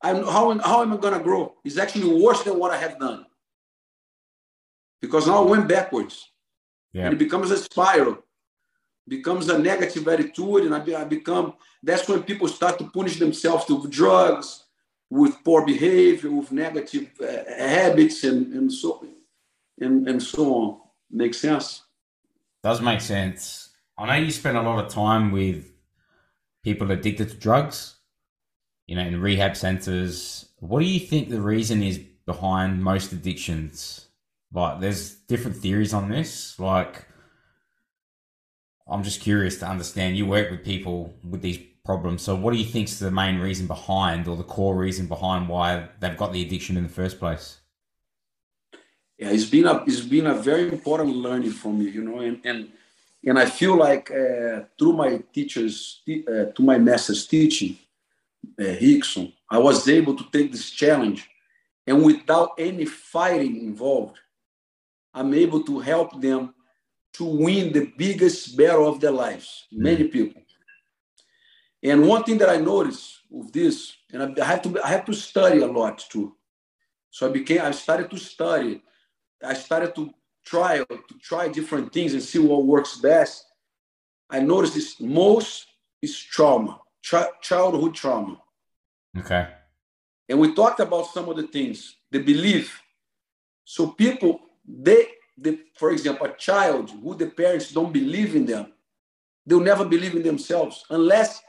I'm 0.01 0.23
how, 0.23 0.57
how 0.59 0.81
am 0.81 0.93
I 0.93 0.97
going 0.97 1.17
to 1.17 1.23
grow? 1.23 1.55
It's 1.63 1.77
actually 1.77 2.21
worse 2.21 2.43
than 2.43 2.59
what 2.59 2.71
I 2.71 2.77
have 2.77 2.99
done. 2.99 3.25
Because 5.01 5.27
now 5.27 5.43
I 5.43 5.49
went 5.49 5.67
backwards 5.67 6.31
Yeah. 6.93 7.05
and 7.05 7.13
it 7.13 7.19
becomes 7.19 7.51
a 7.51 7.57
spiral, 7.57 8.17
becomes 9.07 9.49
a 9.49 9.57
negative 9.57 10.07
attitude, 10.07 10.63
and 10.65 10.73
I, 10.73 10.79
be, 10.79 10.95
I 10.95 11.03
become. 11.03 11.53
That's 11.83 12.07
when 12.07 12.23
people 12.23 12.47
start 12.47 12.79
to 12.79 12.86
punish 12.89 13.19
themselves 13.19 13.69
with 13.69 13.91
drugs, 13.91 14.63
with 15.09 15.43
poor 15.43 15.65
behavior, 15.65 16.31
with 16.31 16.51
negative 16.51 17.09
uh, 17.21 17.53
habits, 17.57 18.23
and, 18.23 18.53
and 18.53 18.71
so 18.71 19.05
and, 19.79 20.07
and 20.07 20.21
so 20.21 20.53
on. 20.55 20.79
Makes 21.11 21.39
sense? 21.39 21.83
Does 22.63 22.81
make 22.81 23.01
sense. 23.01 23.69
I 23.97 24.07
know 24.07 24.25
you 24.25 24.31
spend 24.31 24.57
a 24.57 24.61
lot 24.61 24.83
of 24.83 24.91
time 24.91 25.31
with 25.31 25.71
people 26.63 26.89
addicted 26.91 27.29
to 27.29 27.36
drugs, 27.36 27.95
you 28.88 28.95
know, 28.95 29.01
in 29.01 29.19
rehab 29.19 29.55
centers. 29.55 30.49
What 30.59 30.79
do 30.79 30.86
you 30.86 30.99
think 30.99 31.29
the 31.29 31.41
reason 31.41 31.83
is 31.83 31.99
behind 32.25 32.83
most 32.83 33.11
addictions? 33.11 34.07
Like, 34.51 34.79
there's 34.79 35.15
different 35.15 35.57
theories 35.57 35.93
on 35.93 36.09
this. 36.09 36.59
Like, 36.59 37.07
I'm 38.88 39.03
just 39.03 39.21
curious 39.21 39.57
to 39.59 39.67
understand. 39.67 40.17
You 40.17 40.25
work 40.25 40.51
with 40.51 40.63
people 40.63 41.13
with 41.27 41.41
these 41.41 41.59
problems. 41.83 42.21
So, 42.21 42.36
what 42.36 42.53
do 42.53 42.59
you 42.59 42.65
think's 42.65 42.99
the 42.99 43.11
main 43.11 43.39
reason 43.39 43.67
behind, 43.67 44.27
or 44.27 44.38
the 44.38 44.43
core 44.43 44.75
reason 44.75 45.07
behind 45.07 45.49
why 45.49 45.89
they've 45.99 46.17
got 46.17 46.33
the 46.33 46.41
addiction 46.41 46.77
in 46.77 46.83
the 46.83 46.89
first 46.89 47.19
place? 47.19 47.59
yeah, 49.17 49.29
it's 49.29 49.45
been 49.45 49.65
a 49.65 49.83
it's 49.86 50.01
been 50.01 50.27
a 50.27 50.36
very 50.36 50.67
important 50.69 51.15
learning 51.15 51.51
for 51.51 51.71
me, 51.71 51.89
you 51.89 52.03
know, 52.03 52.19
and 52.19 52.39
and 52.43 52.69
and 53.23 53.39
I 53.39 53.45
feel 53.45 53.77
like 53.77 54.11
uh, 54.11 54.61
through 54.77 54.93
my 54.93 55.23
teachers, 55.33 56.01
uh, 56.07 56.51
to 56.53 56.61
my 56.61 56.77
master's 56.77 57.25
teaching, 57.25 57.77
uh, 58.60 58.64
Rickson, 58.64 59.34
I 59.50 59.58
was 59.58 59.88
able 59.88 60.16
to 60.16 60.24
take 60.32 60.52
this 60.52 60.70
challenge, 60.72 61.30
and 61.88 62.04
without 62.04 62.52
any 62.58 62.86
fighting 62.86 63.58
involved, 63.62 64.18
I'm 65.14 65.34
able 65.34 65.64
to 65.64 65.80
help 65.80 66.22
them 66.22 66.54
to 67.14 67.24
win 67.24 67.72
the 67.72 67.91
biggest 67.98 68.58
battle 68.58 68.88
of 68.88 69.00
their 69.00 69.12
lives. 69.12 69.66
Many 69.72 70.06
people. 70.06 70.41
And 71.84 72.08
one 72.08 72.24
thing 72.24 72.38
that 72.39 72.50
I 72.50 72.58
noticed 72.58 73.20
with 73.30 73.54
this, 73.54 73.96
and 74.12 74.24
I 74.24 74.41
I 74.41 74.46
have 74.46 74.62
to 74.64 74.82
I 74.84 74.88
have 74.89 75.06
to 75.06 75.14
study 75.14 75.60
a 75.62 75.68
lot 75.68 76.00
too. 76.10 76.36
So 77.12 77.30
I 77.30 77.32
became 77.32 77.62
I 77.62 77.72
started 77.72 78.10
to 78.10 78.18
study 78.18 78.82
I 79.43 79.54
started 79.54 79.96
to 79.96 80.14
try 80.46 80.80
to 80.80 81.20
try 81.22 81.48
different 81.48 81.93
things 81.93 82.14
and 82.14 82.22
see 82.22 82.39
what 82.39 82.66
works 82.66 82.98
best. 82.98 83.46
I 84.30 84.39
noticed 84.39 84.76
this 84.76 85.00
most 85.00 85.68
is 86.02 86.18
trauma, 86.18 86.80
chi- 87.10 87.30
childhood 87.41 87.93
trauma. 87.95 88.41
Okay. 89.18 89.47
And 90.28 90.39
we 90.39 90.53
talked 90.53 90.80
about 90.80 91.08
some 91.08 91.30
of 91.30 91.38
the 91.38 91.47
things, 91.47 91.97
the 92.12 92.20
belief. 92.20 92.82
So 93.64 93.88
people, 93.88 94.39
they, 94.68 95.08
they, 95.38 95.60
for 95.76 95.91
example, 95.91 96.28
a 96.28 96.34
child 96.34 96.91
who 96.91 97.16
the 97.16 97.28
parents 97.28 97.72
don't 97.72 97.93
believe 97.93 98.36
in 98.36 98.45
them, 98.45 98.74
they'll 99.45 99.60
never 99.60 99.86
believe 99.86 100.16
in 100.16 100.24
themselves 100.24 100.84
unless 100.89 101.41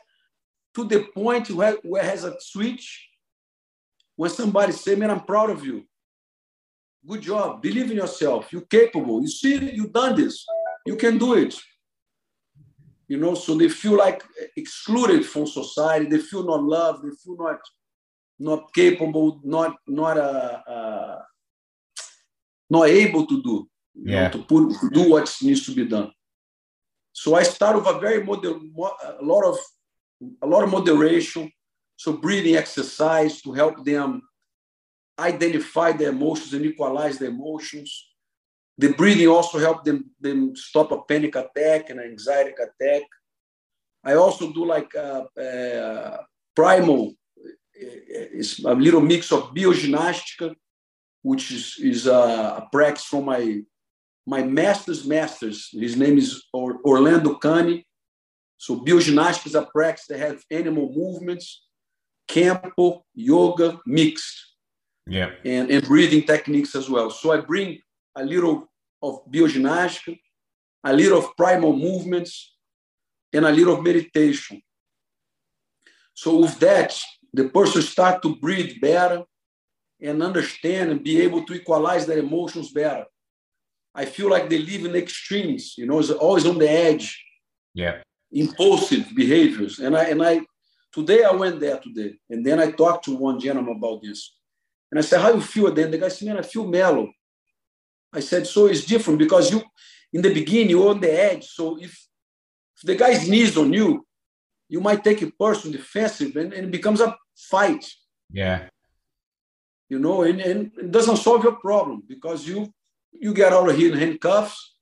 to 0.75 0.85
the 0.85 1.05
point 1.15 1.51
where, 1.51 1.77
where 1.83 2.03
has 2.03 2.25
a 2.25 2.37
switch 2.41 3.09
when 4.15 4.31
somebody 4.31 4.73
say, 4.73 4.95
man, 4.95 5.11
I'm 5.11 5.25
proud 5.25 5.51
of 5.51 5.65
you. 5.65 5.85
Good 7.07 7.23
job. 7.23 7.63
Believe 7.63 7.91
in 7.91 7.97
yourself. 7.97 8.53
You're 8.53 8.63
capable. 8.63 9.23
You 9.23 9.29
see, 9.29 9.71
you've 9.73 9.93
done 9.93 10.17
this. 10.17 10.45
You 10.85 10.97
can 10.97 11.19
do 11.19 11.35
it. 11.35 11.55
You 13.09 13.19
know, 13.19 13.35
so 13.35 13.55
they 13.55 13.69
feel 13.69 13.97
like 13.97 14.23
excluded 14.57 15.25
from 15.25 15.47
society. 15.47 16.07
They 16.07 16.19
feel 16.19 16.45
not 16.45 16.63
loved. 16.63 17.05
They 17.05 17.15
feel 17.23 17.37
not 17.39 17.61
not 18.39 18.73
capable, 18.75 19.41
not 19.45 19.77
not 19.87 20.17
uh, 20.19 20.59
uh, 20.75 21.23
not 22.69 22.89
able 22.89 23.27
to 23.27 23.43
do. 23.43 23.69
you 23.95 24.05
know, 24.11 24.21
Yeah. 24.23 24.29
to 24.31 24.39
put 24.51 24.63
to 24.81 24.91
do 24.91 25.03
what 25.13 25.35
needs 25.43 25.65
to 25.67 25.73
be 25.75 25.85
done. 25.87 26.11
So 27.13 27.35
I 27.35 27.45
start 27.45 27.77
with 27.77 27.87
a 27.87 27.99
very 27.99 28.23
moder- 28.29 28.61
a 29.21 29.25
lot 29.33 29.45
of 29.51 29.57
a 30.43 30.47
lot 30.47 30.65
of 30.65 30.71
moderation. 30.71 31.51
So 31.97 32.09
breathing 32.25 32.57
exercise 32.57 33.41
to 33.43 33.53
help 33.53 33.85
them 33.85 34.09
identify 35.19 35.93
their 35.93 36.11
emotions 36.11 36.53
and 36.53 36.65
equalize 36.67 37.19
their 37.19 37.31
emotions. 37.31 37.91
The 38.79 38.93
breathing 38.93 39.29
also 39.29 39.59
help 39.59 39.85
them 39.85 40.11
them 40.21 40.55
stop 40.55 40.93
a 40.93 41.01
panic 41.03 41.35
attack 41.37 41.91
and 41.91 42.01
an 42.01 42.11
anxiety 42.11 42.53
attack. 42.53 43.03
I 44.05 44.15
also 44.15 44.53
do 44.53 44.65
like 44.67 44.95
uh, 44.95 45.25
uh, 45.41 46.19
primal. 46.55 47.15
It's 47.75 48.65
a 48.65 48.75
little 48.75 49.01
mix 49.01 49.33
of 49.33 49.55
biogymnastica, 49.55 50.55
which 51.23 51.51
is, 51.53 51.77
is 51.81 52.07
a, 52.07 52.13
a 52.61 52.69
practice 52.71 53.05
from 53.05 53.25
my 53.25 53.63
my 54.27 54.43
master's 54.43 55.07
masters. 55.07 55.69
His 55.73 55.97
name 55.97 56.19
is 56.19 56.43
Orlando 56.53 57.35
Cani. 57.37 57.87
So 58.59 58.81
biogymnastica 58.81 59.47
is 59.47 59.55
a 59.55 59.69
practice 59.75 60.07
that 60.09 60.19
has 60.19 60.45
animal 60.51 60.93
movements, 60.95 61.65
campo, 62.29 63.05
yoga 63.15 63.81
mixed 63.87 64.37
Yeah. 65.07 65.31
and, 65.45 65.71
and 65.71 65.87
breathing 65.87 66.25
techniques 66.27 66.75
as 66.75 66.89
well. 66.91 67.11
So 67.11 67.33
I 67.33 67.41
bring 67.41 67.81
a 68.17 68.25
little 68.25 68.69
of 69.03 69.21
biogymnastica, 69.31 70.19
a 70.85 70.93
little 70.93 71.19
of 71.19 71.37
primal 71.37 71.77
movements, 71.77 72.55
and 73.33 73.45
a 73.45 73.53
little 73.53 73.75
of 73.75 73.83
meditation. 73.83 74.63
So 76.15 76.39
with 76.39 76.59
that, 76.61 76.99
the 77.33 77.49
person 77.49 77.83
start 77.83 78.23
to 78.23 78.37
breathe 78.37 78.81
better 78.81 79.25
and 80.01 80.23
understand 80.23 80.91
and 80.91 81.05
be 81.05 81.21
able 81.21 81.45
to 81.45 81.55
equalize 81.55 82.07
their 82.07 82.19
emotions 82.19 82.71
better. 82.73 83.05
I 83.95 84.05
feel 84.05 84.31
like 84.31 84.49
they 84.49 84.59
live 84.59 84.85
in 84.85 84.95
extremes, 84.95 85.77
you 85.79 85.87
know, 85.87 85.99
it's 85.99 86.11
always 86.11 86.47
on 86.47 86.59
the 86.59 86.71
edge. 86.71 87.23
Yeah. 87.75 88.03
Impulsive 88.33 89.07
behaviors. 89.15 89.79
And 89.79 89.97
I 89.97 90.05
and 90.05 90.23
I 90.23 90.41
today 90.93 91.25
I 91.25 91.33
went 91.33 91.61
there 91.61 91.79
today. 91.79 92.17
And 92.29 92.45
then 92.45 92.59
I 92.59 92.71
talked 92.71 93.05
to 93.05 93.17
one 93.17 93.39
gentleman 93.39 93.77
about 93.77 94.03
this. 94.03 94.37
And 94.91 94.99
I 94.99 95.03
said, 95.03 95.21
How 95.21 95.33
you 95.33 95.41
feel 95.41 95.73
then? 95.73 95.91
The 95.91 95.99
guy 95.99 96.09
said, 96.09 96.29
Man, 96.29 96.39
I 96.39 96.43
feel 96.43 96.67
mellow. 96.67 97.11
I 98.17 98.21
said, 98.21 98.47
So 98.47 98.67
it's 98.67 98.85
different 98.85 99.19
because 99.19 99.53
you 99.53 99.63
in 100.13 100.23
the 100.23 100.33
beginning 100.33 100.71
you're 100.71 100.91
on 100.91 101.01
the 101.01 101.13
edge. 101.13 101.45
So 101.47 101.79
if, 101.79 101.93
if 102.77 102.83
the 102.83 102.95
guy 102.95 103.15
sneezes 103.15 103.57
on 103.59 103.73
you, 103.73 104.07
you 104.69 104.81
might 104.81 105.05
take 105.05 105.23
it 105.23 105.39
personal, 105.39 105.77
defensive, 105.77 106.35
and, 106.37 106.53
and 106.53 106.67
it 106.67 106.71
becomes 106.71 107.01
a 107.01 107.17
fight. 107.37 107.85
Yeah. 108.33 108.69
You 109.89 109.99
know, 109.99 110.23
and, 110.23 110.41
and 110.41 110.73
it 110.79 110.91
doesn't 110.91 111.19
solve 111.19 111.45
your 111.45 111.57
problem 111.57 112.03
because 112.09 112.47
you 112.49 112.73
you 113.13 113.33
get 113.33 113.53
out 113.53 113.69
of 113.69 113.77
here 113.77 113.93
in 113.93 113.99
handcuffs 113.99 114.75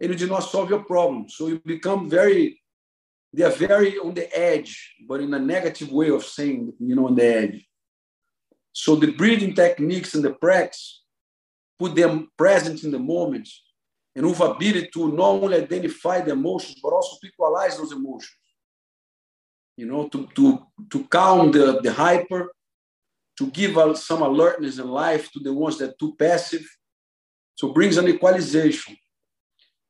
and 0.00 0.10
you 0.10 0.16
do 0.16 0.28
not 0.28 0.40
solve 0.40 0.70
your 0.70 0.84
problem. 0.84 1.28
So 1.28 1.48
you 1.48 1.58
become 1.64 2.10
very 2.10 2.60
they 3.32 3.44
are 3.44 3.50
very 3.50 3.98
on 3.98 4.12
the 4.12 4.28
edge, 4.38 4.94
but 5.08 5.20
in 5.20 5.32
a 5.32 5.38
negative 5.38 5.90
way 5.90 6.10
of 6.10 6.22
saying, 6.22 6.74
you 6.78 6.94
know, 6.94 7.06
on 7.06 7.14
the 7.14 7.24
edge. 7.24 7.66
So 8.72 8.94
the 8.94 9.12
breathing 9.12 9.54
techniques 9.54 10.14
and 10.14 10.22
the 10.22 10.34
practice 10.34 11.01
put 11.82 11.96
them 11.96 12.28
present 12.38 12.84
in 12.84 12.92
the 12.92 12.98
moment 12.98 13.48
and 14.14 14.24
with 14.24 14.40
ability 14.40 14.88
to 14.94 15.10
not 15.10 15.42
only 15.42 15.56
identify 15.56 16.20
the 16.20 16.32
emotions, 16.32 16.78
but 16.82 16.92
also 16.92 17.16
to 17.20 17.26
equalize 17.26 17.76
those 17.76 17.92
emotions. 17.92 18.36
You 19.76 19.86
know, 19.86 20.08
to, 20.08 20.28
to, 20.36 20.66
to 20.90 21.04
calm 21.04 21.50
the, 21.50 21.80
the 21.82 21.92
hyper, 21.92 22.52
to 23.38 23.46
give 23.50 23.74
some 23.96 24.22
alertness 24.22 24.78
in 24.78 24.88
life 24.88 25.32
to 25.32 25.40
the 25.40 25.52
ones 25.52 25.78
that 25.78 25.90
are 25.90 25.94
too 25.98 26.14
passive. 26.16 26.64
So 27.56 27.72
brings 27.72 27.96
an 27.96 28.06
equalization. 28.06 28.96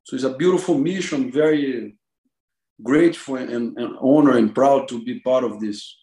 So 0.05 0.17
it's 0.17 0.25
a 0.25 0.37
beautiful 0.43 0.79
mission, 0.79 1.31
very 1.31 1.99
grateful 2.83 3.37
and, 3.37 3.77
and 3.77 3.97
honored 4.01 4.37
and 4.37 4.55
proud 4.55 4.89
to 4.89 5.05
be 5.05 5.21
part 5.21 5.45
of 5.45 5.61
this. 5.61 5.99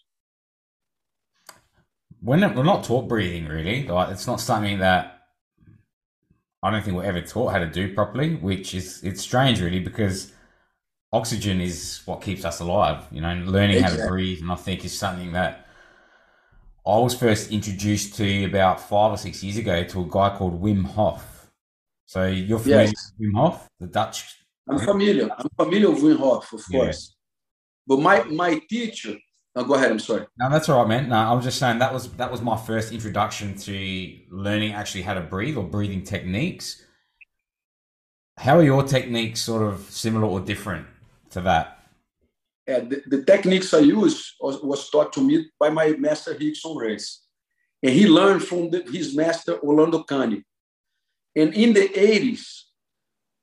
We're 2.22 2.36
not, 2.36 2.56
we're 2.56 2.64
not 2.64 2.84
taught 2.84 3.08
breathing 3.08 3.48
really. 3.48 3.88
Like 3.88 4.12
it's 4.12 4.28
not 4.28 4.42
something 4.42 4.80
that 4.80 5.19
I 6.62 6.72
don't 6.72 6.84
think 6.84 6.97
we're 6.97 7.05
ever 7.05 7.22
taught 7.22 7.51
how 7.51 7.60
to 7.60 7.68
do 7.70 7.93
properly, 7.93 8.36
which 8.36 8.76
is 8.76 9.03
it's 9.03 9.22
strange 9.22 9.62
really 9.62 9.80
because 9.80 10.34
oxygen 11.14 11.62
is 11.62 12.01
what 12.05 12.22
keeps 12.22 12.45
us 12.45 12.60
alive. 12.60 13.05
You 13.12 13.22
know, 13.22 13.34
learning 13.45 13.78
exactly. 13.78 13.99
how 13.99 14.05
to 14.05 14.10
breathe, 14.10 14.41
and 14.41 14.51
I 14.51 14.55
think 14.55 14.84
is 14.84 14.97
something 14.97 15.32
that 15.34 15.68
I 16.86 16.97
was 16.97 17.16
first 17.16 17.51
introduced 17.51 18.16
to 18.16 18.45
about 18.45 18.82
five 18.82 19.12
or 19.12 19.18
six 19.18 19.43
years 19.43 19.57
ago 19.57 19.84
to 19.84 20.01
a 20.01 20.05
guy 20.10 20.36
called 20.36 20.62
Wim 20.62 20.86
Hof. 20.86 21.51
So 22.05 22.28
you're 22.28 22.60
familiar 22.60 22.86
yes. 22.86 23.14
with 23.18 23.30
Wim 23.30 23.38
Hof, 23.38 23.68
the 23.80 23.88
Dutch 23.88 24.26
I'm 24.70 24.80
familiar. 24.80 25.30
I'm 25.36 25.47
familiar 25.57 25.89
with 25.89 26.03
Wim 26.03 26.18
Hof, 26.18 26.53
of 26.53 26.62
course. 26.72 27.16
Yeah. 27.16 27.16
But 27.88 28.01
my 28.01 28.24
my 28.24 28.62
teacher. 28.70 29.16
Oh, 29.60 29.66
go 29.66 29.74
ahead. 29.74 29.91
I'm 29.91 29.99
sorry. 29.99 30.26
No, 30.38 30.49
that's 30.49 30.70
all 30.70 30.80
right, 30.80 30.88
man. 30.88 31.10
No, 31.10 31.18
I 31.18 31.34
was 31.34 31.43
just 31.43 31.60
saying 31.60 31.80
that 31.80 31.93
was 31.93 32.10
that 32.14 32.32
was 32.32 32.41
my 32.41 32.55
first 32.55 32.93
introduction 32.93 33.57
to 33.57 34.20
learning 34.32 34.72
actually 34.72 35.01
how 35.01 35.16
to 35.16 35.20
breathe 35.20 35.57
or 35.57 35.66
breathing 35.66 36.01
techniques. 36.01 36.82
How 38.38 38.57
are 38.57 38.64
your 38.64 38.84
techniques 38.84 39.41
sort 39.41 39.62
of 39.62 39.82
similar 39.89 40.26
or 40.26 40.39
different 40.39 40.88
to 41.32 41.41
that? 41.41 41.78
Yeah, 42.70 42.80
the, 42.80 43.03
the 43.05 43.24
techniques 43.26 43.74
I 43.74 43.80
use 43.80 44.34
was, 44.39 44.62
was, 44.64 44.89
taught 44.89 45.12
to 45.14 45.22
me 45.22 45.47
by 45.60 45.70
my 45.70 45.89
master 45.99 46.36
Rickson 46.36 46.78
Reis. 46.78 47.26
And 47.84 47.91
he 47.91 48.07
learned 48.07 48.43
from 48.43 48.70
the, 48.70 48.84
his 48.84 49.14
master 49.14 49.60
Orlando 49.60 50.03
Cani. 50.03 50.45
And 51.36 51.53
in 51.53 51.74
the 51.74 51.89
80s, 51.89 52.62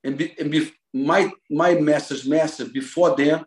and, 0.03 0.17
be, 0.17 0.35
and 0.39 0.51
be, 0.51 0.73
my 0.95 1.31
my 1.51 1.75
master's 1.75 2.27
master 2.27 2.65
before 2.65 3.15
then, 3.15 3.45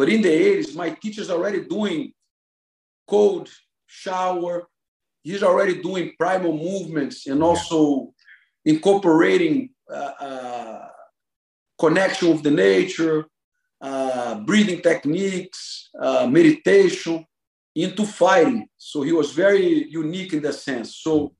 but 0.00 0.08
in 0.08 0.22
the 0.22 0.30
80s, 0.30 0.74
my 0.74 0.88
teacher's 0.88 1.28
already 1.28 1.60
doing 1.60 2.14
cold 3.06 3.50
shower. 3.86 4.66
He's 5.22 5.42
already 5.42 5.82
doing 5.82 6.14
primal 6.18 6.56
movements 6.56 7.26
and 7.26 7.42
also 7.42 8.14
incorporating 8.64 9.74
uh, 9.92 10.12
uh, 10.28 10.88
connection 11.78 12.30
with 12.30 12.42
the 12.42 12.50
nature, 12.50 13.26
uh, 13.82 14.40
breathing 14.40 14.80
techniques, 14.80 15.90
uh, 16.00 16.26
meditation 16.26 17.26
into 17.74 18.06
fighting. 18.06 18.68
So 18.78 19.02
he 19.02 19.12
was 19.12 19.32
very 19.32 19.86
unique 19.86 20.32
in 20.32 20.40
that 20.44 20.54
sense. 20.54 20.96
So 20.96 21.34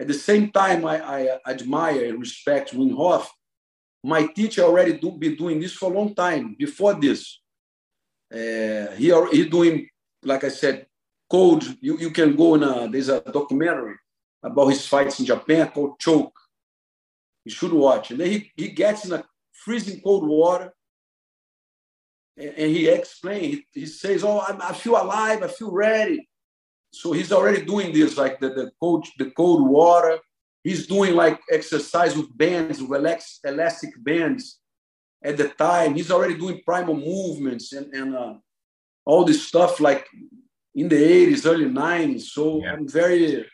at 0.00 0.08
the 0.08 0.14
same 0.14 0.50
time, 0.50 0.84
I, 0.84 0.96
I 1.00 1.38
admire 1.46 2.06
and 2.06 2.18
respect 2.18 2.74
Wim 2.74 2.96
Hof 2.96 3.32
my 4.02 4.26
teacher 4.26 4.62
already 4.62 4.98
do, 4.98 5.12
be 5.12 5.36
doing 5.36 5.60
this 5.60 5.74
for 5.74 5.92
a 5.92 5.94
long 5.94 6.12
time 6.12 6.56
before 6.58 6.94
this. 6.94 7.38
Uh, 8.32 8.92
he 8.96 9.12
he 9.32 9.48
doing 9.48 9.88
like 10.22 10.44
I 10.44 10.48
said, 10.48 10.86
code. 11.30 11.64
You 11.80 11.98
you 11.98 12.10
can 12.10 12.36
go 12.36 12.54
in 12.54 12.62
a 12.62 12.88
there's 12.88 13.08
a 13.08 13.20
documentary 13.20 13.96
about 14.42 14.68
his 14.68 14.86
fights 14.86 15.18
in 15.20 15.26
Japan 15.26 15.68
called 15.68 15.98
Choke. 15.98 16.38
You 17.44 17.52
should 17.52 17.72
watch. 17.72 18.10
And 18.10 18.20
then 18.20 18.30
he, 18.30 18.52
he 18.56 18.68
gets 18.68 19.04
in 19.04 19.12
a 19.12 19.24
freezing 19.52 20.00
cold 20.00 20.28
water 20.28 20.72
and, 22.36 22.50
and 22.50 22.70
he 22.70 22.88
explains, 22.88 23.42
he, 23.42 23.64
he 23.80 23.86
says, 23.86 24.22
Oh, 24.22 24.38
I, 24.38 24.56
I, 24.68 24.72
feel 24.72 25.00
alive, 25.02 25.42
I 25.42 25.48
feel 25.48 25.72
ready. 25.72 26.28
So 26.92 27.12
he's 27.12 27.32
already 27.32 27.64
doing 27.64 27.92
this, 27.92 28.16
like 28.16 28.38
the, 28.38 28.50
the 28.50 28.70
cold, 28.80 29.06
the 29.18 29.30
cold 29.32 29.68
water, 29.68 30.18
He's 30.64 30.86
doing 30.86 31.14
like 31.14 31.40
exercise 31.50 32.16
with 32.16 32.36
bands, 32.36 32.82
with 32.82 33.00
elastic 33.44 33.90
bands 34.04 34.58
at 35.22 35.36
the 35.36 35.48
time. 35.48 35.94
He's 35.94 36.10
already 36.10 36.36
doing 36.36 36.62
primal 36.64 36.94
movements 36.94 37.72
and, 37.72 37.92
and 37.94 38.16
uh, 38.16 38.34
all 39.04 39.24
this 39.24 39.46
stuff 39.46 39.80
like 39.80 40.06
in 40.74 40.88
the 40.88 40.96
80s, 40.96 41.46
early 41.46 41.66
90s. 41.66 42.22
So 42.22 42.62
yeah. 42.62 42.72
I'm 42.72 42.88
very, 42.88 43.46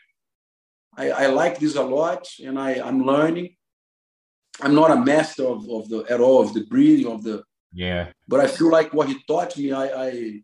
I, 0.97 1.11
I, 1.11 1.25
like 1.27 1.59
this 1.59 1.75
a 1.75 1.83
lot 1.83 2.27
and 2.43 2.59
I, 2.59 2.75
I'm 2.75 3.03
learning. 3.03 3.55
I'm 4.61 4.75
not 4.75 4.91
a 4.91 4.95
master 4.95 5.45
of, 5.45 5.69
of 5.69 5.89
the 5.89 6.05
at 6.09 6.21
all 6.21 6.41
of 6.41 6.53
the 6.53 6.65
breathing 6.65 7.11
of 7.11 7.23
the 7.23 7.43
yeah. 7.73 8.07
But 8.25 8.39
I 8.39 8.47
feel 8.47 8.71
like 8.71 8.93
what 8.93 9.09
he 9.09 9.21
taught 9.27 9.57
me, 9.57 9.73
I 9.73 9.85
I, 10.07 10.41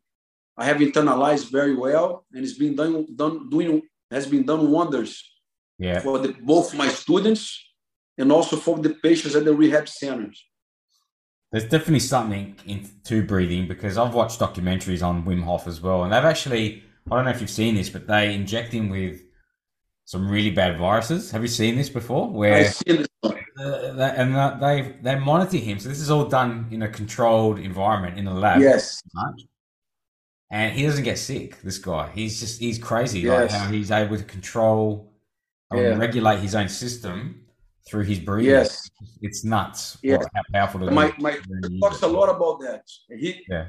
I 0.57 0.65
have 0.65 0.77
internalized 0.77 1.49
very 1.49 1.75
well, 1.75 2.25
and 2.33 2.43
it's 2.43 2.57
been 2.57 2.75
done 2.75 3.07
done 3.15 3.49
doing 3.49 3.81
has 4.11 4.27
been 4.27 4.45
done 4.45 4.69
wonders 4.69 5.23
yeah. 5.79 6.01
for 6.01 6.19
the, 6.19 6.35
both 6.41 6.75
my 6.75 6.89
students 6.89 7.41
and 8.17 8.31
also 8.31 8.57
for 8.57 8.77
the 8.77 8.93
patients 9.01 9.35
at 9.35 9.45
the 9.45 9.53
rehab 9.53 9.87
centers. 9.87 10.45
There's 11.51 11.65
definitely 11.65 11.99
something 11.99 12.55
in 12.65 12.79
into 12.79 13.25
breathing 13.25 13.67
because 13.67 13.97
I've 13.97 14.13
watched 14.13 14.39
documentaries 14.39 15.05
on 15.05 15.23
Wim 15.25 15.43
Hof 15.43 15.67
as 15.67 15.81
well, 15.81 16.03
and 16.03 16.13
they've 16.13 16.23
actually 16.23 16.83
I 17.09 17.15
don't 17.15 17.25
know 17.25 17.31
if 17.31 17.41
you've 17.41 17.49
seen 17.49 17.75
this, 17.75 17.89
but 17.89 18.07
they 18.07 18.33
inject 18.33 18.71
him 18.71 18.89
with 18.89 19.21
some 20.05 20.29
really 20.29 20.51
bad 20.51 20.77
viruses. 20.77 21.31
Have 21.31 21.41
you 21.41 21.47
seen 21.47 21.75
this 21.75 21.89
before? 21.89 22.29
Where 22.29 22.55
I've 22.55 22.73
seen 22.73 22.97
this. 22.97 23.07
Uh, 23.23 24.13
and 24.15 24.35
uh, 24.35 24.57
they 24.59 24.95
they 25.01 25.15
monitor 25.19 25.57
him. 25.57 25.77
So 25.77 25.89
this 25.89 25.99
is 25.99 26.09
all 26.09 26.25
done 26.25 26.67
in 26.71 26.83
a 26.83 26.89
controlled 26.89 27.59
environment 27.59 28.17
in 28.17 28.27
a 28.27 28.33
lab. 28.33 28.61
Yes. 28.61 29.03
And 30.49 30.73
he 30.73 30.85
doesn't 30.85 31.03
get 31.03 31.17
sick. 31.17 31.61
This 31.61 31.77
guy, 31.77 32.09
he's 32.13 32.39
just 32.39 32.59
he's 32.59 32.79
crazy. 32.79 33.19
Yes. 33.19 33.51
Like 33.51 33.61
how 33.61 33.71
he's 33.71 33.91
able 33.91 34.17
to 34.17 34.23
control 34.23 35.11
yeah. 35.73 35.97
regulate 35.97 36.39
his 36.39 36.55
own 36.55 36.69
system 36.69 37.40
through 37.87 38.03
his 38.03 38.19
breathing. 38.19 38.51
Yes, 38.51 38.89
it's 39.21 39.43
nuts. 39.43 39.97
Yeah, 40.01 40.17
how 40.33 40.41
powerful 40.53 40.87
it 40.87 40.93
my. 40.93 41.13
My 41.17 41.37
talks 41.79 42.01
a 42.01 42.07
lot 42.07 42.29
about 42.29 42.59
that. 42.61 42.83
He 43.09 43.43
yeah. 43.49 43.67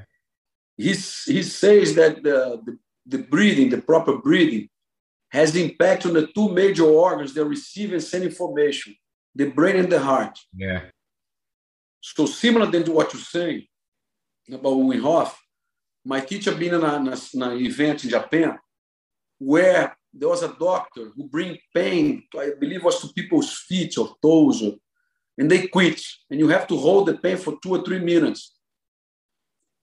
He, 0.76 0.88
he 0.88 1.42
says 1.42 1.94
that 1.94 2.22
the, 2.22 2.60
the, 2.64 2.78
the 3.06 3.18
breathing, 3.18 3.68
the 3.68 3.80
proper 3.80 4.16
breathing, 4.16 4.68
has 5.28 5.54
impact 5.54 6.06
on 6.06 6.14
the 6.14 6.26
two 6.28 6.48
major 6.48 6.84
organs 6.84 7.34
that 7.34 7.44
receive 7.44 7.92
and 7.92 8.02
send 8.02 8.24
information, 8.24 8.96
the 9.34 9.50
brain 9.50 9.76
and 9.76 9.92
the 9.92 10.00
heart. 10.00 10.38
Yeah. 10.56 10.82
So 12.00 12.26
similar 12.26 12.66
than 12.66 12.84
to 12.84 12.92
what 12.92 13.12
you're 13.12 13.22
saying 13.22 13.66
about 14.48 14.72
Wim 14.72 15.00
Hof, 15.00 15.38
my 16.04 16.20
teacher 16.20 16.54
been 16.54 16.74
in 16.74 16.82
an 16.82 17.12
event 17.64 18.04
in 18.04 18.10
Japan 18.10 18.58
where 19.38 19.96
there 20.12 20.28
was 20.28 20.42
a 20.42 20.54
doctor 20.58 21.10
who 21.16 21.24
bring 21.28 21.58
pain, 21.74 22.24
I 22.38 22.52
believe 22.58 22.84
was 22.84 23.00
to 23.00 23.12
people's 23.12 23.52
feet 23.68 23.96
or 23.98 24.14
toes, 24.20 24.62
or, 24.62 24.74
and 25.38 25.50
they 25.50 25.66
quit. 25.66 26.02
And 26.30 26.38
you 26.38 26.48
have 26.48 26.66
to 26.68 26.76
hold 26.76 27.06
the 27.06 27.16
pain 27.16 27.36
for 27.36 27.56
two 27.62 27.70
or 27.76 27.82
three 27.82 27.98
minutes. 27.98 28.54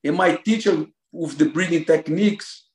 And 0.03 0.15
my 0.15 0.35
teacher, 0.35 0.85
with 1.11 1.37
the 1.37 1.45
breathing 1.45 1.85
techniques, 1.85 2.69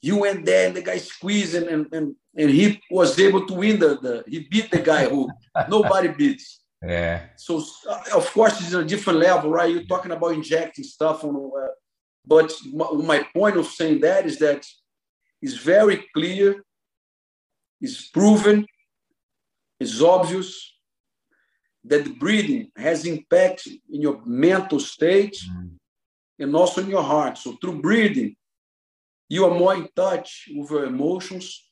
he 0.00 0.12
went 0.12 0.44
there 0.44 0.66
and 0.66 0.76
the 0.76 0.82
guy 0.82 0.98
squeezed 0.98 1.54
and, 1.54 1.66
and, 1.66 1.86
and, 1.92 2.14
and 2.36 2.50
he 2.50 2.80
was 2.90 3.18
able 3.18 3.46
to 3.46 3.54
win 3.54 3.78
the, 3.78 3.98
the 4.00 4.24
he 4.26 4.46
beat 4.50 4.70
the 4.70 4.78
guy 4.78 5.08
who 5.08 5.30
nobody 5.68 6.08
beats. 6.08 6.60
Yeah. 6.86 7.22
So 7.36 7.64
uh, 7.88 8.02
of 8.14 8.30
course 8.32 8.60
it's 8.60 8.74
a 8.74 8.84
different 8.84 9.20
level, 9.20 9.50
right? 9.50 9.70
You're 9.70 9.84
talking 9.84 10.12
about 10.12 10.34
injecting 10.34 10.84
stuff 10.84 11.24
on, 11.24 11.34
uh, 11.34 11.68
but 12.26 12.52
my, 12.72 12.90
my 12.92 13.26
point 13.34 13.56
of 13.56 13.66
saying 13.66 14.00
that 14.02 14.26
is 14.26 14.38
that 14.40 14.66
it's 15.40 15.56
very 15.56 16.04
clear, 16.14 16.62
is 17.80 18.08
proven, 18.12 18.66
is 19.80 20.02
obvious 20.02 20.72
that 21.84 22.18
breathing 22.18 22.70
has 22.76 23.04
impact 23.04 23.66
in 23.66 24.00
your 24.00 24.20
mental 24.24 24.80
state 24.80 25.36
mm. 25.48 25.70
and 26.38 26.56
also 26.56 26.80
in 26.80 26.90
your 26.90 27.02
heart. 27.02 27.36
So 27.36 27.56
through 27.60 27.82
breathing, 27.82 28.36
you 29.28 29.44
are 29.44 29.58
more 29.58 29.74
in 29.74 29.88
touch 29.94 30.48
with 30.54 30.70
your 30.70 30.84
emotions. 30.84 31.70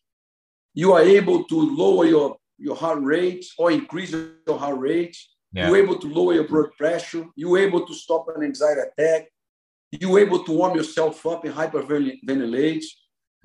You 0.74 0.92
are 0.92 1.02
able 1.02 1.44
to 1.44 1.54
lower 1.54 2.04
your, 2.04 2.36
your 2.58 2.76
heart 2.76 3.00
rate 3.02 3.44
or 3.56 3.70
increase 3.70 4.10
your 4.12 4.58
heart 4.58 4.78
rate. 4.78 5.16
Yeah. 5.52 5.68
You're 5.68 5.78
able 5.78 5.98
to 5.98 6.06
lower 6.08 6.34
your 6.34 6.48
blood 6.48 6.70
pressure. 6.78 7.26
You're 7.36 7.58
able 7.58 7.86
to 7.86 7.94
stop 7.94 8.26
an 8.34 8.42
anxiety 8.42 8.80
attack. 8.80 9.28
You're 9.90 10.20
able 10.20 10.44
to 10.44 10.52
warm 10.52 10.76
yourself 10.76 11.24
up 11.26 11.44
and 11.44 11.54
hyperventilate. 11.54 12.84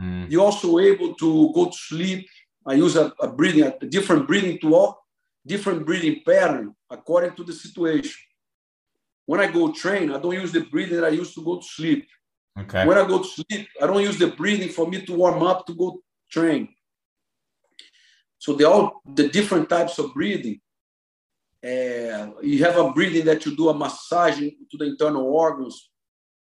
Mm. 0.01 0.31
You're 0.31 0.43
also 0.43 0.79
able 0.79 1.13
to 1.15 1.51
go 1.53 1.65
to 1.65 1.77
sleep. 1.77 2.27
I 2.67 2.73
use 2.73 2.95
a, 2.97 3.13
a 3.21 3.27
breathing, 3.27 3.63
a 3.63 3.85
different 3.85 4.27
breathing 4.27 4.59
to 4.59 4.75
all, 4.75 5.03
different 5.45 5.85
breathing 5.85 6.21
pattern 6.25 6.75
according 6.89 7.33
to 7.35 7.43
the 7.43 7.53
situation. 7.53 8.21
When 9.25 9.39
I 9.39 9.51
go 9.51 9.71
train, 9.71 10.11
I 10.11 10.19
don't 10.19 10.33
use 10.33 10.51
the 10.51 10.61
breathing 10.61 10.97
that 10.97 11.05
I 11.05 11.09
used 11.09 11.33
to 11.35 11.43
go 11.43 11.57
to 11.59 11.65
sleep. 11.65 12.07
Okay. 12.59 12.85
When 12.85 12.97
I 12.97 13.07
go 13.07 13.19
to 13.19 13.27
sleep, 13.27 13.67
I 13.81 13.87
don't 13.87 14.01
use 14.01 14.17
the 14.17 14.27
breathing 14.27 14.69
for 14.69 14.87
me 14.87 15.05
to 15.05 15.13
warm 15.13 15.43
up 15.43 15.65
to 15.67 15.73
go 15.73 16.01
train. 16.29 16.69
So 18.37 18.53
they 18.53 18.65
all 18.65 19.01
the 19.05 19.27
different 19.29 19.69
types 19.69 19.97
of 19.99 20.13
breathing. 20.13 20.59
Uh, 21.63 22.31
you 22.41 22.63
have 22.63 22.77
a 22.77 22.91
breathing 22.91 23.25
that 23.25 23.45
you 23.45 23.55
do 23.55 23.69
a 23.69 23.73
massage 23.73 24.37
to 24.37 24.77
the 24.77 24.85
internal 24.85 25.23
organs 25.23 25.89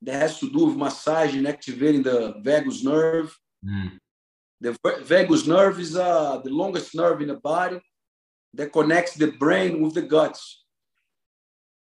that 0.03 0.21
has 0.21 0.39
to 0.41 0.51
do 0.51 0.67
with 0.67 0.77
massaging, 0.77 1.47
activating 1.47 2.03
the 2.03 2.35
vagus 2.41 2.83
nerve. 2.85 3.37
Mm. 3.65 3.99
The 4.61 4.77
vagus 5.03 5.47
nerve 5.47 5.79
is 5.79 5.97
uh, 5.97 6.39
the 6.45 6.51
longest 6.51 6.95
nerve 6.95 7.21
in 7.21 7.29
the 7.29 7.37
body 7.37 7.81
that 8.55 8.73
connects 8.73 9.15
the 9.15 9.33
brain 9.33 9.83
with 9.83 9.95
the 9.95 10.03
guts. 10.03 10.65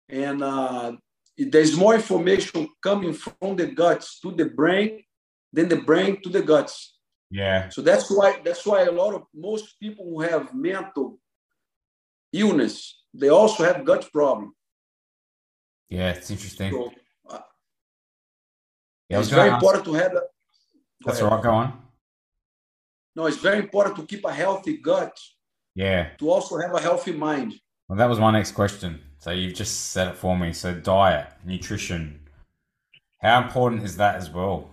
And 0.09 0.43
uh, 0.43 0.93
there's 1.37 1.77
more 1.77 1.95
information 1.95 2.67
coming 2.81 3.13
from 3.13 3.55
the 3.55 3.67
guts 3.67 4.19
to 4.21 4.31
the 4.31 4.45
brain 4.45 5.03
than 5.51 5.69
the 5.69 5.77
brain 5.77 6.21
to 6.23 6.29
the 6.29 6.41
guts. 6.41 6.97
Yeah. 7.29 7.69
So 7.69 7.81
that's 7.81 8.09
why 8.09 8.41
that's 8.43 8.65
why 8.65 8.83
a 8.83 8.91
lot 8.91 9.13
of 9.13 9.23
most 9.33 9.79
people 9.79 10.05
who 10.05 10.21
have 10.21 10.53
mental 10.53 11.19
illness 12.31 13.03
they 13.13 13.29
also 13.29 13.63
have 13.63 13.85
gut 13.85 14.11
problem. 14.11 14.53
Yeah, 15.89 16.11
it's 16.11 16.31
interesting. 16.31 16.71
So, 16.71 16.91
uh, 17.29 17.39
yeah, 19.09 19.19
it's 19.19 19.29
very 19.29 19.49
important 19.49 19.85
to 19.85 19.93
have. 19.93 20.13
A, 20.13 20.21
that's 21.05 21.21
all 21.21 21.29
right. 21.29 21.43
Go 21.43 21.51
on. 21.51 21.82
No, 23.15 23.25
it's 23.27 23.37
very 23.37 23.59
important 23.59 23.95
to 23.97 24.05
keep 24.05 24.25
a 24.25 24.33
healthy 24.33 24.77
gut. 24.77 25.17
Yeah. 25.75 26.09
To 26.19 26.29
also 26.29 26.57
have 26.57 26.73
a 26.73 26.81
healthy 26.81 27.13
mind. 27.13 27.53
Well, 27.87 27.97
that 27.97 28.09
was 28.09 28.19
my 28.19 28.31
next 28.31 28.51
question. 28.51 29.01
So 29.19 29.31
you've 29.31 29.53
just 29.53 29.91
said 29.91 30.07
it 30.09 30.17
for 30.17 30.37
me. 30.37 30.53
So 30.53 30.73
diet, 30.73 31.27
nutrition, 31.45 32.19
how 33.21 33.41
important 33.41 33.83
is 33.83 33.97
that 33.97 34.15
as 34.15 34.29
well? 34.29 34.71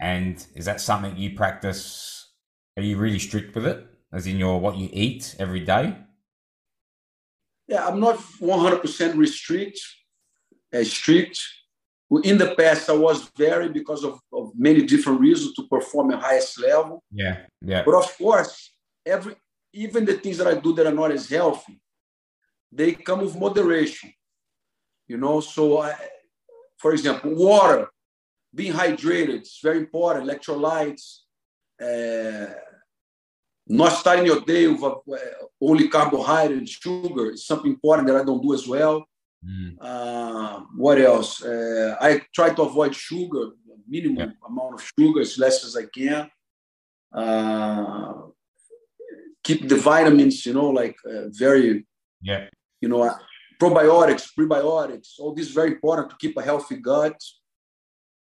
And 0.00 0.44
is 0.54 0.64
that 0.64 0.80
something 0.80 1.16
you 1.16 1.36
practice? 1.36 2.32
Are 2.76 2.82
you 2.82 2.96
really 2.96 3.18
strict 3.18 3.54
with 3.54 3.66
it, 3.66 3.86
as 4.12 4.26
in 4.26 4.36
your 4.36 4.58
what 4.58 4.76
you 4.76 4.88
eat 4.92 5.36
every 5.38 5.60
day? 5.60 5.96
Yeah, 7.68 7.86
I'm 7.86 8.00
not 8.00 8.18
100% 8.18 9.16
restrict, 9.16 9.80
uh, 10.74 10.82
strict. 10.82 11.40
In 12.24 12.36
the 12.36 12.54
past, 12.54 12.90
I 12.90 12.94
was 12.94 13.30
very 13.36 13.68
because 13.70 14.04
of, 14.04 14.20
of 14.32 14.52
many 14.54 14.82
different 14.82 15.20
reasons 15.20 15.54
to 15.54 15.66
perform 15.66 16.12
at 16.12 16.20
highest 16.20 16.60
level. 16.60 17.02
Yeah, 17.10 17.46
yeah. 17.62 17.82
But 17.84 17.94
of 17.94 18.18
course, 18.18 18.74
every 19.06 19.34
even 19.72 20.04
the 20.04 20.14
things 20.14 20.36
that 20.36 20.46
I 20.46 20.54
do 20.54 20.74
that 20.74 20.86
are 20.86 20.92
not 20.92 21.10
as 21.10 21.28
healthy, 21.28 21.80
they 22.70 22.92
come 22.92 23.20
with 23.22 23.38
moderation. 23.38 24.12
You 25.08 25.16
know, 25.16 25.40
so 25.40 25.80
I, 25.80 25.94
for 26.76 26.92
example, 26.92 27.34
water, 27.34 27.88
being 28.54 28.72
hydrated 28.72 29.42
is 29.42 29.58
very 29.62 29.78
important. 29.78 30.28
Electrolytes, 30.28 31.20
uh, 31.80 32.52
not 33.66 33.92
starting 33.92 34.26
your 34.26 34.40
day 34.40 34.66
with 34.66 34.82
uh, 34.82 34.98
only 35.60 35.88
carbohydrate, 35.88 36.68
sugar 36.68 37.30
is 37.30 37.46
something 37.46 37.70
important 37.70 38.08
that 38.08 38.16
I 38.16 38.24
don't 38.24 38.42
do 38.42 38.52
as 38.52 38.66
well. 38.66 39.06
Mm. 39.44 39.76
Uh, 39.80 40.60
what 40.76 41.00
else? 41.00 41.42
Uh, 41.42 41.96
I 42.00 42.22
try 42.34 42.54
to 42.54 42.62
avoid 42.62 42.94
sugar, 42.94 43.50
minimum 43.88 44.30
yeah. 44.30 44.48
amount 44.48 44.74
of 44.74 44.90
sugar 44.98 45.20
as 45.20 45.38
less 45.38 45.64
as 45.64 45.76
I 45.76 45.86
can. 45.86 46.30
Uh, 47.12 48.12
keep 49.42 49.68
the 49.68 49.76
vitamins, 49.76 50.46
you 50.46 50.54
know, 50.54 50.70
like 50.70 50.96
uh, 51.06 51.28
very 51.28 51.86
yeah 52.20 52.46
you 52.82 52.88
know, 52.88 53.14
probiotics, 53.58 54.28
prebiotics, 54.36 55.18
all 55.20 55.32
this 55.32 55.46
is 55.46 55.54
very 55.54 55.70
important 55.70 56.10
to 56.10 56.16
keep 56.16 56.36
a 56.36 56.42
healthy 56.42 56.76
gut. 56.76 57.18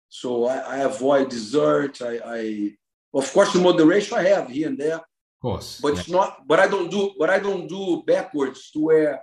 So 0.09 0.45
I, 0.45 0.57
I 0.57 0.77
avoid 0.77 1.29
dessert. 1.29 2.01
I, 2.01 2.19
I, 2.25 2.71
of 3.13 3.31
course, 3.33 3.51
the 3.51 3.59
moderation 3.59 4.17
I 4.17 4.23
have 4.29 4.49
here 4.49 4.69
and 4.69 4.77
there. 4.77 4.95
Of 4.95 5.41
course. 5.41 5.81
But 5.81 5.93
yeah. 5.93 5.99
it's 5.99 6.09
not, 6.09 6.47
but 6.47 6.59
I 6.59 6.67
don't 6.67 6.89
do, 6.89 7.11
but 7.19 7.29
I 7.29 7.39
don't 7.39 7.67
do 7.67 8.03
backwards 8.07 8.71
to 8.71 8.79
where 8.79 9.21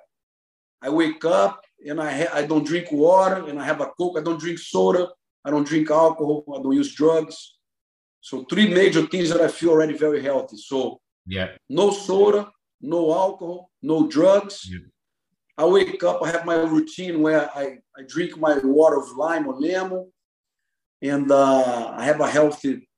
I 0.83 0.91
wake 0.91 1.25
up 1.25 1.64
and 1.85 2.01
I, 2.01 2.11
ha- 2.11 2.33
I 2.33 2.43
don't 2.47 2.67
drink 2.67 2.91
water 2.91 3.47
and 3.49 3.61
I 3.61 3.65
have 3.65 3.81
a 3.81 3.87
Coke. 3.87 4.19
I 4.19 4.23
don't 4.23 4.41
drink 4.41 4.59
soda. 4.59 5.09
I 5.45 5.51
don't 5.51 5.67
drink 5.67 5.91
alcohol. 5.91 6.45
I 6.57 6.63
don't 6.63 6.73
use 6.73 6.95
drugs. 6.95 7.59
So 8.21 8.45
three 8.45 8.69
major 8.73 9.07
things 9.07 9.29
that 9.31 9.41
I 9.41 9.49
feel 9.49 9.71
already 9.71 9.97
very 9.97 10.23
healthy. 10.23 10.57
So 10.57 11.01
yeah, 11.27 11.49
no 11.69 11.91
soda, 11.91 12.51
no 12.81 13.13
alcohol, 13.13 13.71
no 13.83 14.09
drugs. 14.09 14.67
Yeah 14.71 14.79
I 15.57 15.65
wake 15.67 16.03
up, 16.03 16.21
I 16.23 16.31
have 16.31 16.45
my 16.45 16.57
routine 16.57 17.23
where 17.23 17.49
I, 17.57 17.79
I 17.97 18.03
drink 18.09 18.37
my 18.39 18.59
water 18.59 18.99
of 18.99 19.17
lime 19.17 19.47
or 19.47 19.55
lemon, 19.55 20.11
and 21.01 21.31
uh, 21.31 21.93
I 21.97 22.05
have 22.05 22.21
a 22.21 22.29
healthy 22.29 22.89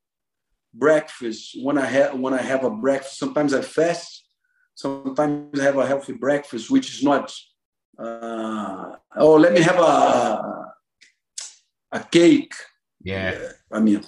breakfast. 0.72 1.56
When 1.62 1.76
I 1.76 1.84
have 1.84 2.18
when 2.18 2.32
I 2.32 2.40
have 2.40 2.64
a 2.64 2.70
breakfast, 2.70 3.18
sometimes 3.18 3.52
I 3.52 3.60
fast, 3.60 4.26
sometimes 4.74 5.60
I 5.60 5.64
have 5.64 5.76
a 5.76 5.86
healthy 5.86 6.14
breakfast, 6.14 6.70
which 6.70 6.94
is 6.94 7.02
not. 7.02 7.34
Uh, 7.98 8.96
oh, 9.16 9.34
let 9.36 9.52
me 9.52 9.60
have 9.60 9.78
a 9.78 10.72
a 11.92 12.00
cake. 12.00 12.52
Yeah, 13.02 13.52
I 13.72 13.80
mean, 13.80 14.04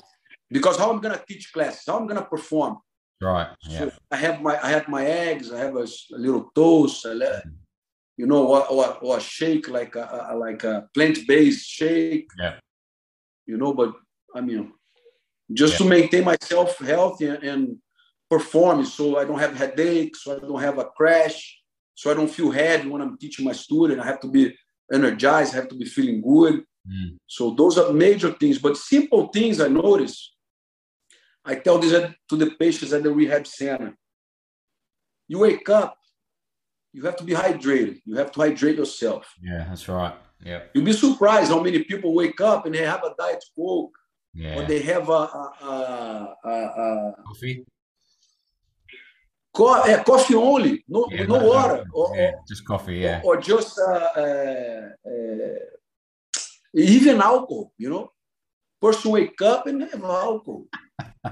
because 0.51 0.77
how 0.77 0.91
I'm 0.91 1.01
gonna 1.01 1.23
teach 1.27 1.53
classes, 1.53 1.85
how 1.87 1.99
I'm 1.99 2.07
gonna 2.07 2.25
perform. 2.25 2.79
Right. 3.21 3.49
Yeah. 3.63 3.79
So 3.79 3.93
I 4.11 4.17
have 4.17 4.43
my 4.43 4.59
I 4.63 4.71
have 4.71 4.89
my 4.89 5.05
eggs. 5.05 5.53
I 5.53 5.59
have 5.59 5.77
a, 5.77 5.87
a 6.15 6.19
little 6.19 6.51
toast. 6.55 7.05
Let, 7.05 7.45
you 8.17 8.27
know, 8.27 8.47
or, 8.47 8.67
or, 8.67 8.99
or 8.99 9.17
a 9.19 9.21
shake 9.21 9.69
like 9.69 9.95
a, 9.97 10.29
a 10.31 10.37
like 10.37 10.65
a 10.65 10.89
plant-based 10.95 11.67
shake. 11.67 12.29
Yeah. 12.39 12.59
You 13.47 13.57
know, 13.57 13.73
but 13.73 13.95
I 14.35 14.41
mean, 14.41 14.73
just 15.53 15.75
yeah. 15.75 15.79
to 15.79 15.85
maintain 15.85 16.25
myself 16.25 16.79
healthy 16.79 17.27
and, 17.27 17.43
and 17.43 17.77
perform, 18.29 18.85
so 18.85 19.19
I 19.19 19.25
don't 19.25 19.39
have 19.39 19.57
headaches, 19.57 20.25
so 20.25 20.37
I 20.37 20.41
don't 20.41 20.61
have 20.61 20.79
a 20.79 20.85
crash, 20.85 21.58
so 21.99 22.13
I 22.13 22.15
don't 22.15 22.31
feel 22.31 22.53
heavy 22.53 22.89
when 22.89 23.03
I'm 23.03 23.19
teaching 23.19 23.45
my 23.45 23.51
student. 23.51 23.99
I 23.99 24.07
have 24.07 24.21
to 24.21 24.29
be 24.29 24.57
energized, 24.93 25.53
I 25.53 25.57
have 25.57 25.69
to 25.71 25.75
be 25.75 25.85
feeling 25.85 26.23
good. 26.23 26.63
Mm. 26.89 27.17
So 27.27 27.51
those 27.51 27.77
are 27.77 27.93
major 27.93 28.31
things, 28.31 28.57
but 28.57 28.77
simple 28.77 29.27
things 29.27 29.61
I 29.61 29.67
notice. 29.67 30.33
I 31.45 31.57
tell 31.57 31.79
this 31.81 31.91
to 32.29 32.37
the 32.37 32.53
patients 32.53 32.93
at 32.93 33.03
the 33.03 33.11
rehab 33.11 33.49
center. 33.49 33.97
You 35.27 35.41
wake 35.41 35.69
up, 35.69 35.99
you 36.93 37.03
have 37.03 37.17
to 37.17 37.25
be 37.25 37.33
hydrated. 37.33 38.01
You 38.05 38.15
have 38.17 38.31
to 38.31 38.41
hydrate 38.43 38.77
yourself. 38.77 39.35
Yeah, 39.43 39.65
that's 39.69 39.89
right. 39.89 40.15
Yeah. 40.45 40.61
You'll 40.73 40.85
be 40.85 40.93
surprised 40.93 41.51
how 41.51 41.61
many 41.61 41.83
people 41.83 42.15
wake 42.15 42.41
up 42.41 42.65
and 42.65 42.77
they 42.77 42.85
have 42.85 43.03
a 43.03 43.13
diet 43.19 43.43
coke, 43.57 43.99
yeah. 44.35 44.57
or 44.57 44.67
they 44.67 44.83
have 44.83 45.09
a, 45.09 45.23
a, 45.73 46.35
a, 46.45 46.49
a 46.49 47.15
coffee. 47.27 47.67
Co- 49.59 49.85
yeah, 49.87 50.05
coffee 50.05 50.37
only, 50.37 50.85
no, 50.87 51.09
yeah, 51.11 51.25
no, 51.25 51.39
water, 51.39 51.85
or, 51.93 52.17
yeah, 52.17 52.31
just 52.47 52.65
coffee, 52.65 52.99
yeah, 52.99 53.21
or, 53.25 53.35
or 53.35 53.41
just 53.41 53.77
uh, 53.77 54.09
uh, 54.17 54.89
uh, 55.05 55.59
even 56.75 57.21
alcohol. 57.21 57.73
You 57.77 57.91
know, 57.91 58.13
person 58.81 59.11
wake 59.11 59.43
up 59.43 59.67
and 59.67 59.83
have 59.83 60.05
alcohol. 60.05 60.67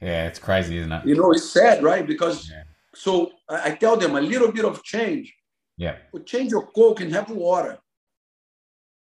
yeah, 0.00 0.28
it's 0.28 0.38
crazy, 0.38 0.78
isn't 0.78 0.92
it? 0.92 1.06
You 1.06 1.16
know, 1.16 1.32
it's 1.32 1.50
sad, 1.50 1.82
right? 1.82 2.06
Because 2.06 2.52
so 2.94 3.32
I 3.48 3.72
tell 3.72 3.96
them 3.96 4.14
a 4.14 4.20
little 4.20 4.52
bit 4.52 4.64
of 4.64 4.84
change. 4.84 5.34
Yeah. 5.76 5.96
But 6.12 6.24
change 6.24 6.52
your 6.52 6.68
Coke 6.68 7.00
and 7.00 7.12
have 7.12 7.30
water. 7.30 7.78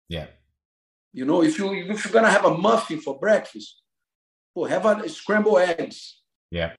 Yeah. 0.09 0.27
You 1.13 1.23
know, 1.23 1.43
if 1.43 1.57
you 1.57 1.73
if 1.73 2.03
you're 2.03 2.13
gonna 2.13 2.29
have 2.29 2.43
a 2.43 2.57
muffin 2.57 2.99
for 2.99 3.17
breakfast, 3.17 3.81
well, 4.53 4.69
have 4.69 4.85
a 4.85 5.07
scrambled 5.07 5.59
eggs. 5.59 6.19
Yeah. 6.51 6.73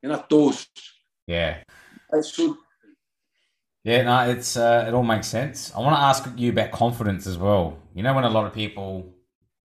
And 0.00 0.12
a 0.12 0.24
toast. 0.30 0.91
Yeah. 1.26 1.58
I 2.12 2.20
should. 2.20 2.56
Yeah, 3.84 4.02
no, 4.02 4.30
it's 4.30 4.56
uh, 4.56 4.84
it 4.86 4.94
all 4.94 5.02
makes 5.02 5.26
sense. 5.26 5.74
I 5.74 5.80
want 5.80 5.96
to 5.96 6.00
ask 6.00 6.28
you 6.36 6.50
about 6.50 6.70
confidence 6.70 7.26
as 7.26 7.36
well. 7.36 7.78
You 7.94 8.02
know, 8.04 8.14
when 8.14 8.24
a 8.24 8.30
lot 8.30 8.46
of 8.46 8.52
people 8.52 9.12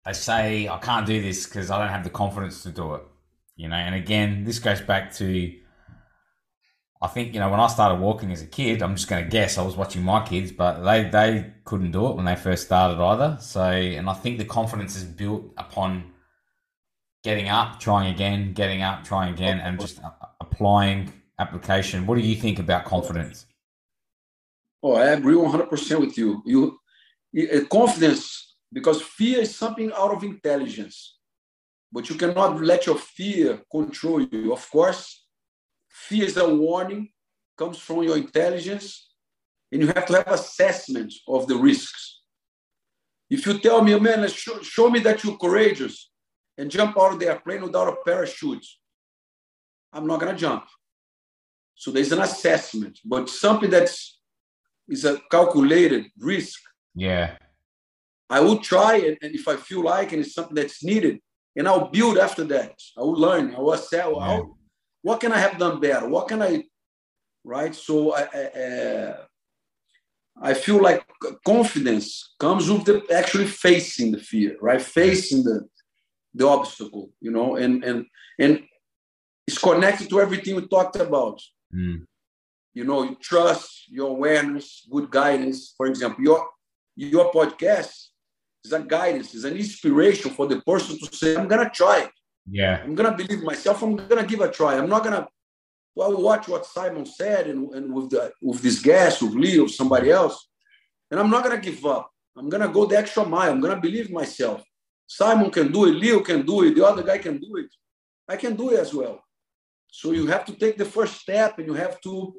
they 0.06 0.14
say, 0.14 0.70
"I 0.70 0.78
can't 0.78 1.06
do 1.06 1.22
this 1.22 1.46
because 1.46 1.70
I 1.70 1.80
don't 1.80 1.90
have 1.90 2.06
the 2.06 2.10
confidence 2.10 2.64
to 2.64 2.70
do 2.72 2.94
it," 2.96 3.04
You 3.58 3.68
know, 3.68 3.76
and 3.76 3.94
again, 3.94 4.46
this 4.46 4.60
goes 4.60 4.80
back 4.82 5.14
to 5.16 5.54
I 7.02 7.08
think 7.08 7.34
you 7.34 7.40
know 7.40 7.50
when 7.50 7.60
I 7.60 7.68
started 7.68 8.00
walking 8.00 8.32
as 8.32 8.42
a 8.42 8.48
kid, 8.48 8.82
I'm 8.82 8.96
just 8.96 9.08
going 9.08 9.24
to 9.24 9.30
guess 9.30 9.58
I 9.58 9.64
was 9.64 9.76
watching 9.76 10.02
my 10.02 10.26
kids, 10.26 10.52
but 10.52 10.82
they 10.82 11.04
they 11.10 11.54
couldn't 11.64 11.92
do 11.92 12.08
it 12.08 12.16
when 12.16 12.26
they 12.26 12.36
first 12.36 12.66
started 12.66 13.02
either. 13.02 13.38
So, 13.42 13.62
and 13.64 14.10
I 14.10 14.14
think 14.14 14.38
the 14.38 14.46
confidence 14.46 14.96
is 14.96 15.04
built 15.04 15.44
upon 15.58 16.14
getting 17.24 17.50
up, 17.50 17.80
trying 17.80 18.14
again, 18.14 18.54
getting 18.54 18.82
up, 18.82 19.04
trying 19.04 19.34
again, 19.34 19.60
and 19.60 19.80
just 19.80 20.00
applying 20.40 21.14
application. 21.40 22.06
What 22.06 22.18
do 22.18 22.22
you 22.22 22.36
think 22.36 22.60
about 22.60 22.86
confidence? 22.86 23.46
Oh, 24.82 24.94
I 24.94 25.08
agree 25.08 25.36
100% 25.36 26.00
with 26.00 26.18
you. 26.18 26.42
You 26.46 26.80
uh, 27.38 27.66
confidence 27.66 28.56
because 28.72 29.02
fear 29.02 29.40
is 29.40 29.56
something 29.56 29.92
out 29.98 30.12
of 30.12 30.24
intelligence, 30.24 31.18
but 31.92 32.10
you 32.10 32.16
cannot 32.16 32.62
let 32.62 32.86
your 32.86 32.98
fear 32.98 33.62
control 33.72 34.22
you. 34.22 34.54
Of 34.54 34.70
course, 34.70 35.26
fear 35.90 36.26
is 36.26 36.38
a 36.38 36.48
warning, 36.54 37.10
comes 37.58 37.78
from 37.78 38.04
your 38.04 38.18
intelligence, 38.18 39.12
and 39.72 39.82
you 39.82 39.88
have 39.88 40.06
to 40.06 40.14
have 40.14 40.28
assessment 40.28 41.14
of 41.28 41.48
the 41.48 41.56
risks. 41.56 42.22
If 43.30 43.46
you 43.46 43.58
tell 43.60 43.82
me, 43.82 43.98
man, 44.00 44.28
show, 44.30 44.62
show 44.62 44.90
me 44.90 45.00
that 45.00 45.24
you're 45.24 45.38
courageous 45.38 46.12
and 46.58 46.70
jump 46.70 46.98
out 46.98 47.14
of 47.14 47.20
the 47.20 47.28
airplane 47.28 47.64
without 47.64 47.88
a 47.88 47.96
parachute, 48.06 48.66
I'm 49.92 50.06
not 50.06 50.20
to 50.20 50.34
jump. 50.36 50.66
So 51.76 51.92
there's 51.92 52.12
an 52.12 52.22
assessment, 52.22 53.00
but 53.06 53.30
something 53.30 53.70
that's 53.70 54.20
is 54.88 55.06
a 55.06 55.20
calculated 55.30 56.06
risk. 56.18 56.62
Yeah. 56.96 57.38
I 58.30 58.40
will 58.40 58.60
try 58.60 58.98
it, 58.98 59.18
and 59.22 59.36
if 59.36 59.48
I 59.48 59.56
feel 59.56 59.84
like 59.84 60.12
and 60.12 60.22
it's 60.22 60.34
something 60.34 60.56
that's 60.56 60.84
needed, 60.84 61.20
and 61.56 61.68
I'll 61.68 61.90
build 61.90 62.18
after 62.18 62.44
that. 62.46 62.74
I 62.98 63.02
will 63.02 63.20
learn. 63.20 63.56
I 63.56 63.60
will 63.60 63.74
assess. 63.74 64.08
Yeah. 64.16 64.42
what 65.02 65.20
can 65.20 65.32
I 65.32 65.38
have 65.38 65.58
done 65.58 65.80
better? 65.80 66.08
What 66.08 66.28
can 66.28 66.42
I, 66.42 66.64
right? 67.44 67.74
So 67.76 68.14
I, 68.14 68.28
I, 68.34 68.62
uh, 68.62 69.18
I 70.42 70.54
feel 70.54 70.82
like 70.82 71.06
confidence 71.46 72.34
comes 72.40 72.70
with 72.70 72.86
the 72.86 73.04
actually 73.14 73.48
facing 73.48 74.12
the 74.12 74.20
fear, 74.20 74.58
right? 74.62 74.82
Facing 74.82 75.44
the 75.44 75.68
the 76.34 76.48
obstacle, 76.48 77.12
you 77.22 77.32
know, 77.32 77.56
and 77.56 77.84
and 77.84 78.06
and 78.40 78.64
it's 79.48 79.58
connected 79.58 80.10
to 80.10 80.20
everything 80.20 80.56
we 80.56 80.68
talked 80.68 80.98
about. 80.98 81.42
Mm. 81.76 82.06
You 82.74 82.84
know, 82.84 83.04
you 83.04 83.16
trust, 83.16 83.90
your 83.90 84.10
awareness, 84.10 84.88
good 84.92 85.10
guidance. 85.10 85.74
For 85.78 85.88
example, 85.88 86.24
your 86.24 86.48
your 86.96 87.32
podcast 87.32 88.08
is 88.64 88.74
a 88.74 88.80
guidance, 88.80 89.34
is 89.34 89.46
an 89.46 89.56
inspiration 89.56 90.32
for 90.32 90.48
the 90.48 90.62
person 90.62 90.98
to 91.00 91.16
say, 91.16 91.36
I'm 91.36 91.48
gonna 91.48 91.70
try 91.70 92.02
it. 92.02 92.12
Yeah. 92.50 92.82
I'm 92.84 92.96
gonna 92.96 93.16
believe 93.16 93.44
myself, 93.44 93.82
I'm 93.84 93.96
gonna 93.96 94.26
give 94.26 94.42
a 94.42 94.52
try. 94.52 94.78
I'm 94.78 94.90
not 94.90 95.04
gonna 95.04 95.28
well 95.96 96.22
watch 96.22 96.48
what 96.48 96.66
Simon 96.66 97.06
said 97.06 97.48
and, 97.48 97.74
and 97.74 97.94
with 97.94 98.10
the 98.10 98.32
with 98.42 98.62
this 98.62 98.82
guest, 98.82 99.22
with 99.22 99.34
Lee, 99.34 99.60
or 99.60 99.70
somebody 99.70 100.12
else. 100.12 100.48
And 101.12 101.20
I'm 101.20 101.30
not 101.30 101.44
gonna 101.44 101.62
give 101.62 101.86
up. 101.86 102.10
I'm 102.38 102.50
gonna 102.50 102.70
go 102.70 102.86
the 102.86 102.98
extra 102.98 103.26
mile. 103.26 103.52
I'm 103.52 103.62
gonna 103.62 103.80
believe 103.80 104.12
myself. 104.12 104.64
Simon 105.08 105.52
can 105.52 105.72
do 105.72 105.86
it, 105.86 105.92
Leo 105.92 106.20
can 106.22 106.46
do 106.46 106.64
it, 106.64 106.76
the 106.76 106.86
other 106.86 107.04
guy 107.04 107.18
can 107.20 107.38
do 107.38 107.58
it. 107.58 107.70
I 108.28 108.36
can 108.38 108.56
do 108.56 108.72
it 108.72 108.80
as 108.80 108.94
well. 108.94 109.22
So 110.00 110.12
you 110.12 110.28
have 110.28 110.44
to 110.46 110.54
take 110.54 110.78
the 110.78 110.92
first 110.96 111.22
step 111.22 111.58
and 111.58 111.68
you 111.68 111.74
have 111.74 112.02
to 112.02 112.36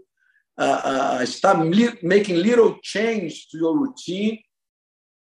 uh, 0.59 0.81
uh, 0.93 1.27
start 1.27 1.59
li- 1.67 1.99
making 2.03 2.37
little 2.37 2.77
change 2.83 3.49
to 3.49 3.57
your 3.57 3.75
routine, 3.79 4.43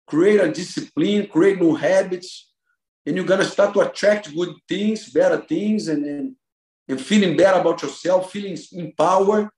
create 0.05 0.41
a 0.41 0.51
discipline, 0.51 1.29
create 1.29 1.61
new 1.61 1.77
habits, 1.77 2.51
and 3.07 3.15
you're 3.15 3.25
going 3.33 3.45
to 3.45 3.47
start 3.47 3.73
to 3.75 3.81
attract 3.81 4.35
good 4.35 4.53
things, 4.69 5.11
better 5.11 5.39
things, 5.53 5.87
and, 5.87 6.05
and, 6.05 6.35
and 6.89 7.01
feeling 7.01 7.37
better 7.37 7.61
about 7.61 7.83
yourself, 7.83 8.33
feeling 8.33 8.59
empowered. 8.73 9.49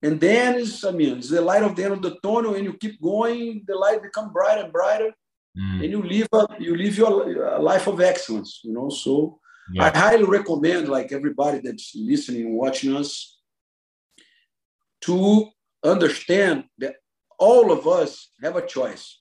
And 0.00 0.20
then 0.20 0.60
it's, 0.60 0.84
I 0.84 0.92
mean, 0.92 1.18
it's 1.18 1.30
the 1.30 1.40
light 1.40 1.64
of 1.64 1.74
the 1.74 1.84
end 1.86 1.94
of 1.94 2.02
the 2.02 2.16
tunnel, 2.22 2.54
and 2.54 2.64
you 2.64 2.74
keep 2.74 3.02
going, 3.02 3.64
the 3.66 3.74
light 3.74 4.00
become 4.00 4.32
brighter 4.32 4.62
and 4.62 4.72
brighter, 4.72 5.10
mm. 5.58 5.82
and 5.82 5.90
you 5.90 6.02
live 6.02 6.28
a, 6.32 6.46
you 6.60 6.76
live 6.76 6.96
your 6.96 7.58
life 7.60 7.88
of 7.88 8.00
excellence, 8.00 8.60
you 8.62 8.72
know. 8.72 8.90
So 8.90 9.40
yeah. 9.72 9.90
I 9.92 9.98
highly 9.98 10.24
recommend, 10.24 10.88
like 10.88 11.12
everybody 11.12 11.60
that's 11.62 11.92
listening 11.94 12.56
watching 12.56 12.96
us, 12.96 13.38
to 15.02 15.48
understand 15.84 16.64
that 16.78 16.96
all 17.38 17.72
of 17.72 17.86
us 17.86 18.30
have 18.42 18.56
a 18.56 18.66
choice. 18.66 19.20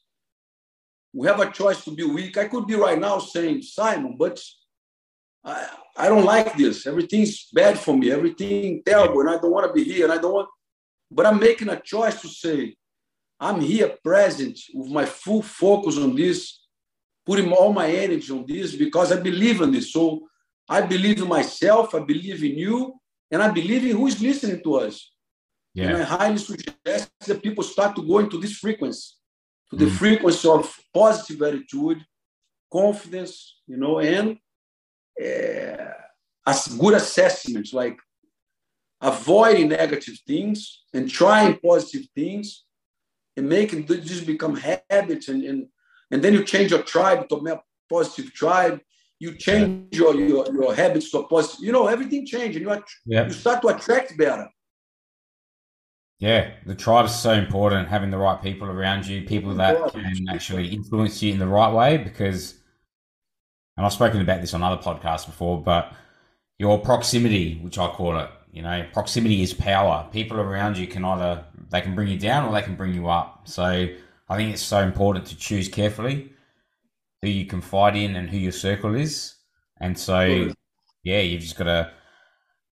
We 1.14 1.28
have 1.28 1.39
a 1.39 1.52
choice 1.52 1.84
to 1.86 1.91
be 1.91 2.04
weak. 2.04 2.38
I 2.38 2.48
could 2.48 2.68
be 2.68 2.76
right 2.76 3.00
now 3.00 3.20
saying, 3.20 3.62
Simon, 3.62 4.16
but 4.18 4.41
I, 5.43 5.68
I 5.96 6.08
don't 6.10 6.26
like 6.26 6.58
this. 6.58 6.88
Everything's 6.88 7.48
bad 7.54 7.80
for 7.80 7.96
me. 7.96 8.12
Everything 8.12 8.82
terrible, 8.86 9.22
and 9.22 9.30
I 9.30 9.38
don't 9.38 9.52
want 9.52 9.68
to 9.68 9.74
be 9.74 9.84
here. 9.84 10.06
And 10.06 10.14
I 10.14 10.18
don't 10.18 10.34
want. 10.34 10.50
But 11.12 11.26
I'm 11.26 11.39
making 11.39 11.70
a 11.70 11.80
choice 11.80 12.20
to 12.22 12.28
say, 12.28 12.76
I'm 13.39 13.62
here 13.62 13.96
present 14.04 14.60
with 14.74 14.91
my 14.91 15.06
full 15.06 15.41
focus 15.41 15.98
on 15.98 16.16
this, 16.16 16.62
putting 17.26 17.52
all 17.52 17.72
my 17.72 17.89
energy 17.89 18.32
on 18.32 18.46
this 18.48 18.76
because 18.76 19.12
I 19.12 19.20
believe 19.20 19.62
in 19.62 19.72
this. 19.72 19.93
So 19.93 20.28
I 20.68 20.82
believe 20.82 21.22
in 21.22 21.28
myself, 21.28 21.93
I 21.93 21.99
believe 21.99 22.43
in 22.43 22.57
you, 22.57 22.99
and 23.32 23.41
I 23.41 23.49
believe 23.49 23.84
in 23.86 23.95
who 23.95 24.07
is 24.07 24.22
listening 24.22 24.61
to 24.63 24.76
us. 24.76 25.11
Yeah. 25.74 25.89
And 25.89 25.97
I 25.97 26.03
highly 26.03 26.38
suggest 26.38 27.11
that 27.28 27.43
people 27.43 27.63
start 27.63 27.95
to 27.95 28.07
go 28.07 28.20
into 28.20 28.39
this 28.39 28.57
frequency, 28.57 29.13
to 29.70 29.76
the 29.76 29.86
mm. 29.86 29.91
frequency 29.91 30.47
of 30.47 30.74
positive 30.93 31.41
attitude, 31.41 32.03
confidence, 32.72 33.59
you 33.68 33.78
know, 33.78 33.99
and 33.99 34.38
uh, 35.22 35.91
as 36.47 36.68
good 36.68 36.93
assessments, 36.93 37.74
like 37.74 37.97
avoiding 39.01 39.70
negative 39.70 40.18
things 40.26 40.84
and 40.93 41.09
trying 41.09 41.57
positive 41.57 42.07
things 42.16 42.63
and 43.36 43.47
making 43.47 43.86
this 43.86 44.22
become 44.22 44.55
habits 44.55 45.28
and, 45.28 45.43
and 45.43 45.68
and 46.11 46.24
then 46.24 46.34
you 46.34 46.43
change 46.43 46.72
your 46.72 46.84
tribe 46.84 47.28
to 47.28 47.36
a 47.36 47.61
positive 47.89 48.32
tribe 48.34 48.80
you 49.20 49.36
change 49.36 49.88
yeah. 49.91 49.99
your, 49.99 50.16
your, 50.16 50.53
your 50.53 50.76
habits 50.76 51.11
to 51.11 51.20
a 51.20 51.28
positive, 51.28 51.66
you 51.66 51.72
know, 51.72 51.88
everything 51.88 52.26
changes. 52.26 52.61
And 52.61 52.66
you, 52.66 52.84
yeah. 53.05 53.28
you 53.28 53.34
start 53.34 53.61
to 53.61 53.70
attract 53.70 54.18
better. 54.18 54.49
Yeah, 56.20 56.51
the 56.66 56.76
tribe 56.76 57.05
is 57.05 57.16
so 57.16 57.34
important. 57.34 57.89
Having 57.89 58.11
the 58.11 58.18
right 58.18 58.41
people 58.41 58.68
around 58.68 59.05
you, 59.05 59.24
people 59.24 59.53
that 59.55 59.91
can 59.91 60.28
actually 60.30 60.70
influence 60.70 61.22
you 61.22 61.34
in 61.34 61.39
the 61.39 61.47
right 61.47 61.74
way. 61.74 61.97
Because, 61.97 62.55
and 63.76 63.86
I've 63.86 63.93
spoken 63.93 64.22
about 64.22 64.41
this 64.41 64.53
on 64.53 64.63
other 64.63 64.82
podcasts 64.82 65.26
before, 65.26 65.61
but 65.61 65.93
your 66.57 66.80
proximity, 66.80 67.59
which 67.61 67.78
I 67.78 67.88
call 67.88 68.18
it, 68.18 68.30
you 68.53 68.61
know, 68.61 68.86
proximity 68.93 69.41
is 69.41 69.53
power. 69.53 70.07
People 70.13 70.39
around 70.39 70.78
you 70.78 70.88
can 70.88 71.03
either 71.03 71.43
they 71.70 71.82
can 71.82 71.95
bring 71.95 72.07
you 72.07 72.18
down 72.18 72.45
or 72.45 72.53
they 72.53 72.61
can 72.61 72.76
bring 72.76 72.93
you 72.93 73.09
up. 73.09 73.41
So 73.45 73.63
I 74.30 74.38
think 74.38 74.53
it's 74.53 74.61
so 74.61 74.80
important 74.80 75.26
to 75.28 75.38
choose 75.38 75.68
carefully 75.68 76.32
who 77.26 77.32
you 77.32 77.46
confide 77.46 77.96
in 77.96 78.16
and 78.16 78.30
who 78.30 78.38
your 78.38 78.52
circle 78.52 78.94
is. 78.94 79.36
And 79.82 79.98
so, 79.98 80.52
yeah, 81.04 81.22
you've 81.22 81.42
just 81.42 81.58
got 81.58 81.66
to 81.66 81.92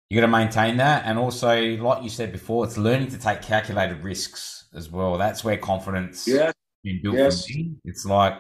you 0.09 0.19
got 0.19 0.27
to 0.27 0.31
maintain 0.31 0.75
that, 0.77 1.03
and 1.05 1.17
also, 1.17 1.77
like 1.77 2.03
you 2.03 2.09
said 2.09 2.33
before, 2.33 2.65
it's 2.65 2.77
learning 2.77 3.07
to 3.11 3.17
take 3.17 3.41
calculated 3.41 4.03
risks 4.03 4.65
as 4.75 4.89
well. 4.89 5.17
That's 5.17 5.41
where 5.41 5.55
confidence 5.55 6.27
yeah. 6.27 6.51
been 6.83 6.99
built 7.01 7.15
yes. 7.15 7.47
It's 7.85 8.05
like 8.05 8.35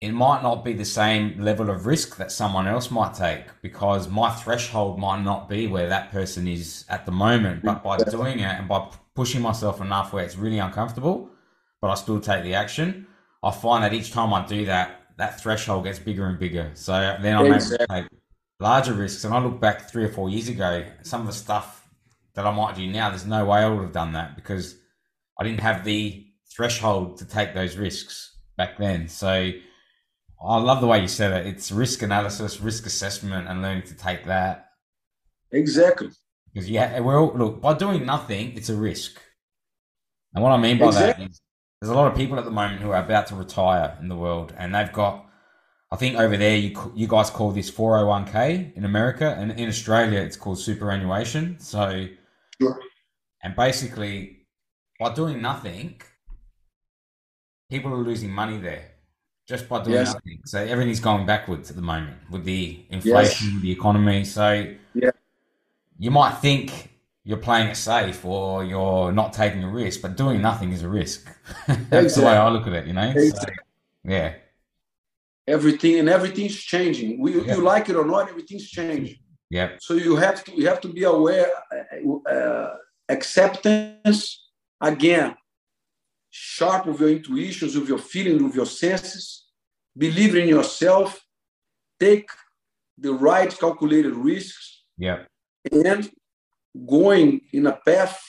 it 0.00 0.12
might 0.12 0.44
not 0.44 0.64
be 0.64 0.74
the 0.74 0.84
same 0.84 1.40
level 1.40 1.70
of 1.70 1.86
risk 1.86 2.18
that 2.18 2.30
someone 2.30 2.68
else 2.68 2.88
might 2.88 3.14
take 3.14 3.46
because 3.62 4.08
my 4.08 4.30
threshold 4.30 4.96
might 5.00 5.22
not 5.22 5.48
be 5.48 5.66
where 5.66 5.88
that 5.88 6.12
person 6.12 6.46
is 6.46 6.84
at 6.88 7.04
the 7.04 7.10
moment. 7.10 7.64
But 7.64 7.82
by 7.82 7.96
doing 7.96 8.38
it 8.38 8.44
and 8.60 8.68
by 8.68 8.92
pushing 9.16 9.42
myself 9.42 9.80
enough 9.80 10.12
where 10.12 10.24
it's 10.24 10.36
really 10.36 10.60
uncomfortable, 10.60 11.30
but 11.80 11.90
I 11.90 11.94
still 11.94 12.20
take 12.20 12.44
the 12.44 12.54
action, 12.54 13.07
I 13.42 13.50
find 13.50 13.84
that 13.84 13.94
each 13.94 14.12
time 14.12 14.32
I 14.32 14.46
do 14.46 14.66
that, 14.66 15.02
that 15.16 15.40
threshold 15.40 15.84
gets 15.84 15.98
bigger 15.98 16.26
and 16.26 16.38
bigger. 16.38 16.70
So 16.74 16.92
then 17.20 17.36
I'm 17.36 17.52
exactly. 17.52 17.86
able 17.90 18.02
to 18.02 18.10
take 18.10 18.20
larger 18.60 18.94
risks. 18.94 19.24
And 19.24 19.34
I 19.34 19.38
look 19.38 19.60
back 19.60 19.90
three 19.90 20.04
or 20.04 20.08
four 20.08 20.28
years 20.28 20.48
ago, 20.48 20.84
some 21.02 21.22
of 21.22 21.26
the 21.26 21.32
stuff 21.32 21.88
that 22.34 22.46
I 22.46 22.52
might 22.52 22.76
do 22.76 22.86
now, 22.86 23.10
there's 23.10 23.26
no 23.26 23.44
way 23.44 23.60
I 23.60 23.68
would 23.68 23.82
have 23.82 23.92
done 23.92 24.12
that 24.12 24.36
because 24.36 24.76
I 25.38 25.44
didn't 25.44 25.60
have 25.60 25.84
the 25.84 26.26
threshold 26.54 27.18
to 27.18 27.24
take 27.24 27.54
those 27.54 27.76
risks 27.76 28.36
back 28.56 28.78
then. 28.78 29.08
So 29.08 29.52
I 30.44 30.56
love 30.58 30.80
the 30.80 30.86
way 30.86 31.00
you 31.00 31.08
said 31.08 31.32
it. 31.32 31.46
It's 31.46 31.72
risk 31.72 32.02
analysis, 32.02 32.60
risk 32.60 32.86
assessment, 32.86 33.48
and 33.48 33.62
learning 33.62 33.84
to 33.84 33.94
take 33.94 34.26
that. 34.26 34.70
Exactly. 35.52 36.10
Because 36.52 36.70
yeah, 36.70 37.00
we're 37.00 37.20
all, 37.20 37.32
look 37.34 37.60
by 37.60 37.74
doing 37.74 38.06
nothing, 38.06 38.56
it's 38.56 38.68
a 38.68 38.76
risk. 38.76 39.20
And 40.34 40.42
what 40.42 40.52
I 40.52 40.56
mean 40.56 40.78
by 40.78 40.86
exactly. 40.86 41.24
that 41.24 41.30
is 41.30 41.40
there's 41.80 41.90
a 41.90 41.94
lot 41.94 42.10
of 42.10 42.16
people 42.16 42.38
at 42.38 42.44
the 42.44 42.50
moment 42.50 42.80
who 42.80 42.90
are 42.90 43.02
about 43.02 43.26
to 43.28 43.36
retire 43.36 43.96
in 44.00 44.08
the 44.08 44.16
world, 44.16 44.52
and 44.56 44.74
they've 44.74 44.92
got. 44.92 45.24
I 45.90 45.96
think 45.96 46.16
over 46.16 46.36
there, 46.36 46.56
you 46.56 46.92
you 46.94 47.06
guys 47.06 47.30
call 47.30 47.50
this 47.52 47.70
401k 47.70 48.76
in 48.76 48.84
America, 48.84 49.34
and 49.38 49.52
in 49.52 49.68
Australia, 49.68 50.20
it's 50.20 50.36
called 50.36 50.58
superannuation. 50.58 51.58
So, 51.60 52.06
sure. 52.60 52.78
and 53.42 53.56
basically, 53.56 54.46
by 54.98 55.14
doing 55.14 55.40
nothing, 55.40 56.00
people 57.70 57.92
are 57.94 58.02
losing 58.02 58.30
money 58.30 58.58
there. 58.58 58.92
just 59.48 59.66
by 59.68 59.82
doing 59.82 59.96
yes. 59.96 60.12
nothing. 60.12 60.40
So 60.44 60.62
everything's 60.62 61.00
going 61.00 61.24
backwards 61.24 61.70
at 61.70 61.76
the 61.76 61.82
moment 61.82 62.18
with 62.30 62.44
the 62.44 62.84
inflation, 62.90 63.46
yes. 63.46 63.54
with 63.54 63.62
the 63.62 63.72
economy. 63.72 64.24
So 64.24 64.74
yeah. 64.94 65.10
you 65.98 66.10
might 66.10 66.32
think 66.32 66.87
you're 67.28 67.36
playing 67.36 67.68
it 67.68 67.76
safe 67.76 68.24
or 68.24 68.64
you're 68.64 69.12
not 69.12 69.34
taking 69.34 69.62
a 69.62 69.68
risk, 69.68 70.00
but 70.00 70.16
doing 70.16 70.40
nothing 70.40 70.72
is 70.72 70.82
a 70.82 70.88
risk. 70.88 71.28
That's 71.66 71.78
exactly. 71.92 72.08
the 72.08 72.26
way 72.26 72.36
I 72.38 72.48
look 72.48 72.66
at 72.66 72.72
it, 72.72 72.86
you 72.86 72.94
know? 72.94 73.10
Exactly. 73.10 73.54
So, 73.54 74.10
yeah. 74.10 74.32
Everything 75.46 75.98
and 75.98 76.08
everything's 76.08 76.56
changing. 76.56 77.20
We, 77.20 77.34
You 77.34 77.60
like 77.60 77.90
it 77.90 77.96
or 77.96 78.06
not, 78.06 78.30
everything's 78.30 78.70
changing. 78.70 79.18
Yeah. 79.50 79.72
So 79.78 79.92
you 79.92 80.16
have 80.16 80.42
to 80.44 80.52
you 80.58 80.66
have 80.68 80.80
to 80.80 80.88
be 80.88 81.04
aware. 81.04 81.50
Uh, 81.70 82.30
uh 82.34 82.76
acceptance 83.10 84.48
again 84.80 85.34
sharp 86.30 86.86
with 86.86 87.00
your 87.00 87.10
intuitions, 87.10 87.76
with 87.76 87.88
your 87.88 87.98
feelings, 88.12 88.42
with 88.42 88.54
your 88.54 88.66
senses, 88.66 89.46
believe 89.96 90.34
in 90.34 90.46
yourself, 90.48 91.20
take 91.98 92.28
the 92.98 93.12
right 93.12 93.50
calculated 93.58 94.14
risks, 94.14 94.84
yeah, 94.98 95.24
and 95.72 96.10
going 96.86 97.40
in 97.52 97.66
a 97.66 97.72
path 97.72 98.20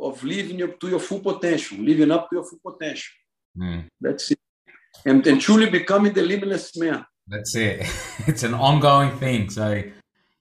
of 0.00 0.22
living 0.22 0.62
up 0.62 0.78
to 0.80 0.88
your 0.88 1.00
full 1.00 1.20
potential, 1.20 1.78
living 1.78 2.10
up 2.10 2.28
to 2.28 2.36
your 2.36 2.44
full 2.44 2.72
potential. 2.72 3.12
Mm. 3.56 3.88
That's 4.00 4.30
it. 4.30 4.38
And, 5.04 5.26
and 5.26 5.40
truly 5.40 5.70
becoming 5.70 6.12
the 6.12 6.22
limitless 6.22 6.76
man. 6.76 7.04
That's 7.28 7.54
it. 7.56 7.86
It's 8.26 8.42
an 8.42 8.54
ongoing 8.54 9.16
thing. 9.18 9.50
So 9.50 9.82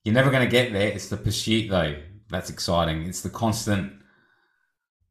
you're 0.04 0.14
never 0.14 0.32
going 0.32 0.44
to 0.44 0.50
get 0.50 0.74
there. 0.74 0.90
It's 0.90 1.10
the 1.10 1.18
pursuit, 1.18 1.70
though. 1.70 1.96
That's 2.30 2.50
exciting. 2.50 3.04
It's 3.04 3.22
the 3.22 3.30
constant 3.30 3.94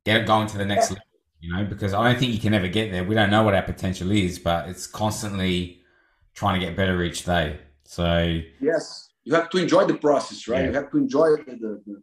get 0.04 0.26
going 0.26 0.46
to 0.48 0.58
the 0.58 0.64
next 0.64 0.90
level 0.90 1.04
you 1.44 1.52
know, 1.52 1.64
because 1.64 1.92
I 1.92 2.10
don't 2.10 2.18
think 2.18 2.32
you 2.32 2.40
can 2.40 2.54
ever 2.54 2.68
get 2.68 2.90
there. 2.90 3.04
We 3.04 3.14
don't 3.14 3.30
know 3.30 3.42
what 3.42 3.54
our 3.54 3.62
potential 3.62 4.10
is, 4.10 4.38
but 4.38 4.66
it's 4.66 4.86
constantly 4.86 5.82
trying 6.34 6.58
to 6.58 6.66
get 6.66 6.74
better 6.74 7.02
each 7.02 7.26
day. 7.26 7.58
So 7.84 8.40
yes, 8.62 9.10
you 9.24 9.34
have 9.34 9.50
to 9.50 9.58
enjoy 9.58 9.84
the 9.84 9.98
process, 9.98 10.48
right? 10.48 10.62
Yeah. 10.62 10.68
You 10.68 10.74
have 10.74 10.90
to 10.92 10.96
enjoy 10.96 11.36
the, 11.36 11.82
the, 11.84 12.02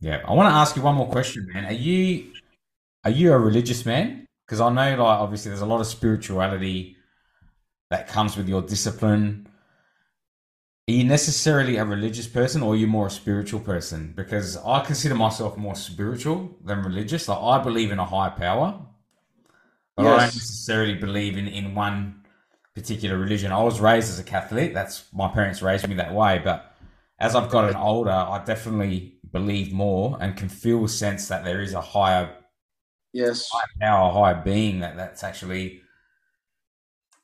Yeah, 0.00 0.22
I 0.26 0.32
want 0.32 0.48
to 0.48 0.54
ask 0.54 0.76
you 0.76 0.82
one 0.82 0.94
more 0.94 1.08
question, 1.08 1.48
man. 1.52 1.66
Are 1.66 1.72
you 1.72 2.32
are 3.04 3.10
you 3.10 3.32
a 3.32 3.38
religious 3.38 3.84
man? 3.84 4.26
Because 4.46 4.60
I 4.60 4.70
know, 4.70 4.90
like, 4.90 5.00
obviously, 5.00 5.50
there's 5.50 5.60
a 5.60 5.66
lot 5.66 5.80
of 5.80 5.86
spirituality 5.86 6.96
that 7.90 8.08
comes 8.08 8.36
with 8.36 8.48
your 8.48 8.62
discipline 8.62 9.48
are 10.88 10.92
you 10.92 11.04
necessarily 11.04 11.76
a 11.76 11.84
religious 11.84 12.26
person 12.26 12.62
or 12.62 12.72
are 12.72 12.76
you 12.76 12.86
more 12.86 13.08
a 13.08 13.10
spiritual 13.10 13.60
person? 13.60 14.14
Because 14.16 14.56
I 14.56 14.80
consider 14.80 15.14
myself 15.14 15.58
more 15.58 15.74
spiritual 15.74 16.56
than 16.64 16.82
religious. 16.82 17.28
Like 17.28 17.38
I 17.38 17.62
believe 17.62 17.92
in 17.92 17.98
a 17.98 18.06
higher 18.06 18.30
power, 18.30 18.80
but 19.96 20.04
yes. 20.04 20.12
I 20.12 20.16
don't 20.16 20.34
necessarily 20.34 20.94
believe 20.94 21.36
in, 21.36 21.46
in 21.46 21.74
one 21.74 22.24
particular 22.74 23.18
religion. 23.18 23.52
I 23.52 23.62
was 23.62 23.80
raised 23.80 24.08
as 24.08 24.18
a 24.18 24.24
Catholic. 24.24 24.72
That's 24.72 25.04
my 25.12 25.28
parents 25.28 25.60
raised 25.60 25.86
me 25.86 25.94
that 25.96 26.14
way. 26.14 26.40
But 26.42 26.74
as 27.18 27.34
I've 27.34 27.50
gotten 27.50 27.76
older, 27.76 28.10
I 28.10 28.42
definitely 28.46 29.17
believe 29.32 29.72
more 29.72 30.16
and 30.20 30.36
can 30.36 30.48
feel 30.48 30.84
a 30.84 30.88
sense 30.88 31.28
that 31.28 31.44
there 31.44 31.60
is 31.60 31.74
a 31.74 31.80
higher, 31.80 32.34
yes, 33.12 33.48
higher 33.50 33.66
power, 33.80 34.12
higher 34.12 34.42
being 34.42 34.80
that 34.80 34.96
that's 34.96 35.22
actually 35.22 35.82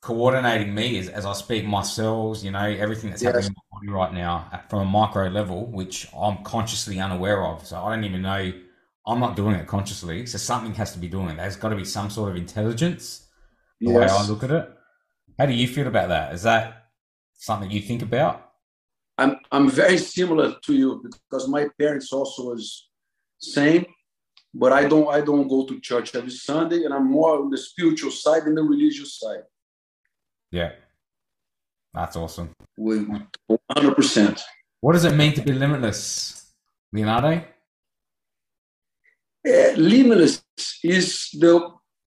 coordinating 0.01 0.75
me 0.75 0.99
as, 0.99 1.09
as 1.09 1.25
I 1.25 1.33
speak 1.33 1.65
my 1.65 1.83
cells, 1.83 2.45
you 2.45 2.51
know, 2.51 2.65
everything 2.65 3.11
that's 3.11 3.23
yes. 3.23 3.33
happening 3.35 3.51
in 3.51 3.55
my 3.55 3.79
body 3.79 3.99
right 3.99 4.15
now 4.15 4.63
from 4.69 4.81
a 4.81 4.85
micro 4.85 5.29
level, 5.29 5.67
which 5.67 6.07
I'm 6.15 6.45
consciously 6.45 7.01
unaware 7.01 7.45
of. 7.47 7.67
So 7.67 7.83
I 7.83 7.95
don't 7.95 8.05
even 8.05 8.21
know 8.21 8.53
I'm 9.07 9.21
not 9.21 9.37
doing 9.37 9.55
it 9.55 9.67
consciously. 9.67 10.27
So 10.27 10.39
something 10.39 10.75
has 10.75 10.93
to 10.93 10.99
be 10.99 11.09
doing 11.09 11.31
it. 11.31 11.37
There's 11.37 11.57
got 11.57 11.71
to 11.71 11.77
be 11.77 11.85
some 11.85 12.11
sort 12.11 12.31
of 12.31 12.37
intelligence 12.37 13.27
the 13.81 13.93
yes. 13.93 13.97
way 13.97 14.07
I 14.07 14.27
look 14.27 14.43
at 14.45 14.51
it. 14.51 14.69
How 15.39 15.47
do 15.47 15.53
you 15.53 15.67
feel 15.69 15.87
about 15.87 16.09
that? 16.09 16.33
Is 16.33 16.43
that 16.45 16.87
something 17.35 17.71
you 17.71 17.81
think 17.81 18.03
about? 18.03 18.44
I'm 19.17 19.37
I'm 19.53 19.71
very 19.71 19.99
similar 19.99 20.57
to 20.65 20.75
you 20.75 21.03
because 21.05 21.49
my 21.49 21.69
parents 21.79 22.13
also 22.13 22.51
was 22.51 22.89
same, 23.39 23.87
but 24.53 24.73
I 24.73 24.87
don't 24.89 25.09
I 25.09 25.21
don't 25.21 25.49
go 25.49 25.67
to 25.67 25.81
church 25.81 26.15
every 26.15 26.31
Sunday 26.31 26.85
and 26.85 26.93
I'm 26.93 27.11
more 27.11 27.39
on 27.41 27.51
the 27.51 27.59
spiritual 27.59 28.11
side 28.11 28.45
than 28.45 28.55
the 28.57 28.63
religious 28.63 29.19
side. 29.19 29.45
Yeah. 30.51 30.73
That's 31.95 32.17
awesome. 32.17 32.51
100%. 32.79 34.41
What 34.81 34.93
does 34.95 35.05
it 35.05 35.15
mean 35.15 35.33
to 35.35 35.43
be 35.43 35.53
limitless, 35.53 36.53
Leonardo? 36.93 37.45
Uh, 39.47 39.73
limitless 39.77 40.43
is 40.83 41.29
the, 41.33 41.71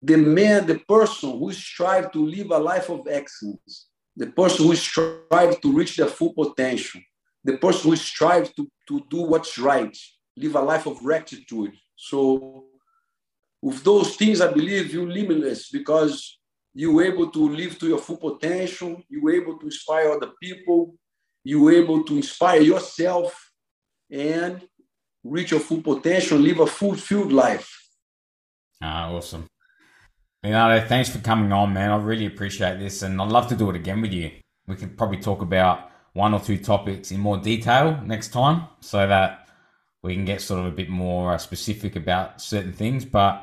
the 0.01 0.17
man, 0.17 0.67
the 0.67 0.79
person 0.79 1.39
who 1.39 1.53
strives 1.53 2.09
to 2.13 2.25
live 2.25 2.51
a 2.53 2.59
life 2.59 2.89
of 2.89 3.07
excellence, 3.11 3.89
the 4.17 4.27
person 4.29 4.67
who 4.67 4.77
strives 4.77 5.59
to 5.61 5.73
reach 5.73 5.97
their 5.97 6.07
full 6.07 6.33
potential, 6.33 7.01
the 7.43 7.57
person 7.59 7.91
who 7.91 7.97
strives 7.97 8.53
to, 8.55 8.71
to 8.89 9.03
do 9.11 9.23
what's 9.23 9.59
right, 9.59 9.97
live 10.37 10.55
a 10.55 10.61
life 10.61 10.87
of 10.87 11.05
rectitude. 11.05 11.73
So, 11.97 12.65
with 13.61 13.83
those 13.83 14.17
things, 14.17 14.41
I 14.41 14.53
believe 14.53 14.93
you're 14.93 15.09
limitless 15.09 15.71
because 15.71 16.39
you're 16.75 17.05
able 17.05 17.31
to 17.31 17.49
live 17.49 17.79
to 17.79 17.89
your 17.89 17.99
full 17.99 18.19
potential, 18.19 19.03
you're 19.09 19.33
able 19.33 19.59
to 19.59 19.67
inspire 19.67 20.13
other 20.13 20.33
people, 20.43 20.95
you're 21.43 21.73
able 21.73 22.05
to 22.05 22.17
inspire 22.17 22.61
yourself 22.61 23.53
and 24.11 24.67
reach 25.23 25.53
your 25.53 25.61
full 25.61 25.83
potential, 25.83 26.39
live 26.39 26.61
a 26.61 26.67
fulfilled 26.67 27.33
life. 27.33 27.71
Ah, 28.83 29.11
awesome. 29.11 29.47
Leonardo, 30.45 30.87
thanks 30.87 31.09
for 31.09 31.21
coming 31.21 31.53
on, 31.53 31.73
man. 31.73 31.91
I 31.91 31.97
really 31.97 32.27
appreciate 32.27 32.79
this, 32.79 33.01
and 33.01 33.19
I'd 33.19 33.33
love 33.33 33.49
to 33.49 33.57
do 33.57 33.71
it 33.71 33.77
again 33.77 34.03
with 34.03 34.13
you. 34.13 34.31
We 34.67 34.77
could 34.77 34.99
probably 34.99 35.17
talk 35.17 35.41
about 35.41 35.91
one 36.13 36.35
or 36.35 36.41
two 36.41 36.59
topics 36.59 37.11
in 37.11 37.19
more 37.19 37.39
detail 37.39 37.99
next 38.05 38.29
time 38.29 38.69
so 38.81 39.07
that 39.07 39.49
we 40.03 40.15
can 40.15 40.27
get 40.27 40.43
sort 40.43 40.61
of 40.61 40.67
a 40.67 40.71
bit 40.71 40.91
more 40.91 41.33
uh, 41.33 41.39
specific 41.39 41.97
about 41.97 42.43
certain 42.43 42.75
things. 42.75 43.07
But 43.07 43.43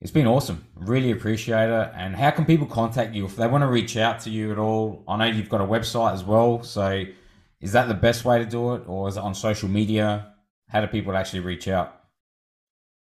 it's 0.00 0.12
been 0.12 0.28
awesome. 0.28 0.64
Really 0.76 1.10
appreciate 1.10 1.70
it. 1.70 1.90
And 1.96 2.14
how 2.14 2.30
can 2.30 2.44
people 2.44 2.68
contact 2.68 3.12
you 3.12 3.24
if 3.24 3.34
they 3.34 3.48
want 3.48 3.62
to 3.62 3.68
reach 3.68 3.96
out 3.96 4.20
to 4.20 4.30
you 4.30 4.52
at 4.52 4.58
all? 4.58 5.02
I 5.08 5.16
know 5.16 5.24
you've 5.24 5.48
got 5.48 5.60
a 5.60 5.66
website 5.66 6.12
as 6.12 6.22
well. 6.22 6.62
So 6.62 7.02
is 7.60 7.72
that 7.72 7.88
the 7.88 7.94
best 7.94 8.24
way 8.24 8.38
to 8.38 8.46
do 8.46 8.74
it 8.74 8.84
or 8.86 9.08
is 9.08 9.16
it 9.16 9.24
on 9.24 9.34
social 9.34 9.68
media? 9.68 10.34
How 10.68 10.80
do 10.80 10.86
people 10.86 11.16
actually 11.16 11.40
reach 11.40 11.66
out? 11.66 12.00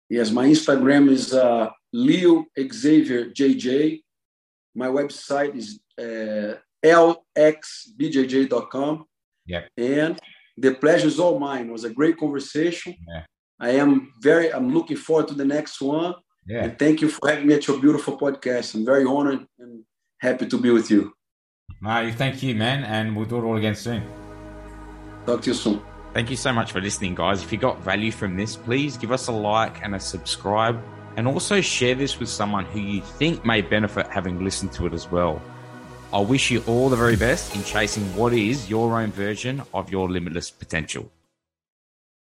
Yes, 0.10 0.30
my 0.32 0.46
Instagram 0.46 1.10
is 1.10 1.34
uh, 1.34 1.70
Leo 1.94 2.46
Xavier 2.72 3.32
JJ. 3.32 4.02
My 4.76 4.88
website 4.88 5.56
is 5.56 5.80
uh, 6.00 6.56
lxbjj.com. 6.84 9.06
Yeah. 9.46 9.62
And 9.78 10.20
the 10.58 10.74
pleasure 10.76 11.08
is 11.08 11.20
all 11.20 11.40
mine. 11.40 11.68
It 11.68 11.72
was 11.72 11.84
a 11.84 11.90
great 11.90 12.18
conversation. 12.18 12.96
Yeah. 13.08 13.24
I 13.60 13.72
am 13.72 14.14
very, 14.22 14.54
I'm 14.54 14.74
looking 14.74 14.98
forward 14.98 15.28
to 15.30 15.34
the 15.34 15.46
next 15.46 15.82
one. 15.82 16.14
Yeah. 16.48 16.64
And 16.64 16.80
thank 16.80 17.02
you 17.02 17.10
for 17.10 17.30
having 17.30 17.48
me 17.48 17.54
at 17.54 17.68
your 17.68 17.80
beautiful 17.80 18.18
podcast. 18.18 18.76
I'm 18.76 18.86
very 18.86 19.06
honored 19.06 19.46
and 19.60 19.84
happy 20.20 20.48
to 20.48 20.58
be 20.58 20.72
with 20.72 20.90
you. 20.90 21.14
No, 21.82 22.12
thank 22.12 22.44
you, 22.44 22.56
man. 22.56 22.84
And 22.84 23.16
we'll 23.16 23.26
do 23.26 23.38
it 23.38 23.44
all 23.44 23.58
again 23.58 23.76
soon. 23.76 24.04
Talk 25.26 25.42
to 25.44 25.52
you 25.52 25.54
soon. 25.54 25.82
Thank 26.14 26.30
you 26.30 26.36
so 26.36 26.52
much 26.52 26.72
for 26.72 26.82
listening, 26.82 27.16
guys. 27.16 27.44
If 27.44 27.52
you 27.52 27.58
got 27.58 27.82
value 27.82 28.12
from 28.12 28.36
this, 28.36 28.56
please 28.56 28.98
give 28.98 29.12
us 29.12 29.28
a 29.28 29.32
like 29.32 29.84
and 29.84 29.96
a 29.96 30.00
subscribe. 30.00 30.82
And 31.18 31.28
also 31.28 31.62
share 31.62 31.96
this 31.96 32.20
with 32.20 32.30
someone 32.30 32.66
who 32.66 32.80
you 32.80 33.02
think 33.02 33.46
may 33.46 33.62
benefit 33.62 34.08
having 34.08 34.44
listened 34.44 34.72
to 34.74 34.86
it 34.88 34.94
as 34.94 35.12
well. 35.12 35.42
I 36.14 36.20
wish 36.20 36.52
you 36.52 36.64
all 36.68 36.90
the 36.90 36.96
very 36.96 37.16
best 37.16 37.56
in 37.56 37.64
chasing 37.64 38.04
what 38.16 38.34
is 38.34 38.70
your 38.70 39.00
own 39.00 39.12
version 39.12 39.62
of 39.74 39.90
your 39.92 40.10
limitless 40.10 40.52
potential. 40.52 41.10